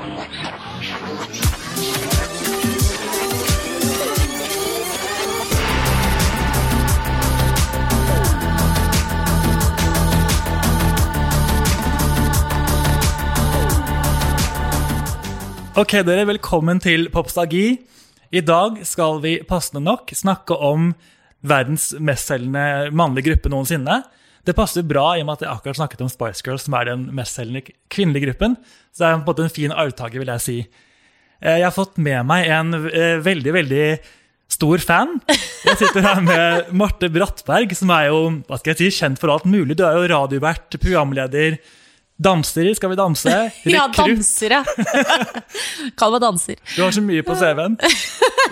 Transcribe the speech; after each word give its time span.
Ok, 0.00 0.06
dere, 16.04 16.24
velkommen 16.28 16.80
til 16.80 17.10
Popstagi. 17.12 17.76
I 18.32 18.40
dag 18.40 18.80
skal 18.84 19.20
vi 19.20 19.42
passende 19.44 19.84
nok 19.84 20.14
snakke 20.16 20.56
om 20.56 20.94
verdens 21.44 21.90
mestselgende 22.00 22.88
mannlige 22.96 23.34
gruppe 23.34 23.52
noensinne. 23.52 24.00
Det 24.46 24.54
passer 24.56 24.86
bra 24.88 25.10
i 25.16 25.20
og 25.22 25.26
med 25.28 25.36
at 25.38 25.42
jeg 25.44 25.52
akkurat 25.52 25.76
snakket 25.80 26.04
om 26.04 26.08
Spice 26.12 26.42
Girls, 26.46 26.64
som 26.66 26.74
er 26.78 26.88
den 26.88 27.08
mestselgende 27.16 27.64
kvinnelige 27.92 28.30
gruppen. 28.30 28.54
Så 28.94 29.02
det 29.02 29.08
er 29.10 29.18
på 29.18 29.20
en 29.20 29.26
måte 29.28 29.44
en 29.48 29.52
fin 29.58 29.74
arvtaker, 29.74 30.22
vil 30.22 30.32
jeg 30.32 30.44
si. 30.46 30.56
Eh, 31.42 31.58
Jeg 31.60 31.66
har 31.68 31.76
fått 31.76 31.98
med 32.00 32.24
meg 32.28 32.48
en 32.48 32.72
eh, 32.88 33.18
veldig, 33.24 33.52
veldig 33.58 33.84
stor 34.50 34.82
fan. 34.82 35.18
Jeg 35.64 35.76
sitter 35.78 36.02
her 36.02 36.22
med 36.24 36.72
Marte 36.74 37.10
Brattberg, 37.12 37.70
som 37.76 37.92
er 37.94 38.08
jo 38.08 38.22
hva 38.48 38.58
skal 38.58 38.72
jeg 38.74 38.80
si, 38.90 38.96
kjent 39.02 39.20
for 39.20 39.30
alt 39.30 39.44
mulig. 39.46 39.76
Du 39.78 39.84
er 39.86 39.94
jo 40.00 40.08
radiovert, 40.10 40.72
programleder, 40.82 41.60
danser 42.20 42.68
i 42.70 42.74
Skal 42.76 42.92
vi 42.92 42.98
danse, 42.98 43.30
rekrutt. 43.64 43.72
Ja, 43.72 43.86
dansere. 43.96 44.62
Kall 45.98 46.14
meg 46.16 46.24
danser. 46.24 46.60
Du 46.74 46.82
har 46.84 46.92
så 46.94 47.04
mye 47.04 47.24
på 47.26 47.36
CV-en. 47.38 47.78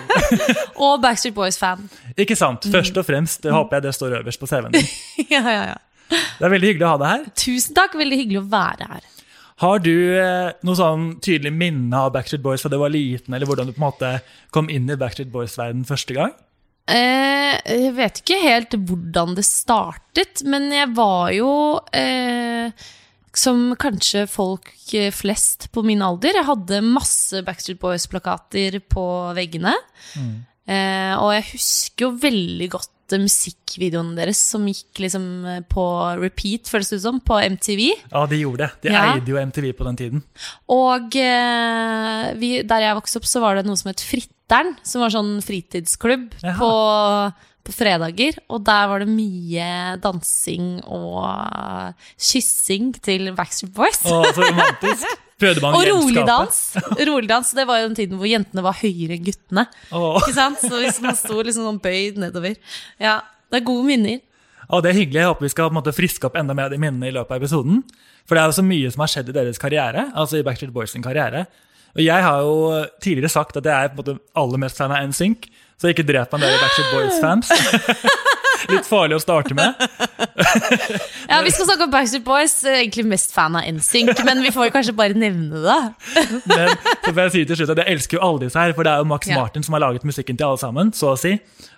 Og 0.85 0.97
Backstreet 1.03 1.35
Boys-fan. 1.37 1.85
Ikke 2.19 2.37
sant? 2.39 2.65
Først 2.71 2.97
og 2.97 3.05
fremst 3.07 3.45
det 3.45 3.53
håper 3.53 3.79
jeg 3.79 3.87
det 3.89 3.93
står 3.97 4.17
øverst 4.21 4.41
på 4.41 4.49
CV-en 4.49 4.75
din. 4.75 4.89
ja, 5.29 5.43
ja, 5.45 5.63
ja. 5.73 5.77
Det 6.09 6.45
er 6.47 6.53
veldig 6.55 6.73
hyggelig 6.73 6.87
å 6.87 6.91
ha 6.95 6.99
deg 7.01 7.11
her. 7.13 7.31
Tusen 7.37 7.77
takk, 7.77 7.95
veldig 7.99 8.17
hyggelig 8.23 8.41
å 8.41 8.49
være 8.49 8.89
her. 8.95 9.07
Har 9.59 9.81
du 9.83 9.93
eh, 10.15 10.51
noe 10.63 10.77
sånn 10.79 11.09
tydelig 11.21 11.51
minne 11.51 11.99
av 11.99 12.13
Backstreet 12.15 12.41
Boys 12.43 12.63
fra 12.63 12.71
du 12.71 12.77
var 12.79 12.93
liten, 12.93 13.35
eller 13.35 13.49
hvordan 13.49 13.67
du 13.67 13.73
på 13.75 13.81
en 13.81 13.89
måte 13.89 14.11
kom 14.55 14.69
inn 14.71 14.87
i 14.87 14.95
Backstreet 14.97 15.33
Boys-verden 15.33 15.83
første 15.87 16.15
gang? 16.15 16.31
Eh, 16.89 17.57
jeg 17.67 17.91
vet 17.97 18.21
ikke 18.23 18.39
helt 18.41 18.73
hvordan 18.87 19.35
det 19.37 19.45
startet, 19.45 20.41
men 20.47 20.71
jeg 20.73 20.89
var 20.97 21.33
jo 21.35 21.51
eh, 21.93 22.71
som 23.37 23.75
kanskje 23.79 24.25
folk 24.29 24.71
eh, 24.97 25.11
flest 25.13 25.67
på 25.75 25.83
min 25.85 26.01
alder. 26.01 26.33
Jeg 26.39 26.47
hadde 26.47 26.79
masse 26.85 27.43
Backstreet 27.45 27.79
Boys-plakater 27.81 28.79
på 28.89 29.03
veggene. 29.37 29.73
Eh, 30.69 31.13
og 31.17 31.31
jeg 31.33 31.45
husker 31.55 32.05
jo 32.05 32.11
veldig 32.21 32.67
godt 32.75 33.15
eh, 33.15 33.21
musikkvideoene 33.23 34.13
deres 34.19 34.37
som 34.51 34.67
gikk 34.69 35.01
liksom 35.01 35.23
eh, 35.49 35.61
på 35.65 35.85
repeat, 36.21 36.69
føles 36.69 36.91
det 36.93 36.99
ut 37.01 37.05
som, 37.07 37.17
på 37.25 37.39
MTV. 37.55 37.81
Ja, 38.11 38.25
de 38.29 38.41
gjorde 38.43 38.67
det. 38.67 38.71
De 38.85 38.93
Ja. 38.93 39.05
eide 39.15 39.33
jo 39.33 39.39
MTV 39.41 39.71
på 39.79 39.87
den 39.89 39.97
tiden. 39.97 40.23
Og 40.69 41.15
eh, 41.17 42.33
vi, 42.37 42.51
der 42.69 42.85
jeg 42.85 42.99
vokste 42.99 43.17
opp, 43.21 43.25
så 43.29 43.41
var 43.41 43.57
det 43.57 43.65
noe 43.65 43.79
som 43.81 43.89
het 43.89 44.03
Fritteren, 44.05 44.75
som 44.85 45.01
var 45.01 45.13
sånn 45.13 45.39
fritidsklubb 45.45 46.29
Jaha. 46.41 46.57
på, 46.61 46.69
på 47.69 47.75
fredager. 47.77 48.37
Og 48.51 48.63
der 48.67 48.89
var 48.91 49.03
det 49.05 49.09
mye 49.13 49.69
dansing 50.03 50.79
og 50.89 51.95
kyssing 52.19 52.91
til 53.05 53.29
Backstreet 53.37 53.73
Boys. 53.77 54.01
Å, 54.09 54.21
så 54.33 54.45
romantisk. 54.45 55.17
Prøvde 55.39 55.61
man 55.63 55.77
Og 55.77 55.85
rolig 55.87 56.17
gjenskape? 56.17 56.27
dans. 56.27 57.03
Rolig 57.07 57.29
dans. 57.31 57.51
Det 57.55 57.63
var 57.69 57.79
jo 57.79 57.85
den 57.87 57.95
tiden 57.95 58.19
hvor 58.19 58.27
jentene 58.27 58.63
var 58.65 58.75
høyere 58.81 59.15
enn 59.15 59.23
guttene. 59.23 59.63
Åh. 59.95 60.17
Ikke 60.19 60.35
sant? 60.35 60.59
Så 60.65 60.81
hvis 60.81 60.99
man 61.05 61.15
sto 61.15 61.37
liksom 61.39 61.63
sånn 61.69 61.79
bøyd 61.83 62.19
nedover. 62.19 62.57
Ja, 62.99 63.21
det 63.47 63.61
er 63.61 63.67
gode 63.69 63.87
minner. 63.87 64.19
å, 64.67 64.81
det 64.83 64.91
er 64.91 64.99
hyggelig. 64.99 65.21
Jeg 65.23 65.31
håper 65.31 65.47
vi 65.47 65.53
skal 65.55 65.71
måte, 65.73 65.93
friske 65.95 66.27
opp 66.27 66.35
enda 66.41 66.53
mer 66.57 66.67
av 66.67 66.75
de 66.75 66.81
minnene 66.83 67.07
i 67.07 67.15
løpet 67.15 67.31
av 67.37 67.39
episoden. 67.39 67.79
For 68.27 68.35
det 68.35 68.43
er 68.43 68.51
jo 68.51 68.57
så 68.59 68.67
mye 68.67 68.91
som 68.93 69.05
har 69.05 69.13
skjedd 69.15 69.31
i 69.31 69.37
deres 69.39 69.61
karriere, 69.63 70.03
altså 70.19 70.41
i 70.41 70.43
Backstreet 70.45 70.75
Boys 70.75 70.91
sin 70.93 71.05
karriere. 71.05 71.45
Og 71.95 72.03
jeg 72.03 72.21
har 72.27 72.43
jo 72.45 72.57
tidligere 73.01 73.31
sagt 73.33 73.55
at 73.57 73.65
jeg 73.65 73.73
er 73.73 73.89
på 73.89 73.95
en 73.95 74.01
måte 74.03 74.19
aller 74.37 74.61
mest 74.61 74.77
fan 74.77 74.91
av 74.93 75.07
NSYNC, 75.09 75.47
så 75.79 75.91
ikke 75.93 76.03
drep 76.07 76.33
meg 76.35 76.43
dere 76.43 76.59
Backstreet 76.59 76.91
Boys-fans. 76.95 77.51
Litt 78.69 78.85
farlig 78.85 79.15
å 79.15 79.21
starte 79.23 79.55
med. 79.57 79.79
Ja, 81.29 81.39
Vi 81.45 81.53
skal 81.55 81.65
snakke 81.69 81.85
om 81.87 81.93
Backstreet 81.93 82.25
Boys. 82.27 82.57
Er 82.67 82.81
Egentlig 82.81 83.05
mest 83.07 83.31
fan 83.33 83.55
av 83.57 83.65
NSYNC, 83.65 84.19
men 84.27 84.43
vi 84.43 84.51
får 84.53 84.73
kanskje 84.75 84.93
bare 84.97 85.15
nevne 85.17 85.61
det. 85.63 85.79
Men 86.51 86.73
så 86.75 87.13
får 87.13 87.21
jeg 87.23 87.33
si 87.35 87.43
til 87.49 87.61
slutt 87.61 87.73
at 87.75 87.81
jeg 87.83 87.95
elsker 87.95 88.19
jo 88.19 88.23
alle 88.27 88.43
disse 88.43 88.59
her, 88.59 88.75
for 88.75 88.85
det 88.87 88.93
er 88.93 89.03
jo 89.03 89.09
Max 89.09 89.29
Ja. 89.31 89.39
Martin 89.39 89.65
som 89.65 89.77
har 89.77 89.85
laget 89.87 90.05
musikken 90.07 90.37
til 90.39 90.49
alle 90.49 90.61
sammen, 90.61 90.91
så 90.95 91.13
å 91.15 91.19
si. 91.19 91.35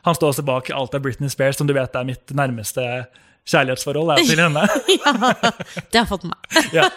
Han 0.07 0.18
står 0.18 0.33
også 0.33 0.45
bak 0.47 0.72
alt 0.75 0.97
av 0.97 1.03
Britney 1.06 1.29
Spears, 1.31 1.59
som 1.62 1.69
du 1.69 1.75
vet 1.78 1.95
er 1.95 2.07
mitt 2.07 2.33
nærmeste 2.35 2.85
kjærlighetsforhold 3.51 4.12
er 4.13 4.22
jo 4.22 4.29
til 4.33 4.41
henne. 4.44 4.66
ja, 4.97 5.13
Det 5.94 6.01
har 6.01 6.07
fått 6.09 6.25
meg. 6.29 6.62
Ja. 6.75 6.89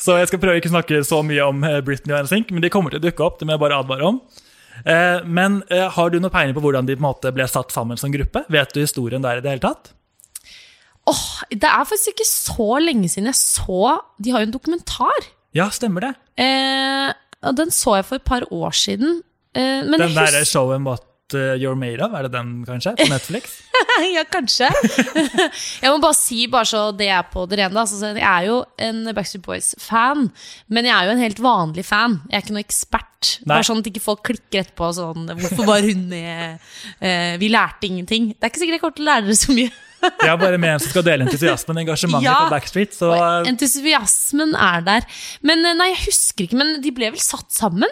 Så 0.00 0.16
jeg 0.20 0.28
skal 0.32 0.42
prøve 0.42 0.60
ikke 0.60 0.70
å 0.72 0.76
snakke 0.76 1.00
så 1.06 1.22
mye 1.26 1.46
om 1.48 1.64
eh, 1.66 1.80
Britney 1.84 2.16
og 2.16 2.26
NSYNC, 2.26 2.52
men 2.56 2.64
de 2.64 2.72
kommer 2.72 2.92
til 2.92 3.00
å 3.00 3.06
dukke 3.06 3.24
opp, 3.26 3.38
det 3.40 3.48
må 3.48 3.56
jeg 3.56 3.62
bare 3.64 3.80
advare 3.80 4.10
om. 4.14 4.20
Eh, 4.84 5.24
Men 5.26 5.62
eh, 5.70 5.88
har 5.90 6.10
du 6.10 6.18
noe 6.20 6.32
peiling 6.32 6.56
på 6.56 6.62
hvordan 6.64 6.88
de 6.88 6.96
på 7.00 7.32
ble 7.34 7.46
satt 7.50 7.72
sammen 7.74 7.98
som 8.00 8.12
gruppe? 8.12 8.44
Vet 8.48 8.74
du 8.74 8.80
historien 8.80 9.22
der 9.24 9.40
i 9.40 9.44
det 9.44 9.50
hele 9.54 9.64
tatt? 9.64 9.92
Åh, 11.10 11.26
det 11.50 11.66
er 11.66 11.88
faktisk 11.88 12.12
ikke 12.12 12.28
så 12.28 12.68
lenge 12.82 13.08
siden 13.10 13.30
jeg 13.30 13.38
så 13.40 13.96
De 14.20 14.30
har 14.34 14.42
jo 14.44 14.50
en 14.50 14.54
dokumentar. 14.54 15.26
Ja, 15.56 15.66
stemmer 15.74 16.04
det. 16.06 16.12
Eh, 16.38 17.10
og 17.42 17.56
den 17.58 17.72
så 17.74 17.96
jeg 17.98 18.06
for 18.06 18.20
et 18.20 18.26
par 18.28 18.44
år 18.52 18.74
siden. 18.76 19.22
Eh, 19.56 19.80
men 19.82 19.98
Den 19.98 20.12
der 20.12 20.14
derre 20.20 20.44
husker, 20.44 20.52
showen 20.52 20.84
What 20.86 21.06
eh, 21.38 21.54
You're 21.60 21.76
Made 21.78 22.02
Of, 22.04 22.14
er 22.16 22.26
det 22.26 22.32
den 22.34 22.52
kanskje? 22.68 22.96
På 23.00 23.08
Netflix? 23.12 23.58
Ja, 24.14 24.22
kanskje. 24.28 24.68
jeg 25.82 25.90
må 25.90 25.98
bare 26.00 26.16
si, 26.16 26.44
bare 26.52 26.68
så 26.68 26.80
det 26.96 27.08
er 27.12 27.24
på 27.32 27.42
det 27.50 27.58
rene, 27.60 27.80
altså, 27.82 28.12
jeg 28.16 28.22
er 28.24 28.46
jo 28.46 28.60
en 28.86 29.00
Backstreet 29.16 29.42
Boys-fan, 29.44 30.28
men 30.72 30.88
jeg 30.88 30.94
er 30.94 31.08
jo 31.08 31.14
en 31.16 31.22
helt 31.24 31.42
vanlig 31.44 31.84
fan. 31.88 32.18
Jeg 32.30 32.38
er 32.38 32.44
ikke 32.44 32.54
noe 32.56 32.64
ekspert. 32.64 33.30
Nei. 33.42 33.50
Bare 33.50 33.66
sånn 33.66 33.82
at 33.82 33.90
ikke 33.90 34.00
folk 34.04 34.22
klikker 34.30 34.62
etterpå 34.62 34.88
sånn 34.96 35.26
Hvorfor 35.36 35.66
var 35.68 35.84
hun 35.84 36.06
med? 36.08 36.62
Eh, 37.04 37.34
vi 37.42 37.50
lærte 37.52 37.88
ingenting. 37.90 38.30
Det 38.32 38.46
er 38.46 38.52
ikke 38.52 38.62
sikkert 38.62 38.78
jeg 38.78 38.84
kommer 38.86 38.96
til 39.00 39.04
å 39.04 39.10
lære 39.10 39.26
dere 39.28 39.40
så 39.42 39.56
mye. 39.58 39.72
Jeg 40.00 40.30
er 40.32 40.38
bare 40.40 40.56
med 40.62 40.72
en 40.72 40.80
som 40.80 40.94
skal 40.94 41.04
dele 41.04 41.26
entusiasmen 41.26 41.76
og 41.76 41.82
engasjementet 41.82 42.24
Ja. 42.30 42.36
på 42.46 42.54
Backstreet. 42.54 42.94
Så 42.96 43.10
Entusiasmen 43.50 44.54
er 44.56 44.86
der. 44.86 45.04
Men 45.44 45.64
eh, 45.66 45.76
nei, 45.76 45.90
jeg 45.92 46.04
husker 46.06 46.46
ikke, 46.46 46.56
men 46.62 46.78
de 46.84 46.92
ble 46.96 47.10
vel 47.12 47.20
satt 47.20 47.50
sammen? 47.52 47.90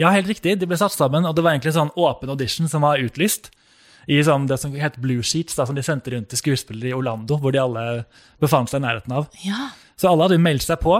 Ja, 0.00 0.12
helt 0.14 0.30
riktig. 0.30 0.58
De 0.60 0.68
ble 0.68 0.78
satt 0.80 0.94
sammen, 0.94 1.26
og 1.28 1.36
det 1.36 1.44
var 1.44 1.54
egentlig 1.54 1.72
en 1.72 1.80
sånn 1.80 1.96
åpen 1.98 2.32
audition 2.32 2.70
som 2.70 2.86
var 2.86 3.02
utlyst. 3.02 3.50
I 4.10 4.18
sånn 4.26 4.48
det 4.50 4.58
som 4.58 4.72
het 4.74 4.96
Blue 5.02 5.22
Sheets, 5.22 5.54
da, 5.54 5.66
som 5.68 5.76
de 5.78 5.84
sendte 5.86 6.10
rundt 6.10 6.30
til 6.32 6.40
skuespillere 6.40 6.90
i 6.90 6.96
Orlando, 6.96 7.38
hvor 7.38 7.54
de 7.54 7.60
alle 7.62 7.84
befant 8.42 8.70
seg 8.70 8.82
i 8.82 8.86
nærheten 8.86 9.14
av. 9.14 9.28
Ja. 9.44 9.70
Så 10.00 10.10
alle 10.10 10.26
hadde 10.26 10.42
meldt 10.42 10.66
seg 10.66 10.80
på. 10.82 10.96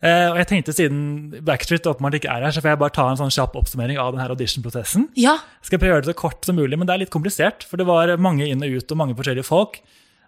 Eh, 0.00 0.26
og 0.32 0.38
jeg 0.40 0.48
tenkte 0.48 0.72
siden 0.72 1.00
Backstreet 1.44 1.86
åpenbart 1.86 2.16
ikke 2.16 2.32
er 2.32 2.46
her, 2.46 2.54
så 2.56 2.62
får 2.64 2.72
jeg 2.72 2.80
bare 2.80 2.94
ta 2.96 3.04
en 3.10 3.18
sånn 3.20 3.32
kjapp 3.34 3.56
oppsummering 3.60 4.00
av 4.00 4.14
denne 4.14 4.30
auditionprosessen. 4.32 5.10
Ja. 5.20 5.36
Skal 5.66 5.82
prøve 5.82 5.92
å 5.92 5.98
gjøre 5.98 6.06
det 6.08 6.14
så 6.14 6.20
kort 6.22 6.48
som 6.48 6.56
mulig, 6.56 6.78
men 6.80 6.88
det 6.88 6.96
er 6.96 7.02
litt 7.04 7.12
komplisert, 7.12 7.66
for 7.68 7.80
det 7.80 7.86
var 7.88 8.14
mange 8.16 8.48
inn 8.48 8.64
og 8.64 8.80
ut 8.80 8.94
og 8.94 9.00
mange 9.02 9.16
forskjellige 9.18 9.46
folk. 9.46 9.82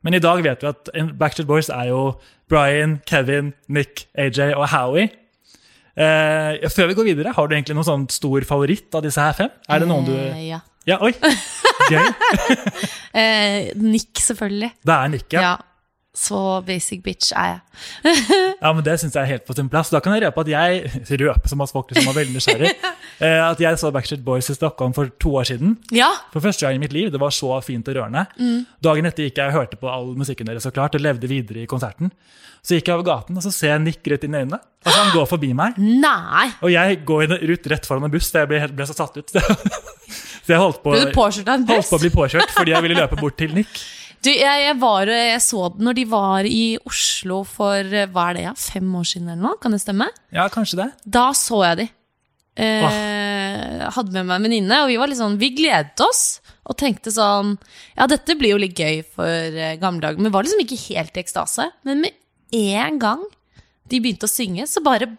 Men 0.05 0.19
i 0.19 0.23
dag 0.23 0.43
vet 0.45 0.63
vi 0.63 0.71
at 0.71 0.93
Backstreet 1.19 1.49
Boys 1.49 1.71
er 1.73 1.89
jo 1.89 2.03
Brian, 2.53 2.99
Kevin, 3.09 3.53
Nick, 3.73 4.07
AJ 4.19 4.53
og 4.53 4.69
Howie. 4.75 5.09
Eh, 5.93 6.69
før 6.73 6.89
vi 6.89 6.95
går 6.97 7.09
videre, 7.11 7.33
har 7.37 7.49
du 7.49 7.55
egentlig 7.57 7.77
noen 7.77 7.89
sånn 7.89 8.07
stor 8.13 8.45
favoritt 8.49 8.95
av 8.97 9.03
disse 9.05 9.21
her 9.21 9.35
fem? 9.37 9.51
Er 9.69 9.83
det 9.83 9.89
noen 9.91 10.07
du 10.09 10.15
Eh, 10.17 10.47
ja. 10.49 10.61
Ja, 10.89 10.97
oi! 11.05 11.13
Gøy. 11.93 12.09
Eh, 13.15 13.69
Nick, 13.79 14.17
selvfølgelig. 14.19 14.73
Det 14.83 14.95
er 14.97 15.13
Nick, 15.13 15.29
ja. 15.35 15.43
Ja. 15.43 15.53
Så 16.13 16.39
basic 16.67 17.01
bitch 17.01 17.31
er 17.33 17.55
jeg. 17.55 17.61
Ja, 18.63 18.71
men 18.77 18.85
Det 18.85 18.99
syns 19.01 19.15
jeg 19.17 19.23
er 19.25 19.31
helt 19.31 19.47
på 19.49 19.55
sin 19.57 19.71
plass. 19.73 19.89
Da 19.91 19.99
kan 20.05 20.13
jeg 20.15 20.27
røpe 20.27 20.45
at 20.45 20.51
jeg 20.53 20.91
røpe 21.25 21.49
som 21.49 21.65
oss 21.65 21.73
folk 21.73 21.89
som 21.97 22.05
var 22.11 22.19
veldig 22.21 22.37
nysgjerrig, 22.37 22.69
eh, 23.25 23.41
at 23.47 23.63
jeg 23.63 23.81
så 23.81 23.91
Backstreet 23.95 24.23
Boys 24.27 24.51
i 24.53 24.57
Stockholm 24.59 24.93
for 24.97 25.09
to 25.23 25.33
år 25.41 25.49
siden. 25.49 25.79
Ja. 25.91 26.11
For 26.35 26.45
første 26.45 26.67
gang 26.67 26.77
i 26.77 26.83
mitt 26.85 26.93
liv. 26.93 27.09
Det 27.15 27.21
var 27.23 27.33
så 27.35 27.55
fint 27.65 27.89
og 27.89 27.97
rørende. 27.97 28.27
Dagen 28.85 29.09
etter 29.09 29.27
gikk 29.27 29.41
jeg 29.41 29.55
og 29.55 29.57
hørte 29.63 29.81
på 29.81 29.91
all 29.91 30.13
musikken 30.19 30.51
deres 30.51 30.69
så 30.69 30.75
klart, 30.75 30.95
og 30.99 31.03
levde 31.03 31.31
videre 31.33 31.65
i 31.65 31.71
konserten. 31.71 32.13
Så 32.63 32.77
gikk 32.77 32.93
jeg 32.93 32.95
over 32.95 33.09
gaten, 33.09 33.41
og 33.41 33.43
så 33.43 33.51
ser 33.51 33.73
jeg 33.73 33.83
Nick 33.83 34.07
rett 34.13 34.23
inn 34.29 34.37
i 34.37 34.43
øynene. 34.45 34.61
Altså, 34.85 34.99
han 35.01 35.11
går 35.17 35.27
forbi 35.33 35.51
meg. 35.59 35.81
Nei! 35.83 36.45
Og 36.63 36.71
jeg 36.71 37.01
går 37.09 37.35
ut 37.41 37.67
rett 37.73 37.89
foran 37.89 38.07
en 38.07 38.13
buss, 38.13 38.29
for 38.31 38.45
jeg 38.45 38.53
ble, 38.53 38.61
ble 38.77 38.87
så 38.87 38.95
satt 38.95 39.17
ut. 39.19 39.33
Så 39.33 40.51
jeg 40.53 40.61
holdt 40.61 40.79
på, 40.85 40.93
holdt 41.73 41.91
på 41.91 41.99
å 41.99 42.03
bli 42.05 42.11
påkjørt 42.15 42.53
fordi 42.55 42.75
jeg 42.75 42.85
ville 42.85 42.99
løpe 42.99 43.19
bort 43.19 43.37
til 43.41 43.53
Nick. 43.57 43.83
Du, 44.23 44.29
jeg, 44.31 44.59
jeg, 44.63 44.77
var, 44.79 45.11
jeg 45.11 45.41
så 45.43 45.65
den 45.75 45.89
når 45.89 45.97
de 45.99 46.05
var 46.13 46.47
i 46.47 46.63
Oslo 46.87 47.41
for 47.49 47.83
eh, 47.83 48.07
hva 48.13 48.29
er 48.31 48.39
det, 48.39 48.45
ja, 48.47 48.53
fem 48.59 48.87
år 48.95 49.09
siden 49.09 49.33
eller 49.33 49.43
noe? 49.49 49.59
Kan 49.63 49.75
det 49.75 49.83
stemme? 49.83 50.07
Ja, 50.35 50.47
kanskje 50.53 50.79
det. 50.85 50.89
Da 51.03 51.25
så 51.35 51.59
jeg 51.67 51.81
de. 51.81 51.89
Eh, 52.63 53.83
hadde 53.97 54.13
med 54.13 54.29
meg 54.29 54.37
en 54.37 54.47
venninne, 54.47 54.79
og 54.85 54.91
vi 54.93 54.99
var 55.01 55.09
litt 55.11 55.19
sånn, 55.19 55.39
vi 55.41 55.51
gledet 55.57 56.05
oss. 56.05 56.41
Og 56.69 56.77
tenkte 56.79 57.11
sånn 57.11 57.57
Ja, 57.97 58.07
dette 58.07 58.37
blir 58.39 58.53
jo 58.53 58.61
litt 58.63 58.79
gøy 58.79 59.01
for 59.03 59.27
eh, 59.27 59.75
gamle 59.83 60.05
dager. 60.05 60.23
Men 60.23 60.35
var 60.35 60.47
liksom 60.47 60.63
ikke 60.63 60.79
helt 60.85 61.17
i 61.19 61.25
ekstase. 61.25 61.71
Men 61.89 62.05
med 62.05 62.15
en 62.55 63.01
gang 63.03 63.25
de 63.91 63.99
begynte 63.99 64.29
å 64.29 64.31
synge, 64.31 64.69
så 64.71 64.85
bare 64.85 65.11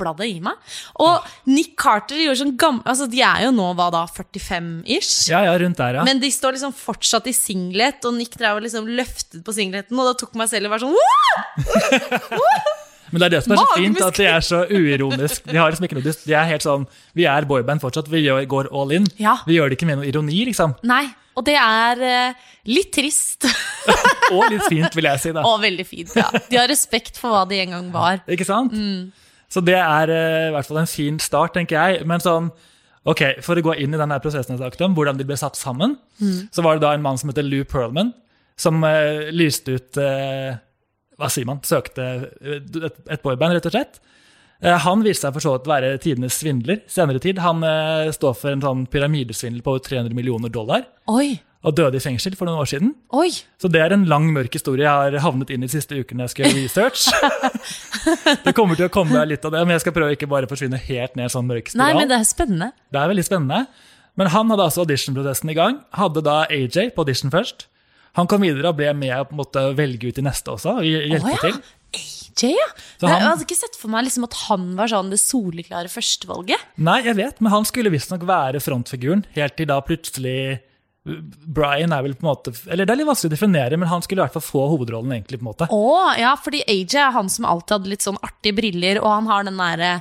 bobla 0.00 0.14
det 0.16 0.30
i 0.32 0.40
meg. 0.42 0.58
Og 1.02 1.26
Nick 1.50 1.76
Carter 1.80 2.20
gjorde 2.20 2.40
sånn 2.42 2.56
gammel 2.60 2.86
Altså, 2.90 3.06
de 3.10 3.22
er 3.24 3.44
jo 3.46 3.52
nå 3.54 3.70
hva 3.78 3.90
da, 3.92 4.04
45-ish? 4.08 5.30
Ja, 5.30 5.44
ja, 5.46 5.54
rundt 5.60 5.80
der, 5.80 6.00
ja. 6.00 6.04
Men 6.06 6.20
de 6.22 6.30
står 6.32 6.56
liksom 6.56 6.74
fortsatt 6.76 7.28
i 7.30 7.36
singlet, 7.36 8.04
og 8.08 8.16
Nick 8.16 8.36
drev 8.40 8.60
og 8.60 8.66
liksom 8.66 8.88
løftet 8.88 9.44
på 9.46 9.54
singleten, 9.56 9.98
og 9.98 10.10
da 10.10 10.16
tok 10.18 10.36
meg 10.40 10.50
selv 10.50 10.70
å 10.70 10.74
være 10.74 10.88
sånn! 10.88 10.96
Men 13.10 13.24
det 13.24 13.26
er 13.26 13.32
det 13.34 13.38
som 13.42 13.56
er 13.56 13.58
så 13.58 13.70
fint, 13.74 14.02
at 14.06 14.18
de 14.20 14.26
er 14.30 14.44
så 14.46 14.58
uironisk. 14.70 15.48
De 15.50 15.56
har 15.58 15.72
liksom 15.72 15.88
ikke 15.88 15.96
noe 15.98 16.12
De 16.14 16.34
er 16.36 16.44
helt 16.46 16.62
sånn 16.62 16.84
Vi 17.18 17.24
er 17.26 17.46
boyband 17.48 17.82
fortsatt, 17.82 18.06
vi 18.06 18.22
går 18.22 18.68
all 18.70 18.94
in. 18.94 19.08
Ja. 19.18 19.40
Vi 19.48 19.56
gjør 19.56 19.72
det 19.72 19.80
ikke 19.80 19.88
med 19.90 19.98
noe 19.98 20.06
ironi, 20.06 20.44
liksom. 20.46 20.76
Nei, 20.86 21.08
og 21.34 21.46
det 21.48 21.56
er 21.58 22.04
uh, 22.04 22.46
litt 22.70 22.92
trist. 22.94 23.48
Og 24.30 24.44
litt 24.52 24.62
fint, 24.70 24.94
vil 24.94 25.08
jeg 25.08 25.18
si. 25.24 25.32
da. 25.34 25.42
og 25.48 25.56
veldig 25.58 25.86
fint. 25.88 26.12
ja. 26.14 26.28
De 26.30 26.58
har 26.60 26.68
respekt 26.70 27.16
for 27.18 27.34
hva 27.34 27.42
de 27.50 27.58
en 27.64 27.72
gang 27.74 27.88
var. 27.90 28.20
Ikke 28.30 28.46
sant? 28.46 28.70
Mm. 28.70 29.08
Så 29.50 29.62
det 29.66 29.74
er 29.78 30.10
eh, 30.14 30.48
i 30.48 30.52
hvert 30.54 30.68
fall 30.68 30.78
en 30.84 30.90
fin 30.90 31.16
start, 31.22 31.54
tenker 31.56 31.74
jeg. 31.76 32.04
Men 32.06 32.22
sånn, 32.22 32.50
ok, 33.10 33.22
for 33.42 33.58
å 33.58 33.64
gå 33.66 33.74
inn 33.82 33.96
i 33.96 33.98
denne 33.98 34.20
prosessen 34.22 34.54
jeg 34.54 34.60
snakket 34.62 34.84
om, 34.86 34.94
hvordan 34.94 35.18
de 35.18 35.26
ble 35.26 35.36
satt 35.40 35.58
sammen, 35.58 35.96
Mm. 36.20 36.48
så 36.52 36.62
var 36.62 36.76
det 36.76 36.82
da 36.84 36.92
en 36.94 37.02
mann 37.02 37.16
som 37.18 37.30
heter 37.32 37.42
Lou 37.46 37.64
Perlman, 37.64 38.12
som 38.60 38.82
uh, 38.84 39.30
lyste 39.32 39.72
ut 39.78 39.96
uh, 39.96 40.52
Hva 41.16 41.30
sier 41.32 41.46
man? 41.48 41.62
Søkte 41.64 42.04
et, 42.44 42.76
et 43.08 43.22
boyband, 43.24 43.54
rett 43.56 43.66
og 43.70 43.72
slett. 43.72 44.00
Han 44.60 45.00
viste 45.00 45.24
seg 45.24 45.32
for 45.32 45.40
så 45.40 45.54
vidt 45.54 45.64
å 45.68 45.72
være 45.72 45.90
tidenes 46.04 46.36
svindler 46.36 46.82
senere 46.92 47.20
tid. 47.24 47.38
Han 47.40 47.64
står 48.12 48.34
for 48.36 48.52
en 48.52 48.60
sånn 48.60 48.82
pyramidesvindel 48.92 49.62
på 49.64 49.72
over 49.72 49.80
300 49.86 50.12
millioner 50.16 50.52
dollar, 50.52 50.84
Oi, 51.08 51.38
og 51.60 51.74
døde 51.76 51.98
i 51.98 52.02
fengsel 52.02 52.36
for 52.38 52.48
noen 52.48 52.62
år 52.62 52.68
siden. 52.70 52.94
oi. 53.12 53.28
Så 53.60 53.68
det 53.68 53.82
er 53.84 53.92
en 53.92 54.06
lang, 54.08 54.30
mørk 54.32 54.54
historie 54.56 54.86
jeg 54.86 54.90
har 55.12 55.24
havnet 55.26 55.50
inn 55.52 55.60
i 55.60 55.68
de 55.68 55.74
siste 55.74 55.98
ukene 55.98 56.24
jeg 56.24 56.32
skal 56.32 56.46
gjøre 56.46 56.62
research. 56.62 57.02
det 58.46 58.54
kommer 58.56 58.78
til 58.78 58.88
å 58.88 58.92
komme 58.92 59.24
litt 59.28 59.44
av 59.44 59.52
det, 59.52 59.64
men 59.66 59.76
jeg 59.76 59.84
skal 59.84 59.96
prøve 59.96 60.14
å 60.14 60.16
ikke 60.16 60.30
bare 60.30 60.48
forsvinne 60.48 60.80
helt 60.86 61.18
ned 61.20 61.32
sånn 61.32 61.48
mørk 61.50 61.68
Nei, 61.76 61.92
men 61.98 62.08
det 62.08 62.16
er 62.16 62.28
spennende. 62.28 62.70
Det 62.88 63.02
er 63.02 63.12
veldig 63.12 63.26
spennende. 63.28 63.66
Men 64.18 64.32
han 64.32 64.52
hadde 64.52 64.64
altså 64.70 64.86
auditionprosessen 64.86 65.52
i 65.52 65.56
gang. 65.58 65.82
Hadde 65.96 66.24
da 66.24 66.42
AJ 66.48 66.94
på 66.96 67.04
audition 67.04 67.32
først. 67.32 67.68
Han 68.18 68.26
kom 68.30 68.42
videre 68.42 68.72
og 68.72 68.80
ble 68.80 68.90
med 68.96 69.12
og 69.18 69.36
måtte 69.38 69.62
velge 69.78 70.10
ut 70.10 70.16
de 70.16 70.24
neste 70.26 70.50
også. 70.50 70.80
og 70.80 70.88
hjelpe 70.88 71.28
Å 71.28 71.36
ja. 71.36 71.42
til. 71.44 71.60
AJ, 72.00 72.54
ja. 72.56 72.66
Så 72.96 73.10
Jeg 73.10 73.22
hadde 73.26 73.46
ikke 73.46 73.58
sett 73.58 73.76
for 73.78 73.92
meg 73.92 74.06
liksom 74.08 74.24
at 74.26 74.38
han 74.46 74.66
var 74.78 74.90
sånn 74.90 75.12
det 75.12 75.20
soleklare 75.20 75.92
førstevalget. 75.92 76.66
Nei, 76.80 76.98
jeg 77.06 77.18
vet, 77.20 77.44
men 77.44 77.52
han 77.52 77.68
skulle 77.68 77.92
visstnok 77.92 78.24
være 78.28 78.62
frontfiguren, 78.64 79.26
helt 79.36 79.56
til 79.60 79.68
da 79.70 79.78
plutselig 79.84 80.40
Brian 81.04 81.94
er 81.96 82.02
vel 82.04 82.12
på 82.12 82.26
en 82.26 82.28
måte 82.28 82.52
Eller 82.68 82.84
det 82.84 82.92
er 82.92 82.98
litt 83.00 83.08
vanskelig 83.08 83.30
å 83.30 83.32
definere, 83.32 83.76
men 83.80 83.88
han 83.88 84.02
skulle 84.04 84.20
i 84.20 84.24
hvert 84.26 84.34
fall 84.36 84.44
få 84.44 84.64
hovedrollen, 84.74 85.14
egentlig. 85.16 85.38
på 85.40 85.46
en 85.46 85.48
måte. 85.48 85.68
Å, 85.72 85.94
ja, 86.20 86.34
fordi 86.36 86.60
AJ 86.68 86.96
er 87.00 87.14
han 87.14 87.30
som 87.32 87.46
alltid 87.48 87.72
hadde 87.78 87.88
litt 87.94 88.04
sånn 88.04 88.18
artige 88.20 88.52
briller, 88.58 89.00
og 89.00 89.08
han 89.08 89.30
har 89.30 89.46
den 89.48 89.56
derre 89.56 89.92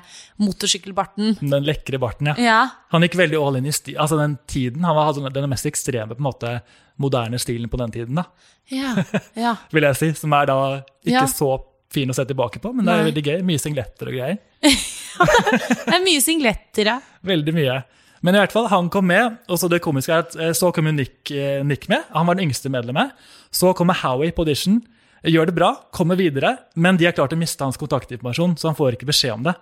motorsykkelbarten. 0.44 1.38
Den 1.40 1.64
lekre 1.64 2.02
barten, 2.04 2.34
ja. 2.34 2.36
Ja. 2.44 2.60
Han 2.92 3.06
gikk 3.08 3.16
veldig 3.20 3.40
all 3.40 3.62
in 3.62 3.70
i 3.72 3.74
sti 3.76 3.96
altså 3.96 4.20
den 4.20 4.36
tiden. 4.52 4.84
Han 4.84 4.96
var- 4.98 5.14
hadde 5.14 5.32
den 5.40 5.50
mest 5.50 5.66
ekstreme, 5.72 6.12
på 6.16 6.20
en 6.20 6.28
måte, 6.28 6.54
moderne 7.00 7.40
stilen 7.40 7.70
på 7.72 7.78
den 7.80 7.92
tiden, 7.96 8.16
da, 8.20 8.26
Ja. 8.70 8.96
ja. 9.46 9.56
vil 9.72 9.84
jeg 9.88 9.96
si. 9.96 10.12
Som 10.20 10.34
er 10.34 10.46
da 10.52 10.60
ikke 11.06 11.16
Ja. 11.16 11.26
så 11.32 11.64
fin 11.90 12.10
å 12.12 12.14
se 12.14 12.26
tilbake 12.26 12.60
på, 12.62 12.74
men 12.76 12.86
det 12.86 12.94
er 12.94 13.04
Nei. 13.04 13.12
veldig 13.12 13.24
gøy. 13.26 13.40
Mye 13.48 13.58
singletter 13.64 14.12
og 14.12 14.14
greier. 14.20 14.38
Det 15.20 15.96
er 15.96 16.04
mye 16.06 16.22
singletter, 16.22 16.86
ja. 16.86 17.00
Veldig 17.26 17.54
mye. 17.56 17.80
Men 18.26 18.36
i 18.36 18.42
hvert 18.42 18.54
fall, 18.54 18.68
han 18.72 18.90
kom 18.92 19.08
med, 19.10 19.38
og 19.48 19.60
så 19.62 19.70
det 19.72 19.82
komiske 19.84 20.14
er 20.14 20.26
at 20.26 20.36
eh, 20.36 20.54
så 20.58 20.74
kom 20.76 20.90
Nick, 20.92 21.32
eh, 21.32 21.62
Nick 21.66 21.88
med. 21.92 22.08
Han 22.16 22.28
var 22.28 22.36
den 22.38 22.50
yngste 22.50 22.72
medlemmet. 22.72 23.16
Så 23.52 23.72
kommer 23.78 23.98
Howie 24.02 24.36
på 24.36 24.44
audition. 24.44 24.82
Gjør 25.24 25.50
det 25.50 25.56
bra, 25.58 25.74
kommer 25.96 26.20
videre, 26.20 26.56
men 26.80 27.00
de 27.00 27.08
har 27.08 27.16
klart 27.16 27.36
å 27.36 27.40
miste 27.40 27.64
hans 27.64 27.80
kontaktinformasjon, 27.80 28.56
så 28.60 28.70
han 28.70 28.78
får 28.78 28.96
ikke 28.96 29.10
beskjed 29.10 29.36
om 29.36 29.50
det. 29.50 29.56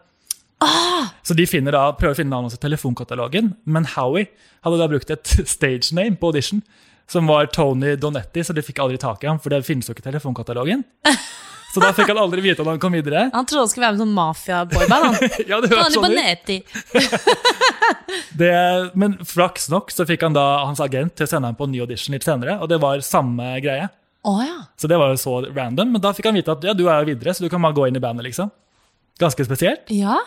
Så 1.25 1.35
de 1.37 1.45
finner 1.49 1.73
da, 1.73 1.89
prøver 1.97 2.15
å 2.15 2.17
finne 2.17 2.33
navnet 2.33 2.53
hans 2.53 2.59
i 2.59 2.61
telefonkatalogen, 2.61 3.51
men 3.65 3.89
Howie 3.95 4.29
hadde 4.65 4.79
da 4.81 4.89
brukt 4.89 5.11
et 5.13 5.33
stage 5.55 5.93
name 5.97 6.17
på 6.17 6.31
audition, 6.31 6.61
som 7.09 7.29
var 7.29 7.49
Tony 7.53 7.95
Donetti, 7.99 8.43
så 8.43 8.55
de 8.55 8.65
fikk 8.65 8.81
aldri 8.83 8.99
tak 9.01 9.23
i 9.23 9.29
ham, 9.31 9.41
for 9.41 9.53
det 9.53 9.65
finnes 9.65 9.87
jo 9.87 9.95
ikke 9.95 10.05
i 10.05 10.09
telefonkatalogen. 10.11 10.85
Så 11.73 11.81
da 11.83 11.91
fikk 11.93 12.07
han 12.09 12.17
aldri 12.21 12.41
vite 12.41 12.63
om 12.63 12.69
han 12.71 12.79
kom 12.81 12.93
videre. 12.95 13.27
Han 13.33 13.45
trodde 13.45 13.65
han 13.65 13.69
skulle 13.71 13.85
være 13.89 13.97
med 13.97 14.03
sånn 14.05 14.15
mafia-boyband. 14.17 15.03
han. 15.03 15.31
Ja, 15.51 15.59
det 15.61 15.69
høres 15.73 15.93
sånn 15.93 16.15
ut. 16.15 16.49
Det, 18.37 18.51
men 18.97 19.17
flaks 19.25 19.67
nok 19.73 19.91
så 19.93 20.05
fikk 20.07 20.23
han 20.27 20.35
da 20.35 20.43
hans 20.63 20.79
agent 20.83 21.15
til 21.17 21.25
å 21.27 21.29
sende 21.29 21.49
ham 21.49 21.57
på 21.57 21.65
en 21.67 21.73
ny 21.73 21.81
audition 21.83 22.13
litt 22.15 22.25
senere, 22.25 22.57
og 22.61 22.69
det 22.71 22.77
var 22.81 23.01
samme 23.05 23.55
greie. 23.63 23.87
Å 24.27 24.33
ja. 24.45 24.57
Så 24.79 24.89
det 24.91 24.97
var 24.99 25.11
jo 25.13 25.19
så 25.21 25.35
random, 25.55 25.91
men 25.95 26.03
da 26.03 26.11
fikk 26.15 26.29
han 26.29 26.37
vite 26.37 26.53
at 26.53 26.65
ja, 26.67 26.73
du 26.77 26.85
er 26.87 27.01
jo 27.03 27.09
videre, 27.11 27.33
så 27.35 27.45
du 27.45 27.49
kan 27.51 27.63
bare 27.63 27.75
gå 27.77 27.87
inn 27.89 27.97
i 27.99 28.03
bandet, 28.03 28.27
liksom. 28.29 28.51
Ganske 29.21 29.45
spesielt. 29.47 29.89
Ja. 29.93 30.17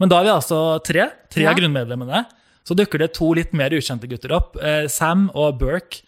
Men 0.00 0.12
da 0.12 0.20
er 0.20 0.28
vi 0.28 0.32
altså 0.34 0.60
tre, 0.84 1.08
tre 1.32 1.46
Ja. 1.46 1.52
av 1.54 1.58
grunnmedlemmene. 1.60 2.24
Så 2.66 2.76
dukker 2.76 3.00
det 3.00 3.12
to 3.16 3.32
litt 3.36 3.52
mer 3.56 3.72
ukjente 3.72 4.08
gutter 4.10 4.32
opp. 4.36 4.56
Eh, 4.60 4.86
Sam 4.92 5.28
og 5.34 5.58
Burke. 5.60 6.02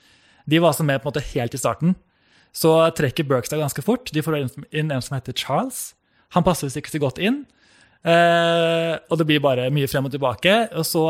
De 0.48 0.58
var 0.60 0.72
altså 0.72 0.84
med 0.84 1.00
på 1.00 1.08
en 1.08 1.12
måte 1.14 1.25
helt 1.32 1.54
i 1.56 1.60
starten. 1.60 1.94
Så 2.52 2.75
trekker 2.96 3.26
Berkstad 3.28 3.62
ganske 3.62 3.84
fort. 3.84 4.12
De 4.12 4.22
får 4.25 4.38
inn 4.70 4.93
en 4.93 5.02
som 5.04 5.16
heter 5.16 5.37
Charles. 5.37 5.94
Han 6.37 6.44
passer 6.44 6.69
visst 6.69 6.81
ikke 6.81 6.93
så 6.93 7.00
godt 7.02 7.20
inn. 7.22 7.43
Eh, 8.02 8.94
og 9.08 9.19
det 9.20 9.26
blir 9.28 9.43
bare 9.43 9.70
mye 9.72 9.88
frem 9.90 10.08
og 10.08 10.14
tilbake. 10.14 10.56
Og 10.76 10.87
så 10.88 11.06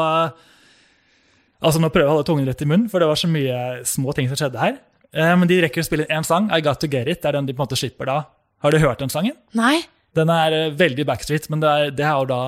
Altså 1.62 1.78
Nå 1.78 1.92
prøver 1.94 2.08
jeg 2.08 2.10
å 2.10 2.14
holde 2.16 2.26
tungen 2.26 2.48
rett 2.48 2.62
i 2.64 2.66
munnen, 2.66 2.88
for 2.90 2.98
det 2.98 3.06
var 3.06 3.18
så 3.20 3.28
mye 3.30 3.58
små 3.86 4.10
ting 4.18 4.26
som 4.26 4.34
skjedde 4.34 4.58
her. 4.58 4.80
Eh, 5.14 5.34
men 5.38 5.46
de 5.46 5.60
rekker 5.62 5.78
å 5.82 5.86
spille 5.86 6.08
inn 6.08 6.16
én 6.18 6.26
sang, 6.26 6.48
I 6.50 6.58
Got 6.64 6.80
To 6.82 6.90
Get 6.90 7.06
It. 7.06 7.20
Det 7.22 7.30
er 7.30 7.36
den 7.38 7.46
de 7.46 7.54
på 7.54 7.62
en 7.62 7.68
måte 7.68 7.78
slipper 7.78 8.08
da. 8.10 8.16
Har 8.66 8.74
du 8.74 8.80
hørt 8.82 8.98
den 8.98 9.12
sangen? 9.12 9.36
Nei. 9.54 9.84
Den 10.18 10.32
er 10.32 10.56
eh, 10.56 10.74
veldig 10.74 11.06
backstreet, 11.06 11.46
men 11.54 11.62
det 11.62 11.70
er, 11.70 11.94
det 11.94 12.08
er 12.08 12.26
da 12.26 12.42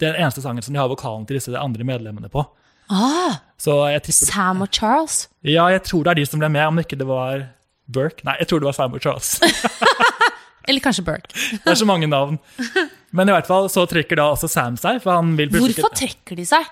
det 0.00 0.08
er 0.08 0.14
den 0.14 0.22
eneste 0.24 0.40
sangen 0.40 0.64
som 0.64 0.72
de 0.72 0.80
har 0.80 0.88
vokalen 0.88 1.26
til 1.28 1.36
disse 1.36 1.52
andre 1.58 1.84
medlemmene 1.84 2.30
på. 2.32 2.46
Ah, 2.90 3.42
Sam 3.60 4.62
og 4.64 4.70
Charles. 4.72 5.26
Ja, 5.44 5.66
jeg 5.70 5.82
tror 5.86 6.06
det 6.06 6.14
er 6.14 6.20
de 6.22 6.28
som 6.30 6.40
ble 6.40 6.48
med, 6.50 6.64
om 6.70 6.80
ikke 6.80 6.96
det 6.98 7.06
var 7.10 7.44
Burke. 7.90 8.24
Nei, 8.26 8.36
jeg 8.40 8.48
tror 8.50 8.62
det 8.62 8.68
var 8.70 8.76
Simon 8.78 9.02
Charles. 9.02 9.30
Eller 10.68 10.80
kanskje 10.84 11.02
Burke. 11.06 11.32
Det 11.64 11.72
er 11.72 11.78
så 11.80 11.86
mange 11.88 12.06
navn. 12.10 12.36
Men 13.16 13.30
i 13.30 13.34
hvert 13.34 13.48
fall 13.48 13.66
så 13.72 13.86
trekker 13.90 14.20
da 14.20 14.28
også 14.34 14.48
Sam 14.50 14.76
seg. 14.78 15.00
For 15.02 15.16
han 15.16 15.32
vil 15.38 15.50
plutselig 15.50 15.80
Hvorfor 15.80 15.96
trekker 15.98 16.38
de 16.38 16.44
seg? 16.46 16.68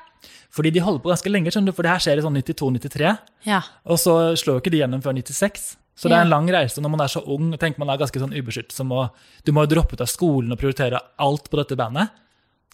Fordi 0.55 0.71
de 0.73 0.81
holder 0.81 1.03
på 1.05 1.11
ganske 1.11 1.31
lenge, 1.33 1.51
skjønner 1.53 1.73
du, 1.73 1.77
for 1.77 1.85
det 1.85 1.91
her 1.93 2.01
skjer 2.05 2.21
i 2.21 2.25
sånn 2.25 2.39
92-93. 2.39 3.11
Ja. 3.49 3.59
Og 3.91 3.99
så 4.01 4.15
slår 4.39 4.57
jo 4.59 4.63
ikke 4.63 4.73
de 4.73 4.81
gjennom 4.81 5.03
før 5.05 5.17
96. 5.19 5.67
Så 5.99 6.09
det 6.09 6.15
er 6.15 6.25
en 6.25 6.31
lang 6.31 6.47
reise 6.55 6.81
når 6.81 6.93
man 6.95 7.03
er 7.03 7.11
så 7.11 7.21
ung 7.27 7.51
og 7.53 7.59
tenker 7.61 7.83
man 7.83 7.91
er 7.91 7.99
ganske 8.01 8.21
sånn 8.23 8.33
ubeskyttet. 8.37 8.73
som 8.77 8.89
å- 8.95 9.11
Du 9.45 9.51
må 9.53 9.65
jo 9.67 9.73
droppe 9.75 9.93
ut 9.99 10.01
av 10.05 10.09
skolen 10.09 10.53
og 10.55 10.59
prioritere 10.61 11.01
alt 11.19 11.51
på 11.51 11.59
dette 11.59 11.77
bandet. 11.77 12.09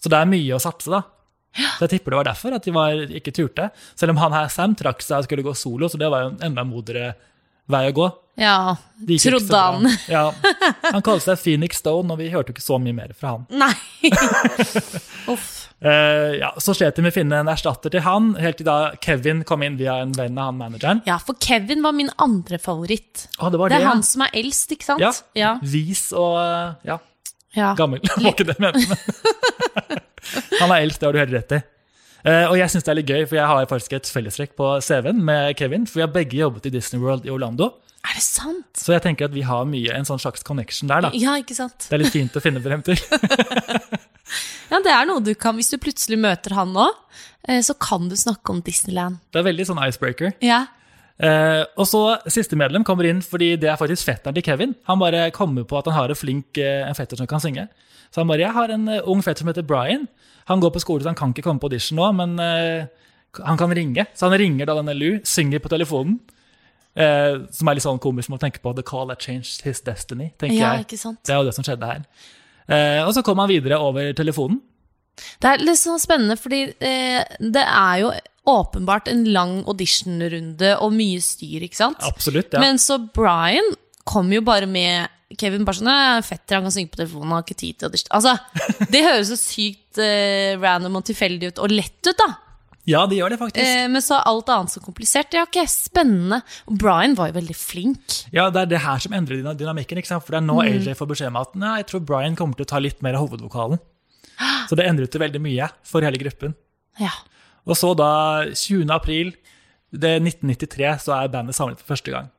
Så 0.00 0.10
det 0.12 0.18
er 0.20 0.28
mye 0.28 0.54
å 0.54 0.60
satse, 0.60 0.90
da. 0.92 1.00
Så 1.56 1.86
jeg 1.86 1.94
tipper 1.94 2.10
det 2.12 2.18
var 2.20 2.28
derfor 2.28 2.54
at 2.54 2.64
de 2.66 2.70
var, 2.74 2.92
ikke 3.08 3.32
turte. 3.32 3.70
Selv 3.96 4.10
om 4.10 4.16
han 4.20 4.32
her 4.36 4.48
Sam 4.52 4.74
trakk 4.76 5.00
seg 5.02 5.18
og 5.22 5.24
skulle 5.24 5.42
gå 5.46 5.54
solo, 5.56 5.88
så 5.88 5.96
det 5.98 6.10
var 6.10 6.22
jo 6.26 6.28
en 6.34 6.42
enda 6.52 6.64
modigere 6.68 7.14
vei 7.70 7.88
å 7.90 7.96
gå. 7.96 8.10
Ja, 8.36 8.76
trodde 9.22 9.56
han. 9.56 9.86
Ja. 10.08 10.34
Han 10.90 11.02
kalte 11.06 11.28
seg 11.28 11.38
Phoenix 11.38 11.78
Stone, 11.78 12.10
og 12.10 12.18
vi 12.18 12.32
hørte 12.32 12.50
jo 12.50 12.56
ikke 12.56 12.64
så 12.64 12.80
mye 12.82 12.96
mer 12.96 13.12
fra 13.14 13.36
han. 13.36 13.44
Nei. 13.54 13.74
Uff. 15.32 15.52
Uh, 15.84 16.32
ja, 16.40 16.48
så 16.58 16.72
slet 16.72 16.96
de 16.96 17.02
med 17.04 17.12
å 17.12 17.14
finne 17.18 17.38
en 17.42 17.50
erstatter 17.52 17.92
til 17.92 18.04
han, 18.06 18.30
helt 18.40 18.56
til 18.60 18.66
da 18.68 18.94
Kevin 19.04 19.42
kom 19.44 19.62
inn 19.66 19.76
via 19.76 19.98
en 20.00 20.14
venn 20.16 20.38
av 20.40 20.48
han 20.48 20.56
manageren. 20.60 21.02
Ja, 21.04 21.18
for 21.20 21.36
Kevin 21.44 21.84
var 21.84 21.92
min 21.96 22.08
andre 22.16 22.58
favoritt. 22.62 23.26
Ah, 23.36 23.50
det 23.52 23.60
var 23.60 23.68
Det 23.68 23.78
er 23.78 23.84
det. 23.84 23.90
han 23.92 24.02
som 24.06 24.24
er 24.24 24.32
eldst, 24.40 24.72
ikke 24.72 24.88
sant? 24.88 25.04
Ja. 25.04 25.12
Ja. 25.36 25.52
Vis 25.60 26.06
og 26.16 26.38
eh, 26.40 26.88
ja, 26.88 26.98
ja. 27.58 27.74
gammel. 27.76 28.00
Det 28.06 28.16
var 28.16 28.32
ikke 28.32 28.48
det 28.48 28.56
jeg 28.56 28.64
mente, 28.64 28.88
men 28.88 30.02
Han 30.62 30.72
er 30.72 30.86
eldst, 30.86 31.02
det 31.02 31.06
har 31.10 31.12
du 31.12 31.20
helt 31.20 31.36
rett 31.36 31.56
i. 31.58 31.60
Eh, 32.24 32.46
og 32.48 32.56
jeg 32.56 32.72
syns 32.72 32.86
det 32.86 32.92
er 32.92 32.98
litt 33.00 33.10
gøy, 33.10 33.22
for 33.28 33.36
jeg 33.36 33.48
har 33.50 33.66
faktisk 33.68 33.96
et 33.98 34.08
fellestrekk 34.08 34.54
på 34.56 34.68
CV-en 34.84 35.18
med 35.24 35.56
Kevin. 35.60 35.84
For 35.88 36.00
vi 36.00 36.06
har 36.06 36.12
begge 36.14 36.38
jobbet 36.40 36.70
i 36.70 36.72
Disney 36.72 37.02
World 37.02 37.26
i 37.28 37.32
Orlando. 37.34 37.74
Er 38.04 38.16
det 38.16 38.24
sant? 38.24 38.68
Så 38.76 38.92
jeg 38.92 39.04
tenker 39.04 39.28
at 39.28 39.34
vi 39.36 39.44
har 39.44 39.64
mye 39.68 39.92
en 39.96 40.08
sånn 40.08 40.20
slags 40.20 40.44
connection 40.44 40.88
der. 40.92 41.06
da. 41.06 41.10
Ja, 41.16 41.36
ikke 41.40 41.56
sant? 41.56 41.86
Det 41.88 41.96
er 41.96 42.02
litt 42.04 42.12
fint 42.12 42.36
å 42.36 42.42
finne 42.44 42.62
frem 42.64 42.84
til. 42.84 43.00
Ja, 44.72 44.78
det 44.82 44.90
er 44.90 45.04
noe 45.06 45.20
du 45.22 45.34
kan, 45.38 45.54
Hvis 45.58 45.68
du 45.70 45.76
plutselig 45.78 46.16
møter 46.18 46.54
han 46.56 46.72
nå, 46.74 46.86
eh, 47.46 47.60
så 47.62 47.76
kan 47.78 48.08
du 48.08 48.16
snakke 48.18 48.50
om 48.54 48.62
Disneyland. 48.64 49.20
Det 49.30 49.42
er 49.42 49.46
veldig 49.46 49.66
sånn 49.68 49.80
icebreaker. 49.84 50.32
Ja. 50.42 50.64
Eh, 51.14 51.62
og 51.78 51.86
så 51.86 52.00
Siste 52.26 52.56
medlem 52.58 52.82
kommer 52.82 53.06
inn 53.06 53.20
fordi 53.22 53.52
det 53.60 53.68
er 53.70 53.78
faktisk 53.78 54.08
fetteren 54.08 54.34
til 54.34 54.44
Kevin. 54.46 54.74
Han 54.88 54.98
bare 54.98 55.28
kommer 55.30 55.66
på 55.68 55.78
at 55.78 55.86
han 55.86 55.94
har 55.94 56.10
en 56.10 56.18
flink 56.18 56.58
eh, 56.58 56.82
en 56.88 56.96
fetter 56.98 57.20
som 57.20 57.28
kan 57.30 57.42
synge. 57.42 57.68
Så 58.10 58.20
han 58.20 58.28
bare 58.28 58.46
'Jeg 58.46 58.52
har 58.52 58.70
en 58.70 58.88
eh, 58.88 59.02
ung 59.04 59.22
fetter 59.22 59.38
som 59.40 59.48
heter 59.48 59.62
Brian'. 59.62 60.08
Han 60.46 60.60
går 60.60 60.70
på 60.70 60.80
skole, 60.80 61.02
så 61.02 61.08
han 61.08 61.14
kan 61.14 61.30
ikke 61.30 61.42
komme 61.42 61.60
på 61.60 61.66
audition 61.66 61.96
nå, 61.96 62.12
men 62.12 62.38
eh, 62.38 62.86
han 63.44 63.58
kan 63.58 63.70
ringe. 63.70 64.06
Så 64.14 64.28
han 64.28 64.38
ringer 64.38 64.66
da 64.66 64.74
denne 64.74 64.94
Lou, 64.94 65.20
synger 65.24 65.58
på 65.58 65.68
telefonen. 65.68 66.20
Eh, 66.94 67.40
som 67.50 67.68
er 67.68 67.74
litt 67.74 67.82
sånn 67.82 67.98
komisk 67.98 68.30
når 68.30 68.38
å 68.38 68.44
tenke 68.44 68.62
på 68.62 68.74
'The 68.74 68.82
call 68.82 69.08
that 69.08 69.18
changed 69.18 69.62
his 69.64 69.80
destiny'. 69.82 70.30
tenker 70.38 70.56
ja, 70.56 70.76
jeg. 70.76 70.86
Det 71.26 71.32
er 71.32 71.42
jo 71.42 71.44
det 71.44 71.54
som 71.54 71.64
skjedde 71.64 71.86
her. 71.86 72.04
Eh, 72.68 73.06
og 73.06 73.14
så 73.14 73.22
kom 73.22 73.38
han 73.38 73.48
videre 73.48 73.78
over 73.78 74.12
telefonen. 74.12 74.60
Det 75.40 75.50
er 75.50 75.62
litt 75.62 75.80
sånn 75.80 76.00
spennende, 76.02 76.36
fordi 76.40 76.62
eh, 76.82 77.22
det 77.40 77.64
er 77.64 78.00
jo 78.02 78.12
åpenbart 78.50 79.08
en 79.08 79.24
lang 79.32 79.56
auditionrunde 79.70 80.74
og 80.84 80.92
mye 80.92 81.20
styr, 81.24 81.64
ikke 81.64 81.80
sant? 81.80 82.02
Absolutt, 82.04 82.52
ja. 82.52 82.60
Men 82.60 82.80
så 82.82 82.98
Brian 83.14 83.72
kom 84.04 84.28
jo 84.34 84.42
bare 84.44 84.68
med 84.68 85.08
Kevin 85.40 85.64
bare 85.66 85.80
sånn 85.80 85.88
«Nei, 85.88 86.20
Fetter, 86.22 86.58
han 86.58 86.66
kan 86.68 86.74
synge 86.74 86.92
på 86.92 87.00
telefonen, 87.00 87.30
han 87.30 87.38
har 87.38 87.46
ikke 87.46 87.56
tid 87.62 87.78
til 87.80 87.88
audition. 87.88 88.12
Altså, 88.14 88.34
det 88.92 89.04
høres 89.06 89.32
så 89.32 89.38
sykt 89.40 90.00
eh, 90.02 90.54
random 90.60 91.00
og 91.00 91.06
tilfeldig 91.08 91.54
ut, 91.54 91.62
og 91.64 91.72
lett 91.72 92.10
ut, 92.10 92.18
da. 92.20 92.28
Ja, 92.84 93.06
det 93.08 93.16
gjør 93.16 93.32
det 93.32 93.38
faktisk. 93.40 93.64
Eh, 93.64 93.86
men 93.88 94.04
så 94.04 94.18
er 94.18 94.28
alt 94.28 94.50
annet 94.52 94.74
så 94.74 94.82
komplisert. 94.84 95.32
Ja, 95.32 95.46
ok, 95.48 95.56
spennende. 95.72 96.42
Og 96.68 96.76
Brian 96.82 97.16
var 97.16 97.30
jo 97.30 97.38
veldig 97.38 97.56
flink. 97.56 98.18
Ja, 98.34 98.50
Det 98.52 98.60
er 98.60 98.70
det 98.74 98.82
her 98.84 99.00
som 99.00 99.16
endrer 99.16 99.40
dynamikken. 99.56 99.98
ikke 100.02 100.10
sant? 100.12 100.26
For 100.26 100.36
det 100.36 100.42
er 100.42 100.46
nå 100.50 100.58
AJ 100.60 100.92
får 100.98 101.08
beskjed 101.14 101.32
om 101.32 101.40
at 101.40 101.56
nei, 101.56 101.78
jeg 101.80 101.88
tror 101.88 102.04
Brian 102.04 102.36
kommer 102.36 102.60
til 102.60 102.68
å 102.68 102.72
ta 102.74 102.82
litt 102.84 103.00
mer 103.00 103.16
av 103.16 103.24
hovedvokalen. 103.24 103.80
Så 104.68 104.78
det 104.78 104.86
endret 104.88 105.16
veldig 105.20 105.40
mye 105.42 105.68
for 105.86 106.04
hele 106.04 106.20
gruppen. 106.20 106.54
Ja. 107.00 107.12
Og 107.64 107.76
så 107.78 107.92
da, 107.96 108.08
20. 108.52 108.86
april 108.92 109.34
det 109.94 110.16
er 110.16 110.22
1993, 110.24 111.04
så 111.06 111.14
er 111.16 111.30
bandet 111.32 111.56
samlet 111.56 111.80
for 111.80 111.94
første 111.94 112.10
gang. 112.14 112.30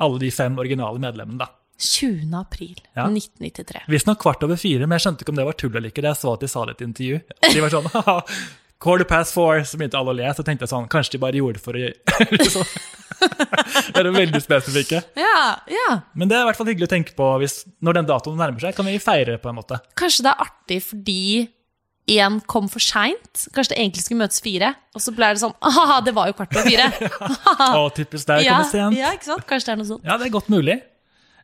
Alle 0.00 0.20
de 0.22 0.30
fem 0.32 0.56
originale 0.58 1.02
medlemmene, 1.02 1.42
da. 1.44 1.50
20. 1.82 2.30
april 2.38 2.76
Ja. 2.94 3.08
1993. 3.10 3.84
Visstnok 3.90 4.20
kvart 4.22 4.44
over 4.46 4.56
fire, 4.60 4.86
men 4.86 4.96
jeg 4.96 5.06
skjønte 5.06 5.24
ikke 5.24 5.34
om 5.34 5.40
det 5.40 5.46
var 5.48 5.56
tull 5.58 5.74
eller 5.74 5.90
ikke. 5.90 6.04
Det 6.04 6.12
jeg 6.12 6.20
så 6.22 6.34
at 6.36 6.44
de 6.44 6.50
sa 6.50 6.64
det 6.66 6.74
i 6.74 6.78
et 6.78 6.84
intervju. 6.86 7.20
De 7.42 7.64
var 7.64 7.74
sånn 7.74 7.88
Quarter 8.82 9.06
past 9.06 9.34
four, 9.36 9.62
så 9.62 9.78
begynte 9.78 9.98
alle 9.98 10.10
å 10.10 10.16
le. 10.18 10.26
Så 10.34 10.42
tenkte 10.46 10.66
jeg 10.66 10.72
sånn, 10.72 10.88
kanskje 10.90 11.14
de 11.14 11.22
bare 11.22 11.38
gjorde 11.38 11.60
det 11.60 11.64
for 11.64 11.78
å 11.78 11.82
gjøre 11.84 12.66
Det 13.92 14.00
er 14.00 14.08
veldig 14.10 14.40
spesifikke. 14.42 14.98
Ja, 15.14 15.42
ja. 15.70 15.88
Men 16.18 16.30
det 16.30 16.34
er 16.34 16.42
i 16.42 16.48
hvert 16.48 16.58
fall 16.58 16.70
hyggelig 16.72 16.88
å 16.88 16.90
tenke 16.90 17.14
på 17.14 17.28
hvis, 17.38 17.60
når 17.84 18.00
den 18.00 18.08
datoen 18.08 18.40
nærmer 18.40 18.64
seg. 18.64 18.74
Kan 18.74 18.88
vi 18.88 18.96
feire 19.02 19.36
på 19.38 19.52
en 19.52 19.60
måte? 19.60 19.78
Kanskje 19.98 20.26
det 20.26 20.32
er 20.32 20.42
artig 20.48 20.80
fordi 20.88 21.20
én 22.10 22.40
kom 22.50 22.66
for 22.72 22.82
seint. 22.82 23.44
Kanskje 23.54 23.76
det 23.76 23.78
egentlig 23.78 24.02
skulle 24.06 24.24
møtes 24.24 24.42
fire, 24.42 24.72
og 24.96 25.04
så 25.04 25.14
ble 25.14 25.30
det 25.36 25.42
sånn 25.44 25.54
ha 25.62 26.00
det 26.02 26.14
var 26.16 26.32
jo 26.32 26.36
kvart 26.40 26.50
på 26.56 26.64
fire. 26.66 26.88
Å, 27.78 27.84
typisk 27.94 28.26
deg, 28.32 28.48
ja, 28.48 28.58
sent. 28.66 28.98
ja, 28.98 29.12
ikke 29.14 29.30
sant? 29.30 29.46
Kanskje 29.46 29.70
det 29.70 29.76
er 29.76 29.82
noe 29.84 29.90
sånt. 29.94 30.08
Ja, 30.08 30.18
det 30.18 30.26
er 30.26 30.34
godt 30.34 30.50
mulig. 30.52 30.80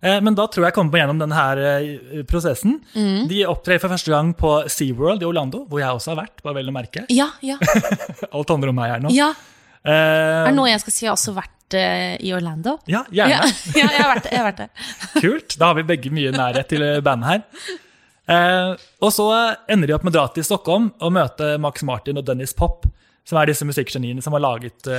Eh, 0.00 0.20
Men 0.22 0.34
da 0.38 0.46
tror 0.46 0.62
jeg 0.64 0.70
jeg 0.70 0.76
kommer 0.78 0.94
på 0.94 1.00
gjennom 1.00 1.18
denne 1.20 1.44
eh, 1.58 2.22
prosessen. 2.30 2.78
Mm. 2.94 3.26
De 3.30 3.42
opptrer 3.50 3.80
for 3.82 3.90
første 3.90 4.12
gang 4.12 4.32
på 4.38 4.52
SeaWorld 4.70 5.22
i 5.24 5.28
Orlando, 5.28 5.64
hvor 5.68 5.82
jeg 5.82 5.90
også 5.90 6.12
har 6.14 6.20
vært. 6.24 6.42
bare 6.44 6.58
vel 6.60 6.70
å 6.70 6.74
merke. 6.76 7.04
Ja, 7.10 7.30
ja. 7.42 7.56
Alt 8.34 8.50
handler 8.54 8.70
om 8.74 8.78
meg 8.78 8.92
her 8.94 9.04
nå. 9.04 9.14
ja. 9.16 9.32
Uh, 9.88 9.92
Er 9.94 10.48
det 10.50 10.56
noe 10.56 10.66
jeg 10.68 10.80
skal 10.82 10.92
si 10.92 11.04
jeg 11.04 11.08
har 11.08 11.14
også 11.14 11.32
vært 11.36 11.74
uh, 11.78 12.16
i 12.18 12.32
Orlando? 12.34 12.74
Ja, 12.90 13.04
Ja, 13.14 13.28
gjerne. 13.30 13.52
ja, 13.78 13.86
jeg 13.94 14.02
har 14.02 14.10
vært. 14.10 14.26
Jeg 14.28 14.40
har 14.42 14.48
vært 14.48 14.58
det. 14.64 14.66
Kult. 15.22 15.54
Da 15.60 15.68
har 15.70 15.78
vi 15.78 15.84
begge 15.86 16.10
mye 16.12 16.32
nærhet 16.34 16.68
til 16.74 16.82
bandet 17.06 17.30
her. 17.30 17.76
Uh, 18.28 18.72
og 19.00 19.14
så 19.14 19.28
ender 19.70 19.88
de 19.88 19.94
opp 19.96 20.04
med 20.04 20.12
å 20.12 20.18
dra 20.18 20.26
til 20.34 20.44
Stockholm 20.44 20.90
og 20.98 21.14
møte 21.14 21.54
Max 21.62 21.86
Martin 21.86 22.18
og 22.20 22.26
Dennis 22.28 22.52
Pop, 22.58 22.84
som 23.24 23.38
er 23.40 23.48
disse 23.52 23.64
musikkgeniene 23.64 24.20
som 24.24 24.34
har 24.36 24.42
laget 24.44 24.90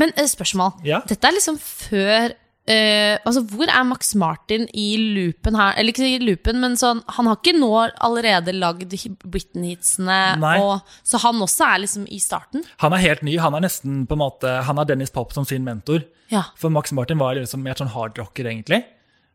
Men 0.00 0.16
spørsmål. 0.16 0.80
Ja. 0.88 1.02
Dette 1.06 1.28
er 1.28 1.36
liksom 1.36 1.60
før 1.60 2.32
eh, 2.66 3.18
Altså, 3.26 3.42
hvor 3.50 3.68
er 3.68 3.84
Max 3.84 4.14
Martin 4.14 4.68
i 4.74 4.96
loopen 5.16 5.56
her? 5.58 5.74
Eller 5.76 5.92
ikke 5.92 6.06
i 6.08 6.18
loopen, 6.22 6.60
men 6.60 6.76
sånn 6.78 7.02
Han 7.16 7.26
har 7.26 7.36
ikke 7.40 7.56
nå 7.58 7.70
allerede 8.00 8.54
lagd 8.54 8.92
hi- 8.92 9.16
Britney-hitsene, 9.24 10.38
og- 10.62 10.80
så 11.04 11.18
han 11.22 11.34
også 11.42 11.64
er 11.74 11.78
liksom 11.84 12.06
i 12.08 12.18
starten? 12.18 12.64
Han 12.78 12.92
er 12.92 12.98
helt 12.98 13.22
ny. 13.22 13.36
Han 13.38 13.54
er 13.54 13.60
nesten 13.60 14.06
på 14.06 14.12
en 14.12 14.18
måte, 14.24 14.62
han 14.64 14.76
har 14.76 14.84
Dennis 14.84 15.10
Pop 15.10 15.32
som 15.32 15.44
sin 15.44 15.64
mentor. 15.64 16.04
Ja. 16.30 16.44
For 16.56 16.70
Max 16.70 16.92
Martin 16.92 17.18
var 17.18 17.34
liksom 17.34 17.62
mer 17.62 17.74
sånn 17.74 17.90
hardrocker, 17.92 18.44
egentlig. 18.46 18.84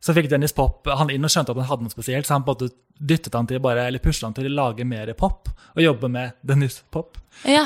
Så 0.01 0.13
fikk 0.13 0.29
Dennis 0.29 0.53
Pop 0.53 0.85
han 0.87 1.09
inn 1.09 1.23
og 1.25 1.29
skjønte 1.29 1.49
at 1.51 1.57
han 1.57 1.65
hadde 1.65 1.83
noe 1.83 1.89
spesielt, 1.93 2.25
så 2.25 2.33
han 2.37 2.43
på 2.43 2.53
en 2.53 2.67
måte 2.67 2.73
dyttet 2.99 3.33
han 3.33 3.47
til 3.47 3.59
bare, 3.59 3.87
eller 3.87 3.99
pushet 3.99 4.23
han 4.23 4.33
til 4.33 4.45
å 4.45 4.53
lage 4.55 4.85
mer 4.85 5.11
pop 5.13 5.49
og 5.75 5.81
jobbe 5.83 6.09
med 6.09 6.33
Dennis 6.45 6.81
Pop. 6.91 7.17
ja. 7.45 7.63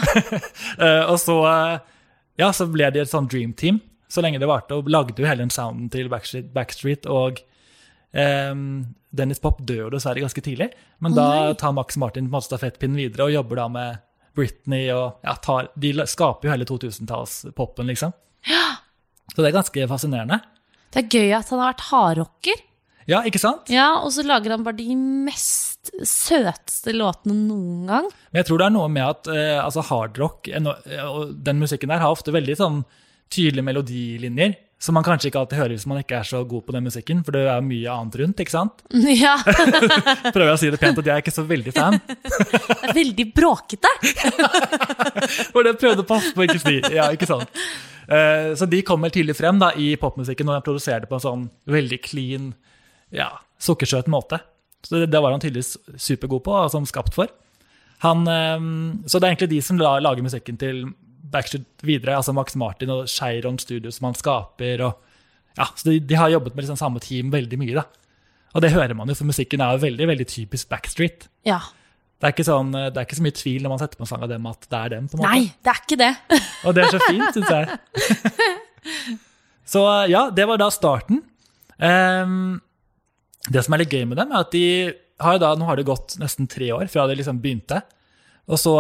uh, 0.80 1.04
og 1.12 1.18
så, 1.20 1.38
uh, 1.44 1.80
ja, 2.40 2.50
så 2.52 2.68
ble 2.72 2.90
de 2.92 3.00
et 3.04 3.12
sånn 3.12 3.28
dream 3.30 3.54
team 3.54 3.80
så 4.12 4.24
lenge 4.24 4.42
det 4.42 4.50
varte, 4.50 4.78
og 4.78 4.90
lagde 4.92 5.16
jo 5.18 5.28
hele 5.28 5.46
den 5.46 5.54
sounden 5.54 5.90
til 5.94 6.10
Backstreet, 6.12 6.52
Backstreet 6.56 7.08
og 7.10 7.40
um, 8.12 8.64
Dennis 9.16 9.40
Pop 9.44 9.62
dør 9.64 9.86
jo 9.86 9.92
dessverre 9.94 10.24
ganske 10.24 10.44
tidlig, 10.44 10.72
men 11.04 11.16
da 11.16 11.52
tar 11.60 11.76
Max 11.76 12.00
Martin 12.00 12.28
på 12.28 12.32
en 12.32 12.38
måte 12.38 12.50
stafettpinnen 12.52 13.00
videre 13.00 13.28
og 13.28 13.36
jobber 13.36 13.62
da 13.64 13.68
med 13.72 14.02
Britney 14.36 14.88
og 14.94 15.24
ja, 15.26 15.36
tar, 15.44 15.72
De 15.80 15.94
skaper 16.08 16.48
jo 16.48 16.54
hele 16.54 16.68
2000-tallspopen, 16.68 17.92
liksom. 17.92 18.14
Ja. 18.48 18.66
Så 19.32 19.40
det 19.42 19.52
er 19.52 19.58
ganske 19.60 19.88
fascinerende. 19.92 20.42
Det 20.92 21.06
er 21.06 21.12
gøy 21.12 21.34
at 21.38 21.52
han 21.52 21.62
har 21.62 21.74
vært 21.74 21.88
hardrocker. 21.90 22.64
Ja, 23.10 23.22
ikke 23.28 23.42
sant? 23.42 23.70
Ja, 23.72 23.90
og 24.06 24.12
så 24.14 24.24
lager 24.24 24.54
han 24.54 24.64
bare 24.66 24.78
de 24.78 24.94
mest 24.96 25.90
søteste 26.06 26.94
låtene 26.96 27.36
noen 27.36 27.88
gang. 27.90 28.10
Men 28.32 28.42
jeg 28.42 28.48
tror 28.50 28.62
det 28.62 28.68
er 28.68 28.76
noe 28.76 28.90
med 28.94 29.08
at 29.08 29.30
eh, 29.34 29.58
altså 29.60 29.84
hardrock 29.88 30.52
eh, 30.52 30.62
eh, 30.62 31.08
og 31.08 31.34
den 31.44 31.62
musikken 31.64 31.92
der 31.92 32.04
har 32.04 32.14
ofte 32.14 32.34
veldig 32.36 32.58
sånn 32.60 32.84
tydelige 33.32 33.66
melodilinjer, 33.66 34.58
som 34.82 34.96
man 34.98 35.06
kanskje 35.06 35.30
ikke 35.30 35.42
alltid 35.44 35.60
hører 35.60 35.76
hvis 35.76 35.86
man 35.90 36.00
ikke 36.02 36.18
er 36.18 36.26
så 36.26 36.40
god 36.50 36.64
på 36.66 36.74
den 36.74 36.88
musikken, 36.88 37.20
for 37.26 37.36
det 37.36 37.44
er 37.54 37.62
mye 37.66 37.92
annet 37.94 38.18
rundt, 38.22 38.42
ikke 38.42 38.54
sant? 38.54 38.82
Ja, 39.24 39.36
Prøver 40.34 40.48
jeg 40.48 40.56
å 40.56 40.62
si 40.62 40.72
det 40.74 40.80
pent 40.82 40.98
at 40.98 41.10
jeg 41.10 41.14
er 41.14 41.22
ikke 41.22 41.36
så 41.36 41.46
veldig 41.48 41.74
fan. 41.76 42.00
det 42.10 42.90
er 42.90 42.96
veldig 42.98 43.28
bråkete. 43.38 43.92
For 45.54 45.68
det 45.68 45.78
prøvde 45.82 46.02
å 46.02 46.10
passe 46.10 46.34
på 46.34 46.48
ikke 46.48 46.62
si. 46.64 46.80
Ja, 46.96 47.12
ikke 47.14 47.30
sant? 47.30 47.62
Uh, 48.10 48.58
Så 48.58 48.68
de 48.68 48.82
kommer 48.84 49.14
tidlig 49.14 49.38
frem 49.38 49.62
da, 49.62 49.70
i 49.78 49.94
popmusikken 50.02 50.50
når 50.50 50.60
jeg 50.60 50.68
produserer 50.72 51.06
det 51.06 51.12
på 51.12 51.20
en 51.20 51.26
sånn 51.28 51.46
veldig 51.70 52.02
clean, 52.08 52.50
ja, 53.14 53.30
sukkersøt 53.62 54.10
måte. 54.12 54.42
Så 54.82 54.98
det, 54.98 55.12
det 55.14 55.22
var 55.22 55.36
han 55.36 55.44
tydeligvis 55.44 55.78
supergod 56.02 56.42
på, 56.48 56.58
og 56.58 56.74
som 56.74 56.90
skapt 56.90 57.14
for. 57.16 57.30
Han, 58.02 58.26
eh, 58.26 58.58
så 59.06 59.22
det 59.22 59.28
er 59.28 59.36
egentlig 59.36 59.52
de 59.54 59.62
som 59.62 59.78
lager 59.78 60.26
musikken 60.26 60.58
til 60.58 60.88
Backstreet 61.32 61.86
videre, 61.86 62.18
altså 62.20 62.34
Max 62.36 62.56
Martin 62.60 62.92
og 62.94 63.10
Cheiron 63.12 63.60
Studio 63.62 63.92
som 63.94 64.10
han 64.10 64.18
skaper. 64.20 64.86
Og, 64.88 64.94
ja, 65.58 65.68
så 65.76 65.90
de, 65.90 66.00
de 66.04 66.20
har 66.20 66.32
jobbet 66.34 66.56
med 66.56 66.66
liksom 66.66 66.80
samme 66.80 67.04
team 67.04 67.32
veldig 67.34 67.60
mye. 67.62 67.76
da. 67.82 67.86
Og 68.56 68.64
det 68.64 68.74
hører 68.74 68.96
man 68.98 69.12
jo, 69.12 69.16
for 69.16 69.30
musikken 69.30 69.64
er 69.64 69.76
jo 69.76 69.86
veldig 69.86 70.10
veldig 70.12 70.28
typisk 70.28 70.72
Backstreet. 70.72 71.30
Ja. 71.48 71.62
Det 72.22 72.30
er 72.30 72.34
ikke, 72.36 72.46
sånn, 72.46 72.70
det 72.76 72.94
er 72.94 73.06
ikke 73.08 73.18
så 73.18 73.24
mye 73.26 73.34
tvil 73.34 73.64
når 73.66 73.72
man 73.74 73.80
setter 73.82 73.98
på 73.98 74.04
en 74.06 74.10
sang 74.12 74.24
av 74.26 74.30
dem 74.30 74.44
at 74.46 74.66
det 74.68 74.78
er 74.78 74.92
dem. 74.94 75.06
på 75.10 75.18
en 75.18 75.22
måte. 75.24 75.32
Nei, 75.32 75.46
det 75.66 75.72
er 75.72 75.80
ikke 75.82 75.98
det. 75.98 76.12
Og 76.68 76.76
det 76.78 76.84
er 76.84 76.94
så 76.94 77.00
fint, 77.08 77.38
syns 77.38 77.54
jeg. 77.56 77.66
Så 79.72 79.80
ja, 80.12 80.26
det 80.36 80.44
var 80.50 80.58
da 80.60 80.68
starten. 80.74 81.22
Um, 81.80 82.60
det 83.48 83.64
som 83.64 83.74
er 83.74 83.80
litt 83.84 83.94
gøy 83.94 84.04
med 84.10 84.18
dem, 84.20 84.32
er 84.34 84.40
at 84.44 84.52
de 84.52 84.64
har 85.22 85.36
da, 85.42 85.54
nå 85.56 85.66
har 85.70 85.76
det 85.80 85.88
gått 85.88 86.18
nesten 86.20 86.50
tre 86.52 86.68
år 86.76 86.88
fra 86.92 87.08
de 87.08 87.16
liksom 87.18 87.40
begynte. 87.42 87.78
Og 88.52 88.58
så 88.60 88.74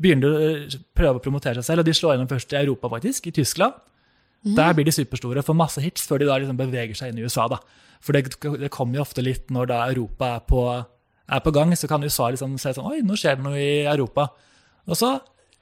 begynner 0.00 0.32
de 0.32 0.78
å 0.78 0.82
prøve 0.96 1.20
å 1.20 1.24
promotere 1.24 1.60
seg 1.60 1.68
selv, 1.68 1.84
og 1.84 1.88
de 1.88 1.94
slår 1.96 2.16
gjennom 2.16 2.30
først 2.30 2.54
i 2.54 2.60
Europa, 2.60 2.90
faktisk, 2.92 3.28
i 3.28 3.34
Tyskland. 3.36 3.78
Der 4.56 4.72
blir 4.72 4.88
de 4.88 4.94
superstore, 4.94 5.42
og 5.42 5.44
får 5.44 5.56
masse 5.58 5.82
hits 5.84 6.06
før 6.08 6.22
de 6.22 6.28
da 6.30 6.38
liksom 6.40 6.56
beveger 6.56 6.96
seg 6.96 7.12
inn 7.12 7.20
i 7.20 7.26
USA. 7.26 7.44
da. 7.52 7.60
For 8.00 8.16
det, 8.16 8.32
det 8.62 8.70
kommer 8.72 9.00
jo 9.00 9.04
ofte 9.04 9.24
litt 9.24 9.50
når 9.52 9.68
da 9.68 9.82
Europa 9.90 10.34
er 10.38 10.46
på, 10.48 10.62
er 11.28 11.42
på 11.44 11.52
gang, 11.52 11.74
så 11.76 11.90
kan 11.90 12.04
USA 12.04 12.30
liksom 12.32 12.56
se 12.60 12.72
sånn 12.76 12.88
Oi, 12.88 13.02
nå 13.04 13.18
skjer 13.20 13.36
det 13.36 13.44
noe 13.44 13.60
i 13.60 13.82
Europa. 13.84 14.30
Og 14.88 14.96
så 14.96 15.18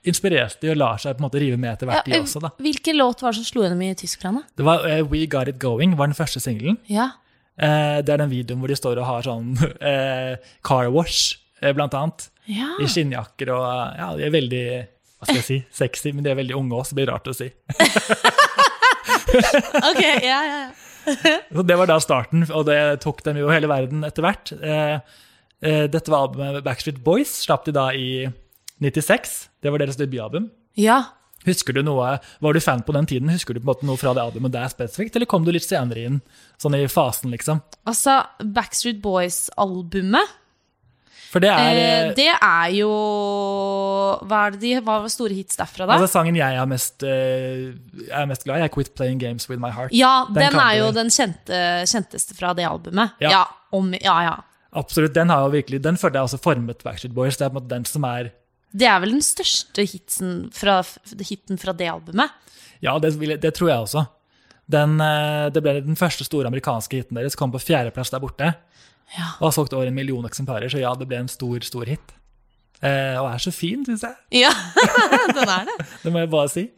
inspireres 0.06 0.54
de 0.62 0.70
og 0.72 0.78
lar 0.78 1.00
seg 1.02 1.16
på 1.16 1.22
en 1.22 1.26
måte 1.26 1.40
rive 1.42 1.58
med 1.58 1.72
etter 1.72 1.88
hvert, 1.90 2.06
de 2.06 2.20
også. 2.20 2.42
da. 2.44 2.52
Hvilken 2.62 2.98
låt 3.00 3.24
var 3.24 3.34
det 3.34 3.40
som 3.40 3.48
slo 3.48 3.64
gjennom 3.64 3.82
i 3.82 3.90
Tyskland? 3.98 4.38
da? 4.38 4.60
Det 4.60 4.68
var 4.68 4.86
uh, 4.86 5.00
We 5.10 5.24
Got 5.30 5.50
It 5.50 5.58
Going, 5.62 5.96
var 5.98 6.10
den 6.10 6.18
første 6.18 6.42
singelen. 6.42 6.78
Ja. 6.90 7.10
Uh, 7.58 7.98
det 8.06 8.14
er 8.14 8.22
den 8.22 8.30
videoen 8.30 8.62
hvor 8.62 8.70
de 8.70 8.78
står 8.78 9.02
og 9.02 9.08
har 9.08 9.26
sånn 9.26 9.56
uh, 9.58 10.38
car 10.68 10.92
wash, 10.94 11.34
eh, 11.34 11.47
blant 11.60 11.94
annet. 11.98 12.28
ja. 12.50 12.70
I 12.82 12.86
skinnjakker 12.90 13.50
og 13.54 13.66
Ja, 13.98 14.12
de 14.16 14.24
er 14.28 14.34
veldig 14.34 14.64
hva 15.18 15.26
skal 15.26 15.40
jeg 15.40 15.46
si, 15.48 15.56
sexy, 15.82 16.12
men 16.14 16.22
de 16.22 16.30
er 16.30 16.38
veldig 16.38 16.54
unge 16.54 16.76
også, 16.78 16.92
så 16.92 16.94
det 16.94 17.00
blir 17.02 17.10
rart 17.12 17.26
å 17.30 17.34
si. 17.34 17.48
Ok, 19.28 20.02
ja, 20.22 20.40
ja. 20.46 20.60
Så 21.54 21.62
det 21.64 21.76
var 21.80 21.88
da 21.88 21.96
starten, 22.04 22.44
og 22.52 22.66
det 22.68 22.78
tok 23.04 23.22
dem 23.24 23.38
jo 23.40 23.48
hele 23.52 23.68
verden 23.70 24.04
etter 24.04 24.24
hvert. 24.24 24.50
Eh, 24.56 24.98
eh, 25.64 25.84
dette 25.88 26.12
var 26.12 26.26
albumet 26.26 26.64
Backstreet 26.66 26.98
Boys, 27.04 27.30
slapp 27.46 27.64
de 27.68 27.72
da 27.76 27.86
i 27.96 28.26
96. 28.84 29.36
Det 29.64 29.72
var 29.72 29.80
deres 29.80 29.96
debutalbum. 30.00 30.50
Ja. 30.76 30.98
Husker 31.46 31.72
du 31.76 31.80
noe, 31.86 32.18
Var 32.44 32.52
du 32.52 32.60
fan 32.60 32.82
på 32.84 32.92
den 32.92 33.06
tiden? 33.08 33.30
Husker 33.32 33.54
du 33.56 33.60
på 33.60 33.64
en 33.68 33.70
måte 33.72 33.88
noe 33.88 33.96
fra 34.00 34.12
det 34.16 34.24
albumet 34.24 34.52
der 34.52 34.68
spesifikt, 34.72 35.16
eller 35.16 35.28
kom 35.30 35.46
du 35.46 35.52
litt 35.54 35.64
senere 35.64 36.04
inn? 36.10 36.20
Sånn 36.60 36.76
i 36.76 36.84
fasen, 36.92 37.32
liksom? 37.32 37.62
Altså, 37.88 38.18
Backstreet 38.44 39.00
Boys-albumet, 39.04 40.36
For 41.28 41.44
det 41.44 41.50
er 41.52 41.76
eh, 41.76 41.88
eh, 42.08 42.10
det 42.16 42.30
er 42.32 42.70
jo 42.78 42.88
Hva 44.24 44.46
er 44.46 44.54
det 44.54 44.60
de 44.62 44.72
Hva 44.80 44.98
var 45.04 45.12
store 45.12 45.36
hits 45.36 45.58
derfra, 45.60 45.84
da? 45.84 45.98
altså 45.98 46.08
sangen 46.18 46.38
jeg 46.38 46.56
er 46.56 46.68
mest, 46.70 47.04
eh, 47.04 47.68
er 48.08 48.28
mest 48.30 48.46
glad 48.46 48.62
i, 48.62 48.66
er 48.66 48.72
'Quit 48.72 48.94
Playing 48.96 49.20
Games 49.20 49.48
With 49.50 49.60
My 49.60 49.70
Heart'. 49.74 49.92
ja, 49.92 50.26
den 50.28 50.40
den, 50.40 50.60
er 50.60 50.78
jo 50.78 50.90
den 50.96 51.12
kjente, 51.12 51.62
kjenteste 51.88 52.36
fra 52.38 52.54
det 52.56 52.64
albumet. 52.68 53.16
Ja. 53.20 53.30
Ja, 53.30 53.44
om, 53.72 53.92
ja, 53.92 54.16
ja. 54.24 54.36
Absolutt, 54.72 55.14
Den 55.14 55.30
har 55.30 55.46
jo 55.46 55.52
virkelig, 55.52 55.82
den 55.82 55.96
følte 55.96 56.18
jeg 56.18 56.28
også 56.28 56.40
formet 56.42 56.82
Backstreet 56.84 57.14
Boys. 57.14 57.36
Det 57.36 57.46
er 57.46 57.50
på 57.50 57.56
en 57.56 57.62
måte 57.62 57.74
den 57.74 57.84
som 57.88 58.04
er 58.04 58.30
Det 58.72 58.86
er 58.86 59.00
vel 59.00 59.16
den 59.16 59.24
største 59.24 59.84
hitsen 59.84 60.50
fra, 60.52 60.82
hiten 61.24 61.58
fra 61.58 61.72
det 61.72 61.88
albumet? 61.88 62.30
Ja, 62.80 62.98
det, 62.98 63.16
det 63.40 63.54
tror 63.54 63.68
jeg 63.68 63.78
også. 63.78 64.06
Den, 64.68 65.00
eh, 65.00 65.48
det 65.48 65.62
ble 65.64 65.78
den 65.80 65.96
første 65.96 66.24
store 66.24 66.50
amerikanske 66.50 67.00
hiten 67.00 67.16
deres, 67.16 67.36
kom 67.38 67.52
på 67.52 67.60
fjerdeplass 67.62 68.12
der 68.12 68.20
borte. 68.20 68.52
Ja. 69.16 69.32
Og 69.38 69.48
har 69.48 69.54
solgt 69.56 69.74
over 69.76 69.88
en 69.88 69.96
million 69.96 70.26
eksemplarer, 70.28 70.68
så 70.72 70.80
ja, 70.82 70.92
det 70.98 71.08
ble 71.08 71.22
en 71.22 71.30
stor, 71.32 71.60
stor 71.64 71.88
hit. 71.88 72.14
Eh, 72.78 73.16
og 73.18 73.30
er 73.30 73.40
så 73.42 73.52
fin, 73.54 73.82
syns 73.86 74.04
jeg. 74.06 74.18
Ja, 74.44 74.52
den 75.34 75.48
er 75.48 75.66
det. 75.70 75.78
Det 76.04 76.12
må 76.14 76.22
jeg 76.22 76.30
bare 76.32 76.52
si. 76.52 76.68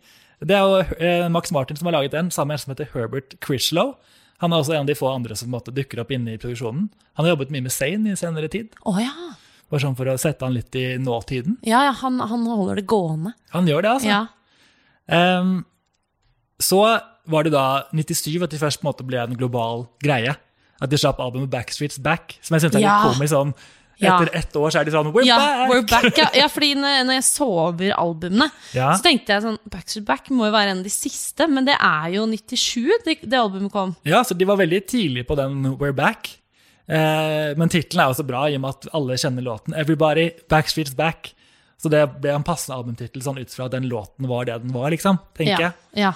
Det 0.41 0.57
er 0.57 0.65
jo 0.65 0.79
eh, 0.97 1.27
Max 1.29 1.53
Martin 1.53 1.77
som 1.77 1.91
har 1.91 1.99
laget 1.99 2.15
den, 2.17 2.31
sammen 2.33 2.55
med 2.55 2.61
en 2.61 2.65
som 2.65 2.73
heter 2.73 2.89
Herbert 2.95 3.37
Crislow. 3.45 3.95
Han 4.41 4.55
er 4.55 4.63
også 4.63 4.73
en 4.73 4.87
av 4.87 4.89
de 4.89 4.97
få 4.97 5.11
andre 5.13 5.37
som 5.37 5.51
måte 5.53 5.75
dukker 5.77 6.01
opp 6.01 6.15
inne 6.17 6.33
i 6.35 6.41
produksjonen. 6.41 6.89
Han 7.19 7.27
har 7.27 7.35
jobbet 7.35 7.53
mye 7.53 7.67
med 7.67 7.75
Zane 7.75 8.15
i 8.15 8.17
senere 8.17 8.49
tid. 8.49 8.73
Å 8.89 8.95
ja. 8.97 9.13
Bare 9.71 9.83
sånn 9.85 9.99
for 9.99 10.09
å 10.09 10.17
sette 10.19 10.47
han 10.47 10.57
litt 10.57 10.75
i 10.81 10.95
nåtiden. 10.99 11.59
Ja, 11.69 11.85
ja 11.85 11.93
han, 12.01 12.17
han 12.25 12.47
holder 12.49 12.81
det 12.81 12.87
gående. 12.89 13.35
Han 13.53 13.69
gjør 13.69 13.85
det, 13.85 13.93
altså. 13.99 14.09
Ja. 14.09 14.23
Um, 15.11 15.59
så 16.63 16.81
var 17.31 17.45
det 17.45 17.53
da 17.53 17.85
97 17.93 18.41
at 18.47 18.55
de 18.55 18.61
først 18.61 18.81
på 18.81 18.87
en 18.87 18.91
måte 18.91 19.07
ble 19.07 19.21
en 19.21 19.37
global 19.37 19.85
greie. 20.03 20.35
At 20.81 20.91
de 20.91 20.97
slapp 21.01 21.21
albumet 21.21 21.51
Backstreets 21.53 22.01
Back, 22.03 22.39
som 22.41 22.57
jeg 22.57 22.65
syns 22.65 22.75
er 22.75 22.81
litt 22.81 22.89
Ja. 22.89 23.03
komisk. 23.05 23.35
sånn. 23.35 23.55
Etter 24.01 24.31
ett 24.33 24.55
år 24.57 24.71
så 24.73 24.81
er 24.81 24.85
de 24.89 24.93
sånn 24.95 25.11
We're 25.13 25.27
ja, 25.27 25.37
back! 25.37 25.71
We're 25.71 25.87
back! 25.91 26.17
Ja, 26.17 26.29
ja 26.35 26.47
fordi 26.49 26.71
når, 26.75 27.11
jeg 27.19 27.25
så 27.27 27.49
over 27.69 27.91
albumene, 27.93 28.51
Ja. 28.73 28.95
så 28.97 29.05
tenkte 29.05 29.35
jeg 29.35 29.43
sånn 29.45 29.59
Backstreet 29.69 30.07
Back 30.09 30.31
må 30.33 30.47
jo 30.49 30.53
være 30.55 30.71
en 30.73 30.79
av 30.79 30.85
de 30.85 30.93
siste, 30.95 31.47
men 31.53 31.67
det 31.69 31.77
er 31.77 32.15
jo 32.15 32.25
97 32.27 32.89
det, 33.05 33.19
det 33.29 33.39
albumet 33.39 33.71
kom. 33.75 33.93
Ja, 34.09 34.23
så 34.25 34.37
de 34.37 34.49
var 34.49 34.57
veldig 34.57 34.87
tidlig 34.89 35.27
på 35.29 35.37
den 35.37 35.77
We're 35.77 35.93
Back. 35.93 36.39
Eh, 36.89 37.53
men 37.61 37.69
tittelen 37.69 38.01
er 38.03 38.15
også 38.15 38.25
bra, 38.27 38.47
i 38.49 38.57
og 38.57 38.65
med 38.65 38.71
at 38.81 38.89
alle 38.97 39.19
kjenner 39.21 39.45
låten. 39.45 39.77
Everybody, 39.77 40.31
Backstreet's 40.51 40.97
Back. 40.97 41.35
Så 41.81 41.89
det 41.93 42.01
ble 42.21 42.33
en 42.35 42.45
passende 42.45 42.77
albumtittel 42.77 43.23
sånn 43.25 43.39
ut 43.41 43.53
fra 43.55 43.69
at 43.69 43.73
den 43.77 43.87
låten 43.89 44.27
var 44.29 44.45
det 44.49 44.59
den 44.65 44.73
var, 44.75 44.91
liksom. 44.93 45.21
tenker 45.37 45.69
jeg. 45.69 45.73
ja. 45.97 46.13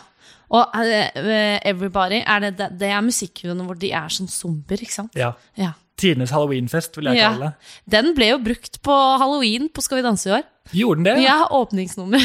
Og 0.51 0.75
uh, 0.77 1.59
Everybody, 1.65 2.21
er 2.27 2.39
det, 2.45 2.69
det, 2.81 2.89
er 2.91 3.01
musikkvideoene 3.05 3.65
hvor 3.65 3.79
de 3.81 3.91
er 3.97 4.13
sånn 4.13 4.29
zombier, 4.29 4.83
ikke 4.85 4.95
sant? 4.95 5.17
Ja. 5.19 5.33
Ja. 5.57 5.73
Tidenes 6.01 6.33
halloweenfest, 6.35 6.97
vil 6.99 7.13
jeg 7.13 7.23
Ja. 7.23 7.31
kalle 7.33 7.53
det. 7.53 7.73
Den 7.91 8.15
ble 8.17 8.33
jo 8.33 8.39
brukt 8.43 8.81
på 8.83 8.97
halloween 9.21 9.69
på 9.71 9.85
Skal 9.85 10.01
vi 10.01 10.07
danse 10.07 10.29
i 10.29 10.35
år. 10.41 10.45
Gjorde 10.73 11.03
den 11.03 11.05
det? 11.05 11.23
Ja, 11.27 11.45
åpningsnummer. 11.53 12.23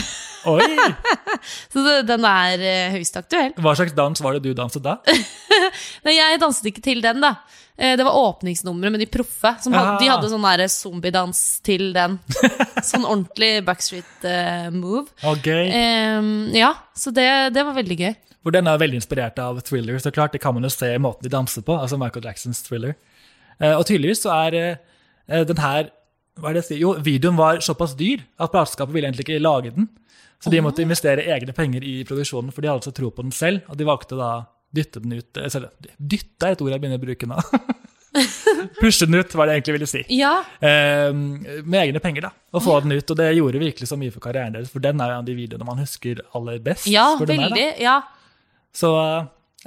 Oi! 0.47 0.63
Så 1.73 1.81
den 2.07 2.23
er 2.25 2.61
eh, 2.63 2.91
høyst 2.95 3.17
aktuell. 3.19 3.51
Hva 3.59 3.73
slags 3.75 3.91
dans 3.97 4.21
var 4.23 4.37
det 4.37 4.43
du 4.47 4.53
danset 4.55 4.83
da? 4.85 4.93
Nei, 6.05 6.13
jeg 6.15 6.39
danset 6.39 6.69
ikke 6.71 6.83
til 6.85 7.01
den, 7.03 7.19
da. 7.25 7.33
Eh, 7.75 7.97
Det 7.99 8.05
var 8.07 8.15
åpningsnummeret 8.15 8.95
med 8.95 9.03
de 9.03 9.09
proffe. 9.11 9.51
Som 9.63 9.75
had, 9.75 9.89
Ah. 9.95 9.99
de 9.99 10.07
hadde 10.07 10.29
sånn 10.31 10.47
der 10.47 10.67
zombiedans 10.71 11.41
til 11.67 11.91
den. 11.95 12.15
Sånn 12.89 13.03
ordentlig 13.03 13.51
backstreet-move. 13.67 15.05
Okay. 15.35 15.67
Um, 16.19 16.49
ja, 16.55 16.73
så 16.95 17.11
det, 17.11 17.27
det 17.53 17.65
var 17.67 17.75
veldig 17.75 17.99
gøy. 17.99 18.13
For 18.39 18.55
den 18.55 18.67
er 18.71 18.79
veldig 18.79 19.01
inspirert 19.01 19.39
av 19.43 19.59
Thriller, 19.67 19.99
så 19.99 20.13
klart. 20.15 20.31
Det 20.31 20.39
kan 20.41 20.55
man 20.55 20.63
jo 20.63 20.71
se 20.71 20.93
i 20.95 21.01
måten 21.01 21.27
de 21.27 21.33
danser 21.33 21.61
på. 21.67 21.75
altså 21.75 21.99
Michael 21.99 22.23
Jacksons 22.31 22.63
Thriller. 22.63 22.95
Uh, 23.59 23.75
og 23.75 23.83
tydeligvis 23.89 24.23
så 24.23 24.31
er 24.47 24.59
uh, 25.27 25.43
den 25.43 25.59
her 25.59 25.91
hva 26.39 26.49
er 26.49 26.57
det 26.57 26.63
jeg 26.63 26.69
sier? 26.71 26.81
Jo, 26.83 26.93
videoen 27.05 27.37
var 27.39 27.59
såpass 27.65 27.95
dyr 27.99 28.23
at 28.39 28.51
plateselskapet 28.53 28.93
ville 28.95 29.07
egentlig 29.11 29.25
ikke 29.27 29.41
lage 29.43 29.73
den. 29.75 29.89
Så 30.39 30.51
de 30.53 30.61
måtte 30.63 30.81
investere 30.85 31.25
egne 31.35 31.51
penger 31.55 31.83
i 31.83 31.97
produksjonen, 32.07 32.53
for 32.55 32.63
de 32.63 32.69
hadde 32.71 32.79
altså 32.79 32.93
tro 32.95 33.09
på 33.11 33.25
den 33.25 33.33
selv. 33.35 33.65
Og 33.67 33.75
de 33.79 33.87
valgte 33.89 34.15
da 34.19 34.29
dytte 34.75 35.01
den 35.03 35.17
ut 35.19 35.39
selv- 35.51 35.71
Dytte 35.99 36.47
er 36.47 36.55
et 36.55 36.61
ord 36.63 36.71
jeg 36.71 36.79
begynner 36.83 37.01
å 37.01 37.03
bruke 37.03 37.27
nå. 37.27 37.39
Pushe 38.79 39.05
den 39.05 39.19
ut, 39.19 39.33
var 39.37 39.45
det 39.49 39.53
jeg 39.53 39.61
egentlig 39.61 39.75
ville 39.75 39.89
si. 39.89 40.01
Ja, 40.17 40.31
Eh, 40.65 41.11
med 41.13 41.79
egne 41.83 41.99
penger, 42.01 42.29
da. 42.29 42.31
Og 42.55 42.63
få 42.65 42.79
den 42.85 42.95
ut. 42.95 43.11
Og 43.11 43.17
det 43.19 43.27
gjorde 43.37 43.59
virkelig 43.61 43.89
så 43.91 43.97
mye 43.99 44.11
for 44.15 44.23
karrieren 44.23 44.55
deres, 44.55 44.71
for 44.71 44.79
den 44.83 45.01
er 45.01 45.11
jo 45.11 45.17
en 45.17 45.23
av 45.25 45.27
de 45.27 45.35
videoene 45.37 45.67
man 45.67 45.81
husker 45.83 46.23
aller 46.35 46.59
best. 46.63 46.87
ja 46.87 47.11
veldig, 47.19 47.37
veldig. 47.49 47.67
Ja. 47.83 47.99
Så 48.73 48.89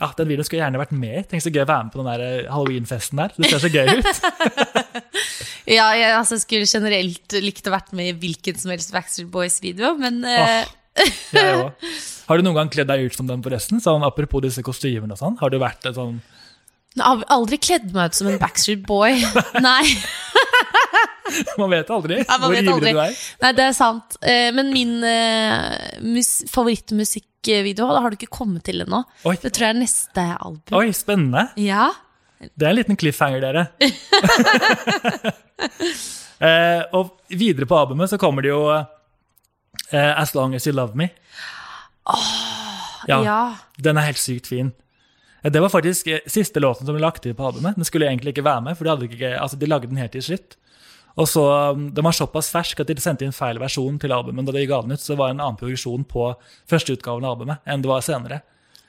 ja, 0.00 0.08
den 0.16 0.28
videoen 0.30 0.46
skulle 0.48 0.62
gjerne 0.64 0.80
vært 0.80 0.92
med. 0.96 1.28
Tenk 1.28 1.42
så 1.44 1.52
gøy 1.52 1.66
å 1.66 1.68
være 1.68 1.84
med 1.84 1.92
på 1.92 2.00
den 2.00 2.10
der 2.14 2.24
eh, 2.26 2.50
halloweenfesten 2.50 3.20
der. 3.20 3.34
Det 3.36 3.50
ser 3.52 3.62
så 3.66 3.68
gøy 3.68 4.00
ut. 4.00 4.08
Ja, 5.69 5.88
jeg 5.95 6.14
altså, 6.16 6.38
skulle 6.42 6.66
generelt 6.69 7.37
likt 7.38 7.69
å 7.69 7.75
vært 7.75 7.92
med 7.97 8.11
i 8.11 8.14
hvilken 8.25 8.59
som 8.59 8.73
helst 8.75 8.92
Backstreet 8.95 9.31
Boys-video, 9.33 9.95
men 10.00 10.23
eh, 10.26 10.62
Jeg. 11.33 11.73
Har 12.28 12.38
du 12.38 12.45
noen 12.45 12.59
gang 12.59 12.71
kledd 12.73 12.90
deg 12.90 13.07
ut 13.09 13.16
som 13.16 13.28
dem, 13.28 13.42
forresten? 13.45 13.81
Sånn, 13.83 14.04
apropos 14.07 14.42
disse 14.45 14.64
kostymene 14.64 15.14
og 15.16 15.21
sånn. 15.21 15.38
Har 15.40 15.52
du 15.52 15.59
vært 15.62 15.88
en 15.90 15.99
sånn 15.99 16.21
jeg 16.92 17.07
har 17.09 17.23
aldri 17.33 17.57
kledd 17.57 17.95
meg 17.95 18.11
ut 18.12 18.19
som 18.19 18.28
en 18.28 18.35
Backstreet 18.37 18.83
Boy. 18.85 19.23
Nei, 19.64 19.87
Man 21.61 21.71
vet 21.73 21.90
aldri 21.92 22.19
Ja, 22.21 22.37
man 22.37 22.42
hvor 22.50 22.54
vet 22.57 22.69
ivrig 22.69 22.92
du 22.92 23.00
er. 23.00 23.19
nei, 23.40 23.52
det 23.57 23.64
er 23.64 23.76
sant. 23.76 24.16
Eh, 24.21 24.50
Men 24.52 24.73
min 24.75 24.99
eh, 25.07 26.00
mus 26.04 26.42
favorittmusikkvideo 26.52 27.88
har 27.88 28.12
du 28.12 28.19
ikke 28.19 28.33
kommet 28.37 28.66
til 28.69 28.85
ennå. 28.85 29.02
Det 29.25 29.52
tror 29.54 29.69
jeg 29.69 29.76
er 29.76 29.81
neste 29.81 30.26
album. 30.35 30.76
Oi, 30.76 30.90
spennende. 30.97 31.47
Ja. 31.61 31.88
Det 32.42 32.66
er 32.66 32.72
en 32.72 32.78
liten 32.78 32.99
cliffhanger, 32.99 33.40
dere. 33.44 33.66
eh, 36.42 36.82
og 36.96 37.14
videre 37.30 37.68
på 37.70 37.78
albumet 37.78 38.11
så 38.11 38.18
kommer 38.20 38.44
det 38.44 38.50
jo 38.52 38.62
eh, 38.72 40.12
As 40.18 40.34
Long 40.34 40.57
As 40.59 40.66
You 40.66 40.74
Love 40.74 40.98
Me. 40.98 41.11
ja. 43.07 43.18
Ja. 43.22 43.40
Den 43.78 43.98
er 44.00 44.09
helt 44.11 44.20
sykt 44.22 44.50
fin. 44.50 44.72
Eh, 45.42 45.50
Det 45.52 45.62
var 45.62 45.72
faktisk 45.72 46.07
eh, 46.11 46.24
siste 46.26 46.61
låten 46.61 46.87
som 46.87 46.96
ble 46.96 47.05
lagt 47.05 47.22
til 47.22 47.35
på 47.38 47.46
albumet. 47.46 47.78
Den 47.78 47.87
skulle 47.88 48.11
egentlig 48.11 48.35
ikke 48.35 48.46
være 48.46 48.66
med, 48.68 48.78
for 48.78 48.90
de, 48.90 49.09
ikke, 49.11 49.37
altså, 49.38 49.59
de 49.59 49.70
lagde 49.70 49.90
den 49.90 50.02
helt 50.02 50.12
til 50.16 50.22
slutt. 50.33 50.59
Og 51.20 51.28
så, 51.28 51.42
um, 51.76 51.90
Den 51.92 52.05
var 52.05 52.14
såpass 52.16 52.48
fersk 52.50 52.81
at 52.81 52.88
de 52.88 52.96
sendte 53.00 53.26
inn 53.26 53.35
feil 53.37 53.59
versjon 53.61 53.98
til 54.00 54.14
albumet. 54.16 54.46
Da 54.48 54.52
de 54.57 54.66
ga 54.66 54.81
den 54.83 54.94
ut, 54.96 55.02
så 55.02 55.16
var 55.16 55.28
det 55.28 55.37
en 55.37 55.44
annen 55.44 55.59
produksjon 55.61 56.07
på 56.09 56.31
førsteutgaven 56.70 57.26
av 57.26 57.37
albumet 57.37 57.61
enn 57.68 57.85
det 57.85 57.90
var 57.90 58.00
senere. 58.00 58.40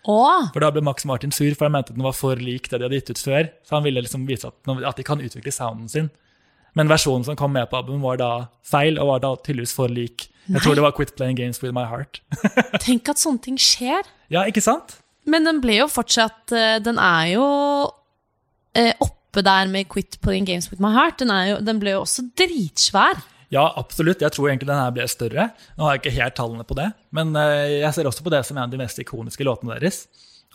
Å, 0.04 0.52
For 0.52 0.60
Da 0.60 0.70
ble 0.76 0.82
Max 0.84 1.06
Martin 1.08 1.32
sur, 1.32 1.54
for 1.56 1.70
han 1.70 1.78
mente 1.78 1.94
at 1.94 1.98
den 1.98 2.04
var 2.04 2.16
for 2.18 2.36
lik 2.36 2.68
det 2.68 2.82
de 2.82 2.88
hadde 2.88 3.00
gitt 3.00 3.14
ut 3.14 3.24
før. 3.24 3.48
Så 3.64 3.78
han 3.78 3.86
ville 3.86 4.04
liksom 4.04 4.26
vise 4.28 4.50
at, 4.50 4.58
at 4.90 5.00
de 5.00 5.06
kan 5.08 5.24
utvikle 5.24 5.54
sounden 5.56 5.88
sin. 5.92 6.10
Men 6.76 6.90
versjonen 6.90 7.24
som 7.28 7.38
kom 7.40 7.54
med 7.54 7.70
på 7.70 7.78
albumet, 7.80 8.04
var 8.04 8.20
da 8.20 8.32
feil, 8.66 8.98
og 9.00 9.12
var 9.12 9.24
da 9.24 9.34
tydeligvis 9.46 9.76
for 9.78 9.92
lik. 9.94 10.28
Jeg 10.50 10.64
tror 10.64 10.76
det 10.76 10.84
var 10.84 10.92
'Quit 10.92 11.16
Playing 11.16 11.38
Games 11.38 11.62
With 11.64 11.74
My 11.76 11.86
Heart'. 11.88 12.20
tenk 12.84 13.08
at 13.10 13.22
sånne 13.22 13.40
ting 13.40 13.60
skjer. 13.62 14.04
Ja, 14.34 14.44
ikke 14.50 14.64
sant? 14.66 14.98
Men 15.30 15.46
den 15.48 15.62
ble 15.64 15.78
jo 15.78 15.86
fortsatt 15.88 16.52
eh, 16.52 16.82
Den 16.84 16.98
er 17.00 17.30
jo 17.32 17.46
eh, 18.76 18.92
oppe 19.00 19.44
der 19.46 19.70
med 19.72 19.88
'Quit 19.88 20.20
Playing 20.20 20.50
Games 20.50 20.68
With 20.72 20.82
My 20.84 20.92
Heart'. 20.92 21.22
Den, 21.24 21.32
jo, 21.48 21.62
den 21.64 21.80
ble 21.80 21.96
jo 21.96 22.02
også 22.04 22.26
dritsvær. 22.36 23.22
Ja, 23.54 23.68
absolutt. 23.78 24.24
Jeg 24.24 24.34
tror 24.34 24.50
egentlig 24.50 24.70
den 24.72 24.80
her 24.80 24.94
ble 24.96 25.06
større. 25.12 25.50
Nå 25.78 25.86
har 25.86 25.96
jeg 25.96 26.04
ikke 26.04 26.18
helt 26.18 26.38
tallene 26.40 26.66
på 26.66 26.78
det, 26.80 26.90
men 27.14 27.36
eh, 27.38 27.82
jeg 27.84 27.94
ser 27.96 28.10
også 28.10 28.26
på 28.26 28.34
det 28.34 28.42
som 28.48 28.58
en 28.58 28.66
av 28.66 28.74
de 28.74 28.80
mest 28.82 29.02
ikoniske 29.04 29.46
låtene 29.46 29.78
deres. 29.78 30.08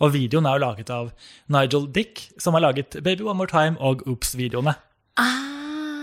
Og 0.03 0.13
videoen 0.15 0.47
er 0.47 0.59
jo 0.59 0.65
laget 0.65 0.91
av 0.95 1.13
Nigel 1.51 1.87
Dick, 1.95 2.29
som 2.39 2.55
har 2.55 2.63
laget 2.69 2.99
'Baby 3.03 3.27
One 3.27 3.39
More 3.39 3.51
Time' 3.51 3.79
og 3.79 4.03
'Oops'-videoene. 4.07 4.75
Ah. 5.19 5.49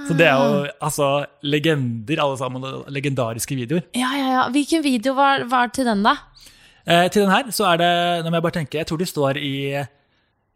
Så 0.07 0.13
det 0.13 0.27
er 0.27 0.35
jo 0.37 0.67
altså 0.81 1.25
legender, 1.41 2.21
alle 2.21 2.37
sammen. 2.37 2.63
Legendariske 2.93 3.55
videoer. 3.55 3.81
Ja, 3.95 4.11
ja, 4.13 4.27
ja. 4.37 4.49
Hvilken 4.53 4.83
video 4.83 5.15
var, 5.17 5.43
var 5.49 5.71
til 5.73 5.85
den, 5.85 6.03
da? 6.03 6.15
Eh, 6.85 7.09
til 7.09 7.23
den 7.23 7.31
her 7.31 7.49
så 7.49 7.71
er 7.73 7.77
det 7.81 8.23
Nå 8.23 8.29
må 8.29 8.37
jeg 8.37 8.45
bare 8.45 8.57
tenke, 8.59 8.77
jeg 8.77 8.85
tror 8.85 8.99
de 9.01 9.05
står 9.09 9.39
i 9.41 9.55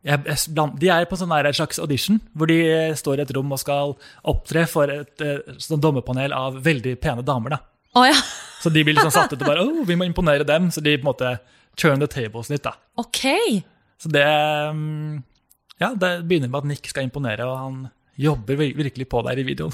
De 0.04 0.88
er 0.88 1.06
på 1.10 1.18
sånn 1.20 1.32
der, 1.34 1.52
slags 1.52 1.80
audition, 1.84 2.22
hvor 2.32 2.48
de 2.48 2.60
eh, 2.72 2.94
står 2.96 3.20
i 3.20 3.24
et 3.26 3.34
rom 3.36 3.52
og 3.52 3.60
skal 3.60 3.98
opptre 4.32 4.64
for 4.72 4.88
et 4.94 5.24
eh, 5.26 5.58
sånn 5.60 5.82
dommerpanel 5.84 6.32
av 6.36 6.62
veldig 6.64 6.94
pene 7.04 7.26
damer. 7.28 7.58
da. 7.58 7.60
Oh, 8.00 8.06
ja. 8.08 8.16
Så 8.64 8.72
de 8.72 8.84
blir 8.86 8.96
liksom 8.96 9.12
satt 9.12 9.34
ut 9.34 9.42
og 9.42 9.48
bare 9.50 9.64
oh, 9.68 9.82
vi 9.88 9.98
må 10.00 10.08
imponere 10.08 10.48
dem. 10.48 10.70
Så 10.72 10.80
de 10.86 10.96
på 10.98 11.04
en 11.04 11.12
måte 11.12 11.34
turn 11.80 12.00
the 12.00 12.08
tables 12.08 12.50
litt. 12.52 12.64
da. 12.64 12.78
Okay. 13.00 13.60
Så 14.00 14.12
det 14.12 14.24
mm, 14.26 15.20
Ja, 15.80 15.94
det 15.96 16.14
begynner 16.28 16.52
med 16.52 16.62
at 16.64 16.70
Nick 16.72 16.88
skal 16.92 17.04
imponere, 17.08 17.44
og 17.48 17.58
han 17.60 17.80
jobber 18.20 18.56
virkelig 18.60 19.08
på 19.08 19.22
der 19.28 19.40
i 19.40 19.46
videoen. 19.48 19.72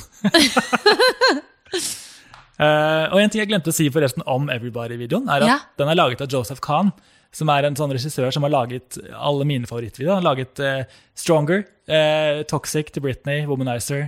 uh, 2.62 3.06
og 3.14 3.18
en 3.22 3.30
ting 3.34 3.42
jeg 3.42 3.50
glemte 3.50 3.74
å 3.74 3.76
si 3.76 3.88
forresten 3.94 4.26
om 4.30 4.50
Everybody-videoen, 4.54 5.30
er 5.30 5.46
at 5.46 5.50
Ja. 5.50 5.60
den 5.82 5.90
er 5.90 5.98
laget 5.98 6.22
av 6.22 6.30
Joseph 6.34 6.62
Kahn, 6.66 6.94
som 7.36 7.52
er 7.52 7.68
en 7.68 7.76
sånn 7.78 7.92
regissør 7.96 8.32
som 8.34 8.46
har 8.48 8.54
laget 8.54 9.00
alle 9.16 9.48
mine 9.48 9.68
favorittvideoer. 9.70 10.16
Han 10.18 10.24
har 10.24 10.30
laget 10.32 10.62
eh, 10.64 11.00
Stronger, 11.20 11.66
eh, 11.92 12.44
Toxic 12.48 12.94
til 12.96 13.04
Britney, 13.04 13.44
Womanizer. 13.50 14.08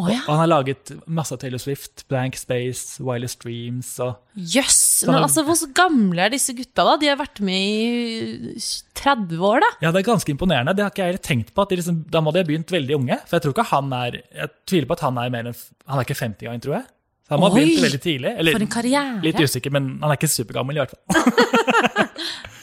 Oh, 0.00 0.06
ja. 0.08 0.22
Og 0.24 0.30
han 0.32 0.40
har 0.40 0.48
laget 0.48 0.90
masse 1.04 1.34
av 1.34 1.40
Taylor 1.42 1.60
Swift, 1.60 2.06
Blank 2.08 2.38
Space, 2.40 2.96
Wildest 3.04 3.42
Dreams 3.44 3.90
og 4.00 4.14
Jøss. 4.40 4.54
Yes, 4.56 4.78
Men 5.04 5.18
altså, 5.18 5.44
hvor 5.44 5.58
gamle 5.76 6.24
er 6.24 6.32
disse 6.32 6.54
gutta, 6.56 6.86
da? 6.88 6.94
De 6.96 7.10
har 7.10 7.18
vært 7.20 7.42
med 7.44 7.60
i 7.60 8.54
30 8.96 9.44
år, 9.44 9.60
da. 9.60 9.68
Ja, 9.84 9.92
det 9.92 10.00
er 10.00 10.08
ganske 10.08 10.32
imponerende. 10.32 10.72
Det 10.78 10.86
har 10.86 10.94
ikke 10.94 11.04
jeg 11.04 11.18
helt 11.18 11.26
tenkt 11.28 11.52
på. 11.52 11.66
liksom, 11.76 12.00
Da 12.08 12.24
må 12.24 12.32
de 12.32 12.40
ha 12.40 12.48
begynt 12.48 12.72
veldig 12.72 12.96
unge. 12.96 13.20
For 13.28 13.36
jeg 13.36 13.44
tror 13.44 13.56
ikke 13.56 13.68
han 13.74 13.92
er 13.98 14.18
Jeg 14.22 14.52
tviler 14.72 14.88
på 14.88 14.96
at 14.96 15.04
han 15.04 15.20
er 15.20 15.34
mer 15.34 15.52
enn 15.52 15.60
Han 15.60 16.00
er 16.00 16.08
ikke 16.08 16.20
50 16.22 16.48
engang, 16.48 16.64
tror 16.64 16.78
jeg. 16.78 16.88
Så 17.28 17.36
han 17.36 17.44
ha 17.44 17.52
begynt 17.52 17.84
veldig 17.84 18.02
tidlig. 18.02 18.32
Eller, 18.38 18.56
For 18.56 18.64
en 18.64 18.72
karriere. 18.72 19.20
Litt 19.28 19.44
usikker, 19.44 19.76
men 19.76 19.92
han 20.00 20.08
er 20.08 20.16
ikke 20.16 20.32
supergammel, 20.32 20.80
i 20.80 20.86
hvert 20.86 20.96
fall. 20.96 22.08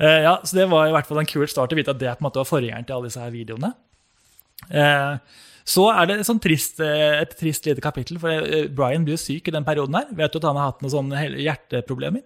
Eh, 0.00 0.22
ja, 0.26 0.36
så 0.44 0.58
det 0.58 0.68
var 0.70 0.88
i 0.88 0.94
hvert 0.94 1.08
fall 1.08 1.22
en 1.22 1.28
kul 1.28 1.46
start 1.48 1.72
å 1.72 1.78
vite 1.78 1.92
at 1.94 2.00
det 2.00 2.14
på 2.16 2.24
en 2.24 2.28
måte 2.28 2.40
var 2.42 2.48
forgjengeren 2.48 2.86
til 2.88 2.96
alle 2.98 3.10
disse 3.10 3.22
her 3.22 3.34
videoene. 3.34 3.72
Eh, 4.70 5.44
så 5.66 5.88
er 5.90 6.06
det 6.06 6.18
et 6.20 6.28
sånn 6.28 6.42
trist, 6.42 6.78
eh, 6.84 7.20
et 7.22 7.32
trist 7.38 7.64
lite 7.66 7.82
kapittel, 7.82 8.20
for 8.22 8.30
eh, 8.30 8.68
Brian 8.70 9.06
blir 9.06 9.18
syk 9.18 9.48
i 9.48 9.54
den 9.54 9.66
perioden 9.66 9.98
her. 9.98 10.10
Vet 10.14 10.34
du 10.34 10.38
at 10.38 10.46
han 10.46 10.60
har 10.60 10.70
hatt 10.70 10.84
noen 10.84 10.94
sånne 10.94 11.24
hjerteproblemer? 11.42 12.22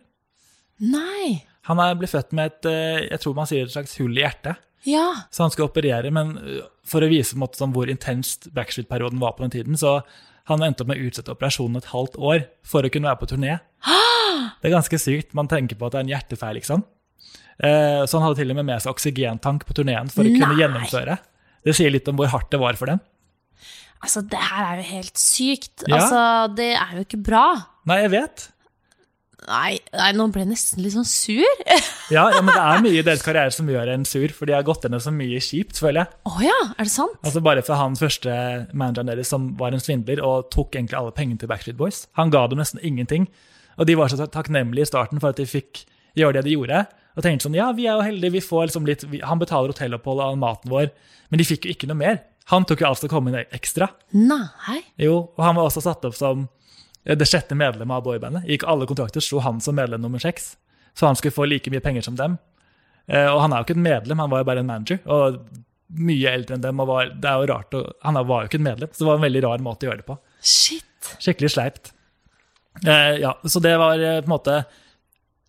Nei. 0.85 1.41
Han 1.69 1.81
er 1.81 1.97
ble 1.97 2.09
født 2.11 2.35
med 2.37 2.51
et 2.51 2.69
eh, 2.69 3.07
jeg 3.07 3.23
tror 3.23 3.39
man 3.39 3.49
sier 3.49 3.65
et 3.65 3.73
slags 3.73 3.97
hull 4.01 4.19
i 4.19 4.25
hjertet. 4.27 4.61
Ja. 4.89 5.07
Så 5.33 5.45
han 5.45 5.53
skal 5.53 5.69
operere, 5.69 6.13
men 6.13 6.37
for 6.89 7.05
å 7.05 7.09
vise 7.09 7.37
måte, 7.41 7.61
sånn, 7.61 7.73
hvor 7.77 7.91
intenst 7.93 8.49
Backstreet-perioden 8.57 9.21
var 9.21 9.35
på 9.37 9.45
den 9.45 9.53
tiden, 9.57 9.77
så 9.77 9.99
han 10.49 10.65
endte 10.65 10.85
opp 10.85 10.91
med 10.91 11.01
å 11.01 11.09
utsette 11.09 11.33
operasjonen 11.33 11.81
et 11.81 11.91
halvt 11.93 12.17
år 12.17 12.47
for 12.67 12.85
å 12.85 12.93
kunne 12.93 13.09
være 13.11 13.21
på 13.21 13.29
turné. 13.35 13.59
Det 14.61 14.69
er 14.69 14.75
ganske 14.75 14.99
sykt. 15.01 15.35
Man 15.37 15.49
tenker 15.49 15.77
på 15.77 15.89
at 15.89 15.95
det 15.95 16.01
er 16.01 16.05
en 16.05 16.11
hjertefeil, 16.13 16.57
liksom. 16.59 16.83
Eh, 17.61 18.03
så 18.09 18.17
han 18.17 18.27
hadde 18.27 18.41
til 18.41 18.53
og 18.53 18.61
med 18.61 18.69
med 18.71 18.83
seg 18.83 18.95
oksygentank 18.95 19.67
på 19.69 19.77
turneen 19.77 20.09
for 20.13 20.25
å 20.25 20.33
kunne 20.33 20.57
gjennomføre. 20.61 21.19
Det 21.67 21.77
sier 21.77 21.93
litt 21.93 22.09
om 22.09 22.17
hvor 22.17 22.31
hardt 22.33 22.53
det 22.53 22.61
var 22.63 22.79
for 22.81 22.89
dem. 22.93 23.03
Altså, 24.01 24.23
det 24.25 24.41
her 24.41 24.65
er 24.65 24.81
jo 24.81 24.87
helt 24.95 25.21
sykt. 25.21 25.85
Ja. 25.85 25.99
Altså, 25.99 26.23
det 26.57 26.71
er 26.73 26.97
jo 26.97 27.05
ikke 27.05 27.21
bra. 27.21 27.45
Nei, 27.91 28.01
jeg 28.07 28.15
vet. 28.15 28.47
Nei, 29.49 29.79
nei, 29.97 30.09
nå 30.17 30.27
ble 30.33 30.43
jeg 30.43 30.51
nesten 30.51 30.83
litt 30.85 30.95
sånn 30.97 31.09
sur. 31.09 31.65
Ja, 32.11 32.25
ja, 32.35 32.41
men 32.43 32.51
det 32.51 32.59
er 32.59 32.81
mye 32.83 32.99
i 32.99 33.05
deres 33.07 33.23
karriere 33.27 33.53
som 33.55 33.69
gjør 33.71 33.93
en 33.93 34.05
sur, 34.09 34.33
for 34.35 34.49
de 34.49 34.57
har 34.57 34.65
gått 34.67 34.83
gjennom 34.83 35.03
så 35.05 35.13
mye 35.15 35.39
kjipt, 35.45 35.79
føler 35.79 36.03
jeg. 36.03 36.19
Oh, 36.27 36.41
ja, 36.43 36.57
er 36.75 36.89
det 36.89 36.91
sant? 36.91 37.21
Altså 37.23 37.43
Bare 37.45 37.63
fra 37.63 37.79
han 37.79 37.95
første 37.99 38.35
manageren 38.73 39.13
deres 39.13 39.31
som 39.31 39.53
var 39.61 39.77
en 39.77 39.83
svindler 39.83 40.19
og 40.27 40.49
tok 40.51 40.75
egentlig 40.75 40.99
alle 40.99 41.15
pengene 41.15 41.39
til 41.39 41.51
Backstreet 41.53 41.79
Boys. 41.79 42.03
Han 42.19 42.33
ga 42.35 42.43
dem 42.51 42.59
nesten 42.59 42.83
ingenting. 42.83 43.29
Og 43.79 43.87
de 43.87 43.95
var 44.01 44.11
så 44.11 44.27
takknemlige 44.27 44.89
i 44.89 44.91
starten 44.91 45.23
for 45.23 45.31
at 45.31 45.39
de 45.39 45.47
fikk 45.49 45.85
gjøre 46.19 46.41
det 46.41 46.49
de 46.49 46.57
gjorde. 46.57 46.83
Og 47.21 47.25
tenkte 47.27 47.45
sånn, 47.49 47.57
ja, 47.59 47.69
vi 47.77 47.85
er 47.85 47.99
jo 47.99 48.07
heldige, 48.07 48.33
vi 48.39 48.41
får 48.45 48.71
liksom 48.71 48.87
litt, 48.89 49.03
vi, 49.13 49.21
Han 49.29 49.41
betaler 49.43 49.75
hotellopphold 49.75 50.23
og 50.25 50.39
maten 50.41 50.73
vår, 50.73 50.89
men 51.29 51.43
de 51.43 51.45
fikk 51.45 51.67
jo 51.69 51.75
ikke 51.75 51.89
noe 51.91 51.99
mer. 52.01 52.23
Han 52.55 52.65
tok 52.67 52.81
jo 52.83 52.89
alt 52.89 53.03
som 53.03 53.11
kom 53.13 53.29
inn 53.29 53.37
ekstra. 53.43 53.91
Nei. 54.17 54.79
Jo, 54.99 55.19
og 55.37 55.45
han 55.45 55.59
var 55.59 55.69
også 55.69 55.83
satt 55.85 56.07
opp 56.09 56.17
som 56.19 56.47
det 57.05 57.29
sjette 57.29 57.55
medlemmet 57.57 58.01
av 58.01 58.07
boybandet. 58.07 58.49
I 58.49 58.59
alle 58.69 58.87
kontrakter 58.89 59.23
sto 59.25 59.39
han 59.45 59.61
som 59.63 59.77
medlem 59.79 60.01
nummer 60.03 60.19
seks, 60.23 60.55
så 60.97 61.07
han 61.07 61.17
skulle 61.21 61.37
få 61.37 61.47
like 61.49 61.71
mye 61.71 61.85
penger 61.85 62.03
som 62.09 62.17
dem. 62.19 62.39
Eh, 63.07 63.29
Og 63.31 63.41
han 63.45 63.53
er 63.53 63.61
jo 63.63 63.69
ikke 63.69 63.77
et 63.79 63.85
medlem, 63.85 64.19
han 64.25 64.31
var 64.33 64.43
jo 64.43 64.49
bare 64.51 64.65
en 64.65 64.67
manager. 64.73 64.99
Og 65.07 65.39
mye 65.91 66.31
eldre 66.35 66.55
enn 66.57 66.63
dem. 66.65 66.81
Og 66.83 66.87
var, 66.91 67.09
det 67.15 67.31
er 67.31 67.41
jo 67.45 67.49
rart, 67.53 67.71
å- 67.75 67.93
Han 68.05 68.15
var 68.27 68.43
jo 68.45 68.49
ikke 68.51 68.61
et 68.61 68.67
medlem, 68.67 68.89
så 68.93 68.99
det 69.05 69.07
var 69.13 69.17
en 69.21 69.27
veldig 69.29 69.43
rar 69.47 69.59
måte 69.65 69.87
å 69.87 69.91
gjøre 69.91 70.03
det 70.03 70.07
på. 70.11 70.19
Shit. 70.43 71.15
Skikkelig 71.21 71.51
sleipt. 71.55 71.93
Eh, 72.87 73.17
ja, 73.21 73.33
så 73.45 73.61
det 73.63 73.77
var 73.79 73.99
eh, 73.99 74.21
på 74.23 74.29
en 74.31 74.35
måte 74.37 74.65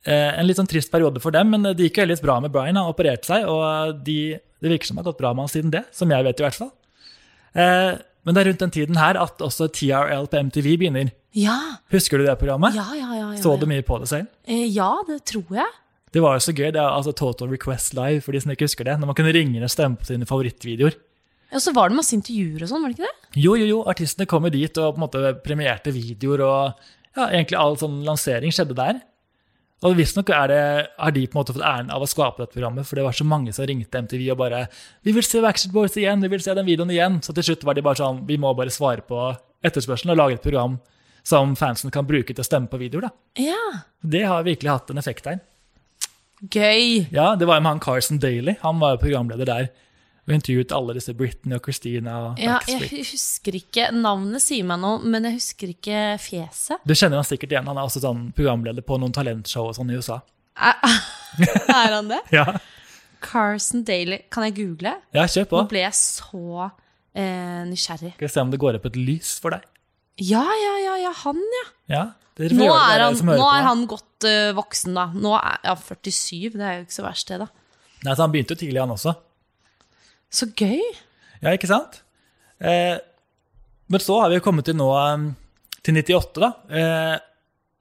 en 0.09 0.47
litt 0.47 0.57
sånn 0.57 0.69
trist 0.69 0.89
periode 0.93 1.21
for 1.21 1.33
dem, 1.35 1.51
men 1.53 1.67
det 1.75 1.85
gikk 1.85 1.99
jo 1.99 2.05
heldigvis 2.05 2.23
bra 2.23 2.39
med 2.41 2.53
Brian. 2.53 2.79
Han 2.79 2.89
opererte 2.89 3.29
seg, 3.29 3.43
og 3.45 3.99
de, 4.05 4.37
det 4.63 4.71
virker 4.71 4.89
som 4.89 4.97
det 4.97 5.03
har 5.03 5.11
gått 5.11 5.19
bra 5.21 5.33
med 5.35 5.45
han 5.45 5.51
siden 5.53 5.73
det, 5.73 5.83
som 5.93 6.09
jeg 6.09 6.25
vet 6.25 6.41
i 6.41 6.45
hvert 6.47 6.57
fall. 6.57 6.71
Eh, 7.53 7.99
men 8.25 8.35
det 8.35 8.41
er 8.41 8.49
rundt 8.51 8.63
den 8.63 8.73
tiden 8.73 8.99
her 9.01 9.17
at 9.21 9.41
også 9.41 9.67
TRL 9.73 10.27
på 10.29 10.41
MTV 10.49 10.71
begynner. 10.81 11.11
Ja. 11.37 11.57
Husker 11.93 12.19
du 12.19 12.25
det 12.27 12.35
programmet? 12.41 12.75
Ja, 12.77 12.89
ja, 12.97 13.13
ja. 13.15 13.29
ja, 13.33 13.41
Så 13.41 13.55
du 13.59 13.67
mye 13.69 13.85
på 13.85 13.97
det 14.01 14.09
selv? 14.11 14.29
Eh, 14.45 14.67
ja, 14.69 14.91
det 15.07 15.23
tror 15.29 15.61
jeg. 15.61 15.69
Det 16.11 16.21
var 16.23 16.35
jo 16.35 16.43
så 16.43 16.53
gøy. 16.53 16.69
Det 16.75 16.81
er 16.81 16.89
altså 16.89 17.13
Total 17.15 17.49
Request 17.53 17.95
Live, 17.97 18.21
for 18.25 18.35
de 18.35 18.41
som 18.43 18.51
ikke 18.53 18.67
husker 18.67 18.87
det. 18.87 18.97
Når 18.99 19.09
man 19.09 19.17
kunne 19.17 19.33
ringe 19.35 19.63
og 19.63 19.71
stemme 19.71 19.97
på 19.99 20.09
sine 20.09 20.27
favorittvideoer. 20.29 20.97
Ja, 21.51 21.59
så 21.59 21.73
var 21.75 21.91
det 21.91 21.97
masse 21.97 22.15
intervjuer 22.15 22.63
og 22.63 22.69
sånn, 22.71 22.83
var 22.83 22.91
det 22.91 22.99
ikke 22.99 23.09
det? 23.09 23.39
Jo, 23.43 23.55
jo, 23.59 23.65
jo, 23.67 23.79
artistene 23.91 24.27
kom 24.29 24.45
jo 24.47 24.53
dit 24.53 24.77
og 24.79 24.93
på 24.93 25.01
en 25.01 25.03
måte 25.03 25.31
premierte 25.43 25.91
videoer, 25.91 26.43
og 26.45 26.85
ja, 27.17 27.25
egentlig 27.25 27.57
all 27.59 27.75
sånn 27.79 27.97
lansering 28.07 28.55
skjedde 28.55 28.77
der. 28.77 29.01
Og 29.81 29.95
visstnok 29.97 30.29
har 30.29 30.51
de 30.51 31.23
på 31.25 31.33
en 31.33 31.39
måte 31.39 31.55
fått 31.55 31.65
æren 31.65 31.89
av 31.93 32.03
å 32.03 32.09
skape 32.09 32.43
dette 32.43 32.53
programmet, 32.53 32.85
for 32.85 32.99
det 32.99 33.05
var 33.07 33.15
så 33.17 33.25
mange 33.25 33.53
som 33.55 33.65
ringte 33.65 33.97
MTV 33.97 34.31
og 34.31 34.37
bare 34.37 34.67
'Vi 35.03 35.11
vil 35.11 35.23
se 35.23 35.41
Backstreet 35.41 35.73
Boys 35.73 35.97
igjen, 35.97 36.21
vi 36.21 36.27
vil 36.27 36.39
se 36.39 36.53
den 36.53 36.65
videoen 36.65 36.91
igjen.' 36.91 37.21
Så 37.21 37.33
til 37.33 37.43
slutt 37.43 37.63
var 37.63 37.73
de 37.73 37.81
bare 37.81 37.95
sånn 37.95 38.25
'Vi 38.27 38.37
må 38.37 38.55
bare 38.55 38.69
svare 38.69 39.01
på 39.01 39.37
etterspørselen 39.63 40.11
og 40.11 40.17
lage 40.17 40.33
et 40.33 40.43
program 40.43 40.79
som 41.23 41.55
fansen 41.55 41.91
kan 41.91 42.05
bruke 42.05 42.33
til 42.33 42.41
å 42.41 42.45
stemme 42.45 42.67
på 42.67 42.77
videoer', 42.77 43.01
da. 43.01 43.09
Ja. 43.37 43.83
Det 44.05 44.25
har 44.25 44.43
virkelig 44.43 44.69
hatt 44.69 44.89
en 44.91 44.97
effekt 44.97 45.23
der. 45.23 45.39
Gøy. 46.49 47.07
Ja, 47.11 47.35
det 47.35 47.47
var 47.47 47.55
jo 47.55 47.61
med 47.61 47.71
han 47.71 47.79
Carson 47.79 48.17
Daly. 48.19 48.55
Han 48.61 48.79
var 48.79 48.97
jo 48.97 49.07
programleder 49.07 49.45
der. 49.45 49.69
Og 50.27 50.35
intervjuet 50.35 50.73
alle 50.77 50.93
disse 50.97 51.15
Britney 51.17 51.57
og 51.57 51.65
Christina 51.65 52.17
og 52.27 52.41
Ja, 52.41 52.59
jeg 52.69 52.91
husker 52.93 53.55
ikke 53.57 53.87
Navnet 53.95 54.43
sier 54.43 54.67
meg 54.69 54.77
noe, 54.83 54.99
men 55.01 55.25
jeg 55.25 55.39
husker 55.39 55.71
ikke 55.73 56.03
fjeset. 56.21 56.83
Du 56.85 56.93
kjenner 56.93 57.17
han 57.21 57.27
sikkert 57.27 57.55
igjen. 57.55 57.69
Han 57.71 57.79
er 57.81 57.89
også 57.89 58.03
sånn 58.03 58.27
programleder 58.37 58.85
på 58.85 58.99
noen 59.01 59.15
talentshow 59.15 59.71
og 59.71 59.75
sånn 59.79 59.89
i 59.89 59.97
USA. 59.97 60.19
Er, 60.61 60.77
er 61.81 61.97
han 61.97 62.11
det? 62.11 62.21
Ja, 62.37 62.45
Carson 63.21 63.83
Daly. 63.85 64.23
Kan 64.33 64.45
jeg 64.47 64.57
google? 64.57 64.95
ja 65.13 65.25
kjør 65.29 65.49
på. 65.49 65.59
Nå 65.61 65.69
ble 65.71 65.83
jeg 65.83 65.97
så 65.97 66.67
eh, 66.67 67.61
nysgjerrig. 67.69 68.15
Skal 68.17 68.27
vi 68.27 68.33
se 68.33 68.45
om 68.45 68.53
det 68.53 68.61
går 68.61 68.79
opp 68.79 68.89
et 68.89 68.97
lys 68.99 69.35
for 69.41 69.55
deg. 69.55 69.67
Ja, 70.21 70.43
ja, 70.43 70.73
ja, 70.83 70.97
ja, 71.07 71.13
han, 71.23 71.39
ja. 71.57 71.67
Ja, 71.91 72.03
Nå 72.41 72.67
er 72.71 73.03
han, 73.03 73.17
nå 73.27 73.43
er 73.51 73.65
han 73.67 73.83
godt 73.89 74.25
uh, 74.25 74.51
voksen, 74.57 74.95
da. 74.97 75.09
Nå 75.13 75.33
er 75.37 75.59
ja, 75.67 75.75
47, 75.77 76.55
det 76.55 76.63
er 76.65 76.77
jo 76.79 76.85
ikke 76.85 76.95
så 76.95 77.03
verst, 77.05 77.29
det, 77.29 77.41
da. 77.43 77.49
Nei, 78.05 78.15
så 78.15 78.23
han 78.23 78.33
begynte 78.33 78.55
jo 78.55 78.61
tidlig, 78.63 78.79
han 78.81 78.93
også. 78.95 79.13
Så 80.31 80.47
gøy. 80.55 80.79
Ja, 81.41 81.53
ikke 81.53 81.69
sant? 81.69 82.01
Eh, 82.61 82.97
men 83.91 84.03
så 84.03 84.21
har 84.21 84.31
vi 84.31 84.39
kommet 84.43 84.67
til 84.69 84.77
nå 84.79 84.87
eh, 84.95 85.27
til 85.83 85.97
98, 85.97 86.39
da. 86.39 86.51
Eh, 86.71 87.17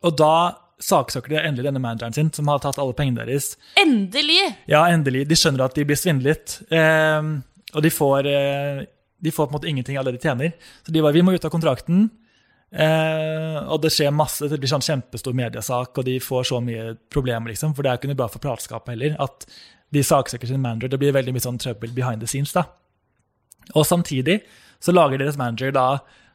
og 0.09 0.17
da 0.19 0.35
saksøker 0.81 1.35
de 1.35 1.41
endelig 1.43 1.69
denne 1.69 1.83
manageren 1.83 2.17
sin, 2.17 2.31
som 2.33 2.49
har 2.49 2.63
tatt 2.65 2.81
alle 2.81 2.97
pengene 2.97 3.27
deres. 3.27 3.53
Endelig! 3.81 4.41
Ja, 4.71 4.87
endelig. 4.89 5.27
De 5.29 5.37
skjønner 5.39 5.67
at 5.67 5.77
de 5.77 5.85
blir 5.87 5.99
svindlet. 6.01 6.57
Eh, 6.73 7.21
og 7.75 7.85
de 7.85 7.93
får, 7.93 8.27
eh, 8.31 8.87
de 9.21 9.35
får 9.35 9.47
på 9.47 9.53
en 9.53 9.59
måte 9.59 9.69
ingenting 9.71 10.01
av 10.01 10.09
det 10.09 10.17
de 10.17 10.25
tjener. 10.25 10.57
Så 10.87 10.95
de 10.95 11.05
var, 11.05 11.15
vi 11.15 11.23
må 11.23 11.37
ut 11.37 11.45
av 11.45 11.53
kontrakten. 11.53 12.09
Eh, 12.71 13.59
og 13.67 13.83
det 13.83 13.91
skjer 13.93 14.15
masse, 14.15 14.47
det 14.49 14.59
blir 14.63 14.71
sånn 14.71 14.85
kjempestor 14.87 15.35
mediesak, 15.37 15.91
og 15.99 16.07
de 16.07 16.17
får 16.23 16.49
så 16.53 16.61
mye 16.65 16.95
problemer, 17.13 17.53
liksom. 17.53 17.75
For 17.75 17.83
det 17.83 17.91
er 17.91 17.99
jo 17.99 18.03
ikke 18.03 18.13
noe 18.13 18.21
bra 18.23 18.31
for 18.33 18.43
plateskapet 18.43 18.95
heller. 18.95 19.17
At 19.23 19.47
de 19.95 20.03
saksøker 20.07 20.51
sin 20.51 20.63
manager. 20.63 20.89
Det 20.93 21.01
blir 21.03 21.15
veldig 21.17 21.35
mye 21.35 21.45
sånn 21.45 21.61
trøbbel 21.61 21.93
behind 21.97 22.23
the 22.23 22.31
scenes, 22.31 22.55
da. 22.57 22.67
Og 23.75 23.87
samtidig 23.87 24.41
så 24.81 24.95
lager 24.95 25.21
deres 25.21 25.39
manager 25.39 25.75
da 25.75 25.87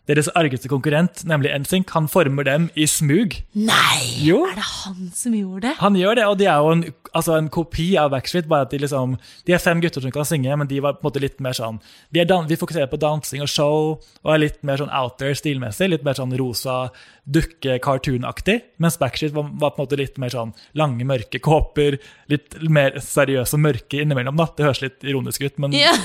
deres 0.09 0.29
argeste 0.37 0.69
konkurrent, 0.69 1.23
nemlig 1.25 1.53
NSYNC, 1.63 1.89
han 1.95 2.07
former 2.11 2.45
dem 2.45 2.67
i 2.77 2.85
smug. 2.89 3.39
Nei! 3.57 4.01
Jo. 4.21 4.43
Er 4.51 4.59
det 4.59 4.67
han 4.69 5.09
som 5.17 5.33
gjorde 5.33 5.67
det? 5.69 5.73
Han 5.79 5.97
gjør 5.97 6.19
det, 6.19 6.25
og 6.29 6.37
de 6.39 6.49
er 6.49 6.61
jo 6.61 6.73
en, 6.75 6.83
altså 7.11 7.37
en 7.39 7.49
kopi 7.49 7.87
av 7.97 8.11
Backstreet. 8.13 8.47
bare 8.51 8.67
at 8.67 8.73
De 8.75 8.81
liksom, 8.83 9.17
de 9.47 9.55
er 9.55 9.63
fem 9.63 9.81
gutter 9.81 10.03
som 10.03 10.13
kan 10.13 10.27
synge, 10.27 10.57
men 10.61 10.69
de 10.69 10.81
var 10.83 10.99
på 10.99 11.05
en 11.05 11.09
måte 11.09 11.23
litt 11.23 11.41
mer 11.41 11.57
sånn 11.57 11.79
de 12.13 12.21
er 12.21 12.29
dan 12.29 12.47
Vi 12.49 12.57
fokuserer 12.59 12.89
på 12.91 12.99
dansing 13.01 13.41
og 13.43 13.49
show 13.49 13.95
og 14.23 14.29
er 14.33 14.41
litt 14.41 14.61
mer 14.67 14.79
sånn 14.79 14.93
out 14.93 15.17
there 15.21 15.35
stilmessig. 15.37 15.89
Litt 15.91 16.05
mer 16.05 16.17
sånn 16.17 16.33
rosa 16.37 16.91
dukke-cartoon-aktig. 17.25 18.59
Mens 18.83 18.99
Backstreet 19.01 19.33
var, 19.35 19.49
var 19.49 19.73
på 19.73 19.81
en 19.81 19.87
måte 19.87 19.99
litt 19.99 20.19
mer 20.21 20.33
sånn 20.33 20.53
lange, 20.77 21.05
mørke 21.07 21.41
kåper. 21.43 21.99
Litt 22.31 22.57
mer 22.69 22.99
seriøse 23.01 23.57
og 23.57 23.65
mørke 23.65 24.01
innimellom. 24.03 24.37
da. 24.37 24.49
Det 24.55 24.67
høres 24.67 24.83
litt 24.85 25.05
ironisk 25.05 25.45
ut, 25.45 25.61
men 25.65 25.75
yeah. 25.77 25.97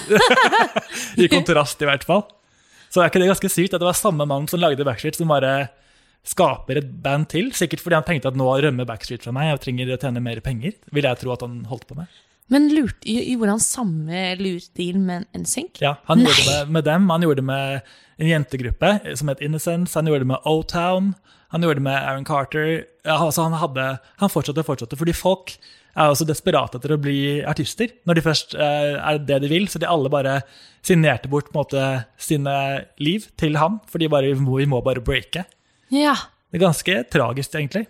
i 1.23 1.29
kontrast, 1.33 1.83
i 1.85 1.89
hvert 1.89 2.07
fall. 2.09 2.27
Så 2.91 3.01
er 3.03 3.11
ikke 3.11 3.23
det 3.23 3.31
ganske 3.31 3.53
sykt 3.53 3.77
at 3.77 3.83
det 3.83 3.87
var 3.87 3.99
samme 3.99 4.27
mann 4.27 4.49
som 4.51 4.61
lagde 4.63 4.87
Backstreet, 4.87 5.19
som 5.19 5.31
bare 5.31 5.69
skaper 6.27 6.81
et 6.81 6.89
band 7.05 7.29
til? 7.33 7.53
Sikkert 7.57 7.85
fordi 7.85 7.97
han 7.97 8.07
tenkte 8.07 8.33
at 8.33 8.39
nå 8.39 8.49
rømmer 8.51 8.89
Backstreet 8.89 9.23
fra 9.25 9.35
meg, 9.35 9.53
jeg 9.53 9.63
trenger 9.67 9.95
å 9.95 10.01
tjene 10.03 10.23
mer 10.25 10.43
penger. 10.45 10.75
Vil 10.93 11.07
jeg 11.07 11.21
tro 11.23 11.33
at 11.37 11.47
han 11.47 11.63
holdt 11.71 11.87
på 11.89 11.97
med. 12.01 12.11
Men 12.51 12.67
lurt, 12.75 13.07
gjorde 13.07 13.53
han 13.55 13.63
samme 13.63 14.23
lurdeal 14.41 14.99
med 14.99 15.27
NSYNC? 15.39 15.79
Ja, 15.85 15.95
Han 16.11 16.25
gjorde 16.25 16.43
det 16.43 16.47
med, 16.51 16.73
med 16.75 16.85
dem, 16.89 17.11
han 17.15 17.23
gjorde 17.23 17.39
det 17.39 17.47
med 17.47 17.93
en 18.21 18.31
jentegruppe 18.33 18.91
som 19.17 19.31
het 19.31 19.41
Innocence, 19.41 19.95
han 19.95 20.11
gjorde 20.11 20.27
det 20.27 20.33
med 20.33 20.49
O-Town, 20.51 21.13
han 21.55 21.63
gjorde 21.63 21.79
det 21.79 21.87
med 21.87 21.99
Aaron 21.99 22.27
Carter. 22.27 22.73
Ja, 23.07 23.21
altså 23.23 23.47
han, 23.47 23.55
hadde, 23.59 23.87
han 24.19 24.33
fortsatte 24.35 24.65
og 24.65 24.67
fortsatte, 24.67 24.99
fordi 24.99 25.15
folk 25.15 25.55
er 25.97 26.09
også 26.11 26.25
så 26.25 26.31
desperate 26.31 26.79
etter 26.79 26.95
å 26.95 27.01
bli 27.03 27.21
artister 27.49 27.93
når 28.09 28.19
de 28.19 28.25
først 28.25 28.55
eh, 28.55 28.97
er 28.97 29.23
det 29.27 29.41
de 29.45 29.51
vil. 29.51 29.69
Så 29.71 29.81
de 29.83 29.89
alle 29.91 30.11
bare 30.13 30.41
signerte 30.87 31.31
bort 31.31 31.51
på 31.51 31.57
en 31.57 31.61
måte, 31.63 31.87
sine 32.21 32.57
liv 33.03 33.27
til 33.41 33.59
ham, 33.61 33.81
for 33.91 34.03
de 34.03 34.09
bare, 34.13 34.35
vi 34.37 34.69
må, 34.71 34.83
bare 34.85 35.03
breake. 35.05 35.45
Ja. 35.93 36.15
Det 36.51 36.61
er 36.61 36.67
ganske 36.69 37.01
tragisk, 37.13 37.57
egentlig. 37.59 37.87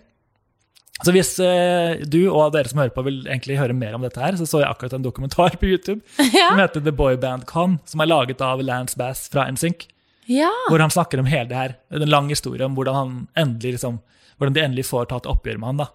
Så 1.01 1.13
hvis 1.15 1.31
eh, 1.41 2.03
du 2.05 2.27
og 2.29 2.51
dere 2.53 2.69
som 2.69 2.81
hører 2.81 2.93
på 2.93 3.03
vil 3.07 3.23
egentlig 3.23 3.57
høre 3.57 3.73
mer 3.73 3.95
om 3.97 4.03
dette 4.05 4.21
her, 4.21 4.35
så 4.37 4.45
så 4.45 4.61
jeg 4.61 4.69
akkurat 4.69 4.93
en 4.97 5.05
dokumentar 5.05 5.55
på 5.57 5.71
YouTube 5.71 6.01
Ja. 6.35 6.51
som 6.51 6.61
heter 6.61 6.83
The 6.85 6.93
Boy 6.93 7.17
Band 7.21 7.47
Con, 7.49 7.79
som 7.89 8.03
er 8.03 8.11
laget 8.11 8.43
av 8.45 8.61
Lance 8.61 8.99
Bass 8.99 9.25
fra 9.31 9.47
NSYNC, 9.49 9.87
ja. 10.29 10.51
hvor 10.69 10.83
han 10.83 10.93
snakker 10.93 11.23
om 11.23 11.29
hele 11.31 11.49
det 11.49 11.57
her. 11.57 11.73
En 11.89 12.05
lang 12.09 12.29
historie 12.29 12.65
om 12.67 12.77
hvordan, 12.77 12.99
han 12.99 13.15
endelig, 13.47 13.79
liksom, 13.79 13.97
hvordan 14.37 14.57
de 14.57 14.65
endelig 14.67 14.85
får 14.91 15.09
tatt 15.09 15.29
oppgjør 15.31 15.57
med 15.63 15.71
han. 15.71 15.81
da. 15.85 15.89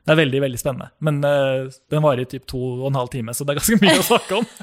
Det 0.00 0.14
er 0.14 0.18
veldig 0.22 0.40
veldig 0.42 0.60
spennende. 0.60 0.88
Men 1.04 1.18
uh, 1.24 1.68
den 1.92 2.04
varer 2.04 2.24
i 2.24 2.30
typ 2.30 2.46
to 2.48 2.58
og 2.58 2.86
en 2.88 2.98
halv 2.98 3.10
time, 3.12 3.34
så 3.36 3.44
det 3.44 3.54
er 3.54 3.60
ganske 3.60 3.80
mye 3.82 3.98
å 4.00 4.06
snakke 4.06 4.40
om. 4.40 4.46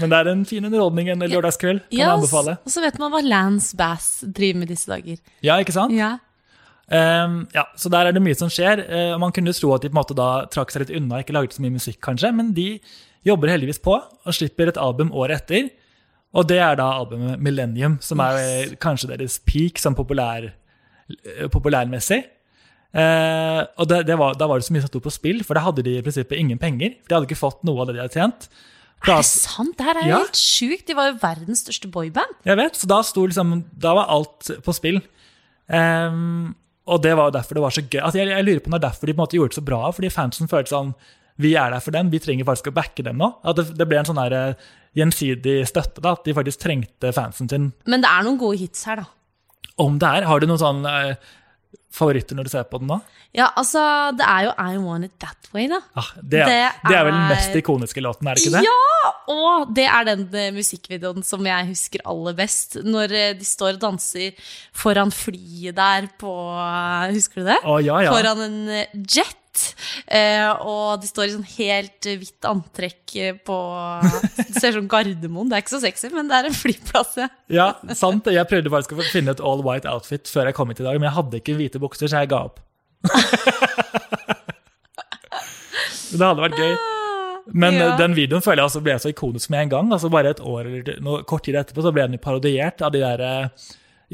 Men 0.00 0.12
det 0.12 0.18
er 0.18 0.30
en 0.30 0.44
fin 0.48 0.66
underholdning 0.66 1.10
en 1.12 1.24
lørdagskveld. 1.24 1.84
Kan 1.86 1.96
jeg 1.96 2.04
Ja, 2.04 2.12
anbefale. 2.14 2.56
Og 2.66 2.74
så 2.74 2.82
vet 2.84 2.98
man 3.00 3.12
hva 3.14 3.22
Lance 3.24 3.76
Bass 3.78 4.08
driver 4.26 4.62
med 4.62 4.72
disse 4.74 4.90
dager. 4.90 5.20
Ja, 5.44 5.56
ikke 5.62 5.76
sant? 5.76 5.94
Ja. 5.96 6.16
Um, 6.84 7.38
ja, 7.54 7.64
så 7.80 7.88
der 7.88 8.10
er 8.10 8.16
det 8.16 8.22
mye 8.22 8.36
som 8.36 8.50
skjer. 8.52 8.84
Uh, 8.90 9.14
man 9.20 9.32
kunne 9.34 9.54
tro 9.56 9.72
at 9.76 9.84
de 9.84 9.90
på 9.90 9.96
en 9.96 10.02
måte 10.02 10.16
da 10.18 10.28
trakk 10.52 10.74
seg 10.74 10.84
litt 10.84 10.94
unna, 10.98 11.22
ikke 11.24 11.36
laget 11.36 11.56
så 11.56 11.64
mye 11.64 11.76
musikk 11.78 12.00
kanskje, 12.04 12.32
men 12.36 12.52
de 12.56 12.68
jobber 13.24 13.54
heldigvis 13.54 13.80
på 13.80 13.96
og 13.96 14.36
slipper 14.36 14.70
et 14.70 14.80
album 14.80 15.14
året 15.16 15.44
etter. 15.44 15.72
Og 16.34 16.48
det 16.50 16.58
er 16.60 16.76
da 16.78 16.90
albumet 16.98 17.42
Millennium, 17.42 17.96
som 18.02 18.20
er 18.24 18.74
kanskje 18.82 19.12
deres 19.12 19.38
peak 19.46 19.78
sånn 19.80 19.96
populær, 19.96 20.48
eh, 20.50 21.46
populærmessig. 21.52 22.24
Eh, 22.94 23.60
og 23.82 23.88
det, 23.90 24.04
det 24.06 24.16
var, 24.20 24.36
da 24.38 24.46
var 24.50 24.60
det 24.60 24.66
så 24.68 24.74
mye 24.76 24.84
som 24.84 24.92
opp 25.00 25.08
på 25.08 25.12
spill, 25.14 25.42
for 25.46 25.58
da 25.58 25.64
hadde 25.66 25.82
de 25.86 25.96
i 25.98 26.04
prinsippet 26.04 26.38
ingen 26.38 26.60
penger. 26.62 26.94
For 27.02 27.10
de 27.10 27.16
hadde 27.18 27.28
ikke 27.30 27.40
fått 27.42 27.64
noe 27.66 27.82
av 27.82 27.90
det 27.90 27.96
de 27.98 28.04
hadde 28.04 28.14
tjent. 28.20 28.48
Er 29.04 29.18
det 29.18 29.24
sant? 29.28 29.74
Det 29.76 29.84
her 29.84 29.98
er 30.00 30.06
Ja. 30.08 30.18
helt 30.22 30.38
sjukt. 30.38 30.86
De 30.88 30.94
var 30.96 31.10
jo 31.10 31.18
verdens 31.20 31.64
største 31.66 31.90
boyband. 31.92 32.38
Jeg 32.46 32.56
vet, 32.56 32.78
så 32.78 32.86
da, 32.88 33.02
liksom, 33.02 33.64
da 33.76 33.94
var 33.98 34.06
alt 34.14 34.50
på 34.64 34.74
spill. 34.76 35.02
Eh, 35.68 36.20
og 36.84 37.02
det 37.02 37.14
var 37.16 37.30
derfor 37.32 37.54
det 37.58 37.64
var 37.64 37.74
så 37.74 37.82
gøy. 37.84 38.00
Altså, 38.00 38.18
jeg, 38.20 38.28
jeg 38.28 38.44
lurer 38.44 38.60
på 38.64 38.68
om 38.70 38.76
det 38.76 38.80
er 38.82 38.88
derfor 38.88 39.06
de 39.08 39.12
på 39.14 39.18
en 39.18 39.24
måte 39.24 39.38
gjorde 39.38 39.54
det 39.54 39.60
så 39.60 39.64
bra, 39.66 39.82
fordi 39.96 40.10
fansen 40.12 40.48
følte 40.50 40.74
sånn 40.74 40.94
vi 41.42 41.56
er 41.58 41.72
der 41.74 41.82
for 41.82 41.90
dem, 41.90 42.10
vi 42.12 42.20
trenger 42.22 42.46
faktisk 42.46 42.68
å 42.70 42.74
backe 42.76 43.02
dem 43.02 43.18
nå. 43.18 43.26
At 43.42 43.56
det, 43.58 43.64
det 43.74 43.86
ble 43.90 43.98
en 43.98 44.06
sånn 44.06 44.20
her 44.22 44.34
eh, 44.38 44.66
gjensidig 44.94 45.64
støtte, 45.66 45.98
da, 46.04 46.12
at 46.14 46.22
de 46.28 46.34
faktisk 46.36 46.60
trengte 46.62 47.10
fansen 47.16 47.48
sin. 47.50 47.72
Men 47.90 48.04
det 48.04 48.10
er 48.12 48.22
noen 48.22 48.38
gode 48.38 48.60
hits 48.60 48.84
her, 48.86 49.02
da. 49.02 49.08
Om 49.82 49.96
det 49.98 50.06
er, 50.20 50.28
har 50.30 50.38
du 50.38 50.46
noen 50.46 50.60
sånn 50.62 50.84
eh, 50.86 51.16
favoritter 51.94 52.34
når 52.38 52.48
du 52.48 52.50
ser 52.50 52.64
på 52.70 52.80
den 52.82 52.88
nå? 52.90 52.96
Ja, 53.34 53.48
altså, 53.58 53.80
det 54.18 54.26
er 54.26 54.46
jo 54.48 54.52
I 54.58 54.76
Want 54.82 55.04
It 55.08 55.14
That 55.22 55.48
Way, 55.54 55.68
da. 55.70 55.78
Ah, 55.98 56.08
det, 56.22 56.40
Det 56.46 56.46
det, 56.48 56.94
er 56.96 57.04
vel 57.06 57.12
den 57.14 57.20
er- 57.24 57.32
mest 57.34 57.56
ikoniske 57.58 58.02
låten, 58.02 58.28
er 58.30 58.34
det 58.38 58.44
ikke 58.44 58.56
det? 58.58 58.64
Ja! 58.66 59.12
Og 59.34 59.70
det 59.74 59.84
er 59.90 60.04
den 60.08 60.22
eh, 60.34 60.50
musikkvideoen 60.54 61.24
som 61.26 61.44
jeg 61.46 61.66
husker 61.70 62.02
aller 62.08 62.34
best. 62.38 62.76
Når 62.84 63.12
eh, 63.14 63.32
de 63.38 63.44
står 63.46 63.76
og 63.76 63.80
danser 63.86 64.32
foran 64.72 65.10
flyet 65.14 65.74
der 65.78 66.08
på 66.20 66.32
eh, 66.58 67.12
Husker 67.14 67.42
du 67.42 67.48
det? 67.52 67.58
Å, 67.64 67.78
ja, 67.84 68.00
ja. 68.06 68.12
Foran 68.14 68.44
en 68.46 68.60
jet. 69.06 69.36
Eh, 70.06 70.50
og 70.66 71.00
de 71.02 71.08
står 71.08 71.24
i 71.28 71.34
sånn 71.34 71.46
helt 71.56 72.08
hvitt 72.20 72.48
antrekk 72.48 73.14
eh, 73.20 73.36
på 73.46 73.56
Det 74.38 74.54
ser 74.60 74.74
ut 74.74 74.78
som 74.80 74.88
Gardermoen. 74.90 75.48
Det 75.50 75.56
er 75.58 75.64
ikke 75.64 75.74
så 75.76 75.82
sexy, 75.84 76.10
men 76.14 76.28
det 76.30 76.36
er 76.40 76.48
en 76.50 76.56
flyplass. 76.58 77.14
Ja. 77.22 77.28
Ja, 77.52 77.68
sant. 77.96 78.26
Jeg 78.32 78.48
prøvde 78.50 78.72
faktisk 78.72 78.96
å 78.98 79.06
finne 79.12 79.34
et 79.36 79.42
all 79.44 79.62
white 79.66 79.88
outfit 79.90 80.30
før 80.30 80.50
jeg 80.50 80.56
kom 80.58 80.72
hit 80.72 80.80
i 80.82 80.86
dag, 80.88 80.98
men 81.00 81.08
jeg 81.10 81.16
hadde 81.18 81.40
ikke 81.42 81.58
hvite 81.60 81.82
bukser, 81.82 82.10
så 82.10 82.22
jeg 82.24 82.32
ga 82.34 82.40
opp. 82.50 82.58
det 86.14 86.22
hadde 86.24 86.44
vært 86.44 86.58
gøy. 86.60 86.74
Men 87.52 87.74
Ja. 87.76 87.96
den 88.00 88.14
videoen 88.16 88.40
føler 88.42 88.62
jeg 88.62 88.68
altså 88.70 88.80
ble 88.84 88.94
så 88.98 89.10
ikonisk 89.12 89.50
med 89.52 89.66
en 89.66 89.72
gang. 89.74 89.92
altså 89.92 90.08
Bare 90.12 90.30
et 90.32 90.40
år 90.40 90.64
eller 90.70 91.22
kort 91.28 91.44
tid 91.44 91.54
etterpå 91.60 91.82
så 91.84 91.92
ble 91.92 92.06
den 92.08 92.18
parodiert 92.18 92.80
av 92.82 92.92
de 92.94 93.00
der 93.02 93.20
eh, 93.20 93.48